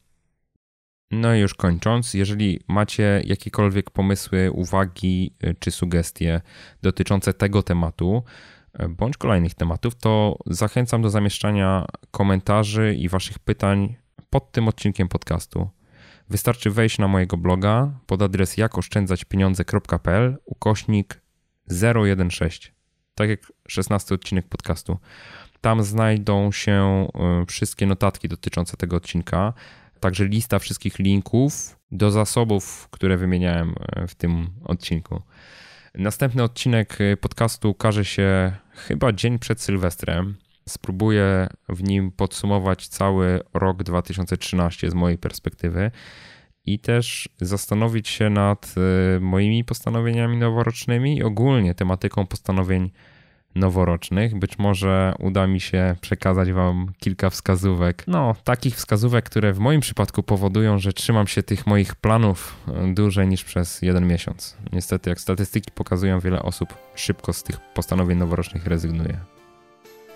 No 1.12 1.36
i 1.36 1.40
już 1.40 1.54
kończąc, 1.54 2.14
jeżeli 2.14 2.60
macie 2.68 3.22
jakiekolwiek 3.26 3.90
pomysły, 3.90 4.52
uwagi 4.52 5.34
y, 5.44 5.56
czy 5.60 5.72
sugestie 5.72 6.42
dotyczące 6.82 7.34
tego 7.34 7.64
tematu, 7.64 8.24
y, 8.84 8.90
bądź 8.90 9.18
kolejnych 9.18 9.54
tematów, 9.54 9.96
to 9.96 10.38
zachęcam 10.46 11.02
do 11.02 11.10
zamieszczania 11.10 11.86
komentarzy 12.12 12.96
i 12.96 13.10
Waszych 13.10 13.40
pytań 13.40 13.96
pod 14.30 14.52
tym 14.52 14.68
odcinkiem 14.68 15.08
podcastu. 15.08 15.70
Wystarczy 16.30 16.72
wejść 16.72 17.00
na 17.00 17.08
mojego 17.08 17.38
bloga 17.38 17.92
pod 18.06 18.22
adres 18.22 18.58
jakoszczędzaćpieniądze.pl 18.58 20.38
ukośnik 20.46 21.22
016, 22.30 22.72
tak 23.16 23.30
jak 23.30 23.54
16 23.68 24.16
odcinek 24.16 24.48
podcastu. 24.48 24.98
Tam 25.62 25.84
znajdą 25.84 26.52
się 26.52 27.08
y, 27.44 27.46
wszystkie 27.46 27.86
notatki 27.86 28.30
dotyczące 28.30 28.78
tego 28.78 28.96
odcinka 28.96 29.54
także 30.02 30.26
lista 30.26 30.60
wszystkich 30.60 31.00
linków 31.00 31.80
do 31.92 32.12
zasobów, 32.12 32.88
które 32.92 33.18
wymieniałem 33.18 33.76
e, 33.96 34.08
w 34.08 34.16
tym 34.16 34.50
odcinku. 34.64 35.22
Następny 35.96 36.44
odcinek 36.44 36.98
e, 37.02 37.18
podcastu 37.18 37.70
ukaże 37.70 38.06
się 38.06 38.52
chyba 38.74 39.14
dzień 39.14 39.40
przed 39.40 39.62
Sylwestrem. 39.62 40.36
Spróbuję 40.70 41.48
w 41.70 41.84
nim 41.84 42.12
podsumować 42.12 42.88
cały 42.88 43.40
rok 43.54 43.84
2013 43.84 44.90
z 44.90 44.94
mojej 44.94 45.18
perspektywy 45.18 45.92
i 46.66 46.80
też 46.80 47.30
zastanowić 47.42 48.10
się 48.10 48.30
nad 48.30 48.76
e, 48.78 49.20
moimi 49.20 49.64
postanowieniami 49.64 50.38
noworocznymi 50.38 51.18
i 51.18 51.24
ogólnie 51.24 51.76
tematyką 51.76 52.28
postanowień 52.28 52.92
noworocznych. 53.56 54.40
Być 54.40 54.60
może 54.60 55.14
uda 55.20 55.48
mi 55.48 55.60
się 55.60 55.96
przekazać 56.02 56.52
Wam 56.52 56.88
kilka 57.00 57.30
wskazówek. 57.30 58.04
No, 58.08 58.36
takich 58.44 58.76
wskazówek, 58.76 59.26
które 59.26 59.54
w 59.54 59.60
moim 59.60 59.82
przypadku 59.82 60.24
powodują, 60.24 60.80
że 60.80 60.94
trzymam 60.94 61.28
się 61.28 61.44
tych 61.44 61.68
moich 61.68 61.96
planów 61.96 62.58
e, 62.68 62.94
dłużej 62.94 63.28
niż 63.28 63.44
przez 63.44 63.82
jeden 63.82 64.08
miesiąc. 64.08 64.58
Niestety, 64.74 65.10
jak 65.10 65.20
statystyki 65.20 65.72
pokazują, 65.72 66.20
wiele 66.20 66.42
osób 66.44 66.74
szybko 66.96 67.34
z 67.34 67.44
tych 67.44 67.60
postanowień 67.74 68.18
noworocznych 68.18 68.68
rezygnuje. 68.68 69.18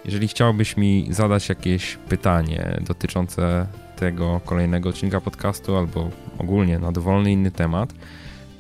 Jeżeli 0.06 0.28
chciałbyś 0.28 0.78
mi 0.78 1.08
zadać 1.10 1.50
jakieś 1.50 1.98
pytanie 2.10 2.78
dotyczące 2.82 3.68
tego 3.96 4.42
kolejnego 4.46 4.90
odcinka 4.90 5.22
podcastu 5.22 5.78
albo 5.78 6.10
ogólnie 6.38 6.80
na 6.80 6.92
dowolny 6.92 7.32
inny 7.32 7.52
temat, 7.52 7.94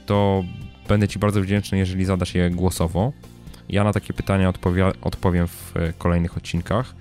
to 0.05 0.43
będę 0.87 1.07
Ci 1.07 1.19
bardzo 1.19 1.41
wdzięczny, 1.41 1.77
jeżeli 1.77 2.05
zadasz 2.05 2.35
je 2.35 2.49
głosowo. 2.49 3.11
Ja 3.69 3.83
na 3.83 3.93
takie 3.93 4.13
pytania 4.13 4.53
odpowiem 5.01 5.47
w 5.47 5.77
e, 5.77 5.93
kolejnych 5.93 6.37
odcinkach. 6.37 6.95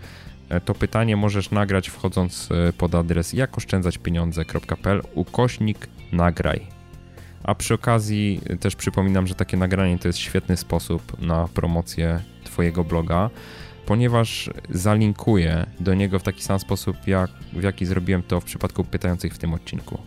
E, 0.48 0.60
to 0.60 0.74
pytanie 0.74 1.16
możesz 1.16 1.50
nagrać 1.50 1.88
wchodząc 1.88 2.48
e, 2.52 2.72
pod 2.72 2.94
adres 2.94 3.32
jakoszczędzaćpieniądze.pl 3.32 5.02
ukośnik 5.14 5.88
nagraj. 6.12 6.66
A 7.42 7.54
przy 7.54 7.74
okazji 7.74 8.40
też 8.60 8.76
przypominam, 8.76 9.26
że 9.26 9.34
takie 9.34 9.56
nagranie 9.56 9.98
to 9.98 10.08
jest 10.08 10.18
świetny 10.18 10.56
sposób 10.56 11.20
na 11.20 11.48
promocję 11.54 12.20
Twojego 12.44 12.84
bloga, 12.84 13.30
ponieważ 13.86 14.50
zalinkuję 14.70 15.66
do 15.80 15.94
niego 15.94 16.18
w 16.18 16.22
taki 16.22 16.42
sam 16.42 16.58
sposób, 16.58 16.96
jak, 17.06 17.30
w 17.52 17.62
jaki 17.62 17.86
zrobiłem 17.86 18.22
to 18.22 18.40
w 18.40 18.44
przypadku 18.44 18.84
pytających 18.84 19.34
w 19.34 19.38
tym 19.38 19.54
odcinku. 19.54 19.98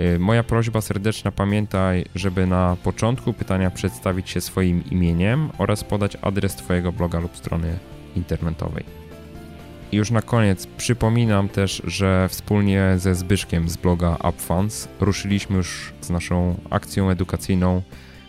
Y, 0.00 0.18
moja 0.18 0.42
prośba 0.42 0.80
serdeczna, 0.80 1.32
pamiętaj, 1.32 2.04
żeby 2.14 2.46
na 2.46 2.76
początku 2.82 3.32
pytania 3.32 3.70
przedstawić 3.70 4.30
się 4.30 4.40
swoim 4.40 4.84
imieniem 4.90 5.50
oraz 5.58 5.84
podać 5.84 6.16
adres 6.22 6.54
Twojego 6.56 6.92
bloga 6.92 7.20
lub 7.20 7.36
strony 7.36 7.78
internetowej. 8.16 8.84
I 9.92 9.96
już 9.96 10.10
na 10.10 10.22
koniec 10.22 10.66
przypominam 10.66 11.48
też, 11.48 11.82
że 11.84 12.28
wspólnie 12.28 12.94
ze 12.96 13.14
Zbyszkiem 13.14 13.68
z 13.68 13.76
bloga 13.76 14.16
UpFunds 14.28 14.88
ruszyliśmy 15.00 15.56
już 15.56 15.92
z 16.00 16.10
naszą 16.10 16.60
akcją 16.70 17.10
edukacyjną, 17.10 17.82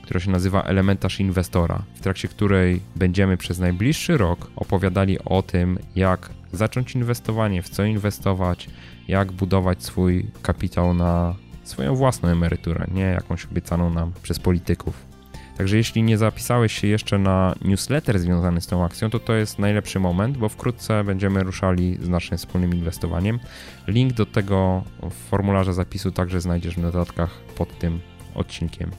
która 0.04 0.20
się 0.20 0.32
nazywa 0.32 0.64
Elementarz 0.64 1.20
Inwestora, 1.20 1.84
w 1.96 2.00
trakcie 2.00 2.28
której 2.28 2.82
będziemy 2.96 3.38
przez 3.38 3.60
najbliższy 3.60 4.18
rok 4.18 4.52
opowiadali 4.56 5.20
o 5.26 5.42
tym, 5.42 5.80
jak 5.96 6.30
zacząć 6.52 6.96
inwestowanie, 6.96 7.62
w 7.62 7.70
co 7.70 7.84
inwestować, 7.84 8.70
jak 9.08 9.32
budować 9.32 9.84
swój 9.84 10.26
kapitał 10.42 10.94
na 10.94 11.36
swoją 11.64 11.96
własną 11.96 12.30
emeryturę, 12.30 12.88
nie 12.92 13.02
jakąś 13.02 13.46
obiecaną 13.46 13.90
nam 13.90 14.12
przez 14.24 14.40
polityków. 14.40 15.14
Także 15.58 15.78
jeśli 15.78 16.04
nie 16.04 16.18
zapisałeś 16.18 16.74
się 16.74 16.88
jeszcze 16.88 17.20
na 17.20 17.56
newsletter 17.66 18.20
związany 18.20 18.62
z 18.62 18.68
tą 18.68 18.86
akcją, 18.86 19.10
to 19.10 19.20
to 19.20 19.34
jest 19.34 19.60
najlepszy 19.60 20.00
moment, 20.00 20.38
bo 20.38 20.50
wkrótce 20.50 21.04
będziemy 21.04 21.44
ruszali 21.44 21.98
z 22.02 22.10
naszym 22.10 22.38
wspólnym 22.38 22.74
inwestowaniem. 22.74 23.40
Link 23.88 24.14
do 24.14 24.26
tego 24.26 24.84
w 25.02 25.14
formularze 25.14 25.74
zapisu 25.74 26.12
także 26.12 26.42
znajdziesz 26.42 26.76
w 26.76 26.82
notatkach 26.82 27.40
pod 27.58 27.80
tym 27.80 28.00
odcinkiem. 28.36 28.92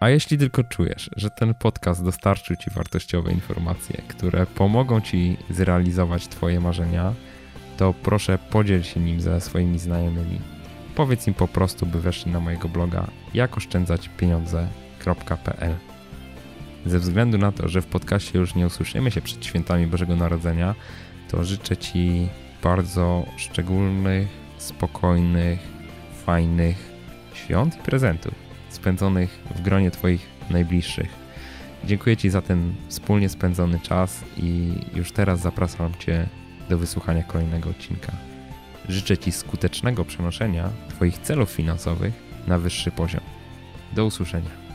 A 0.00 0.08
jeśli 0.08 0.38
tylko 0.38 0.64
czujesz, 0.64 1.10
że 1.16 1.30
ten 1.30 1.54
podcast 1.54 2.04
dostarczył 2.04 2.56
Ci 2.56 2.70
wartościowe 2.70 3.32
informacje, 3.32 4.02
które 4.08 4.46
pomogą 4.46 5.00
Ci 5.00 5.36
zrealizować 5.50 6.28
Twoje 6.28 6.60
marzenia, 6.60 7.14
to 7.76 7.94
proszę 8.02 8.38
podziel 8.50 8.82
się 8.82 9.00
nim 9.00 9.20
ze 9.20 9.40
swoimi 9.40 9.78
znajomymi 9.78 10.55
Powiedz 10.96 11.26
im 11.26 11.34
po 11.34 11.48
prostu, 11.48 11.86
by 11.86 12.00
weszli 12.00 12.32
na 12.32 12.40
mojego 12.40 12.68
bloga 12.68 13.06
jakoszczędzaćpieniądze.pl 13.34 15.74
Ze 16.86 16.98
względu 16.98 17.38
na 17.38 17.52
to, 17.52 17.68
że 17.68 17.82
w 17.82 17.86
podcaście 17.86 18.38
już 18.38 18.54
nie 18.54 18.66
usłyszymy 18.66 19.10
się 19.10 19.20
przed 19.20 19.46
świętami 19.46 19.86
Bożego 19.86 20.16
Narodzenia, 20.16 20.74
to 21.28 21.44
życzę 21.44 21.76
Ci 21.76 22.28
bardzo 22.62 23.26
szczególnych, 23.36 24.28
spokojnych, 24.58 25.58
fajnych 26.26 26.76
świąt 27.34 27.76
i 27.76 27.78
prezentów 27.78 28.34
spędzonych 28.68 29.40
w 29.56 29.62
gronie 29.62 29.90
Twoich 29.90 30.26
najbliższych. 30.50 31.08
Dziękuję 31.84 32.16
Ci 32.16 32.30
za 32.30 32.42
ten 32.42 32.74
wspólnie 32.88 33.28
spędzony 33.28 33.80
czas 33.80 34.24
i 34.36 34.74
już 34.94 35.12
teraz 35.12 35.40
zapraszam 35.40 35.92
Cię 35.98 36.26
do 36.68 36.78
wysłuchania 36.78 37.22
kolejnego 37.22 37.70
odcinka. 37.70 38.35
Życzę 38.88 39.18
Ci 39.18 39.32
skutecznego 39.32 40.04
przenoszenia 40.04 40.70
Twoich 40.88 41.18
celów 41.18 41.50
finansowych 41.50 42.14
na 42.46 42.58
wyższy 42.58 42.90
poziom. 42.90 43.20
Do 43.92 44.04
usłyszenia. 44.04 44.65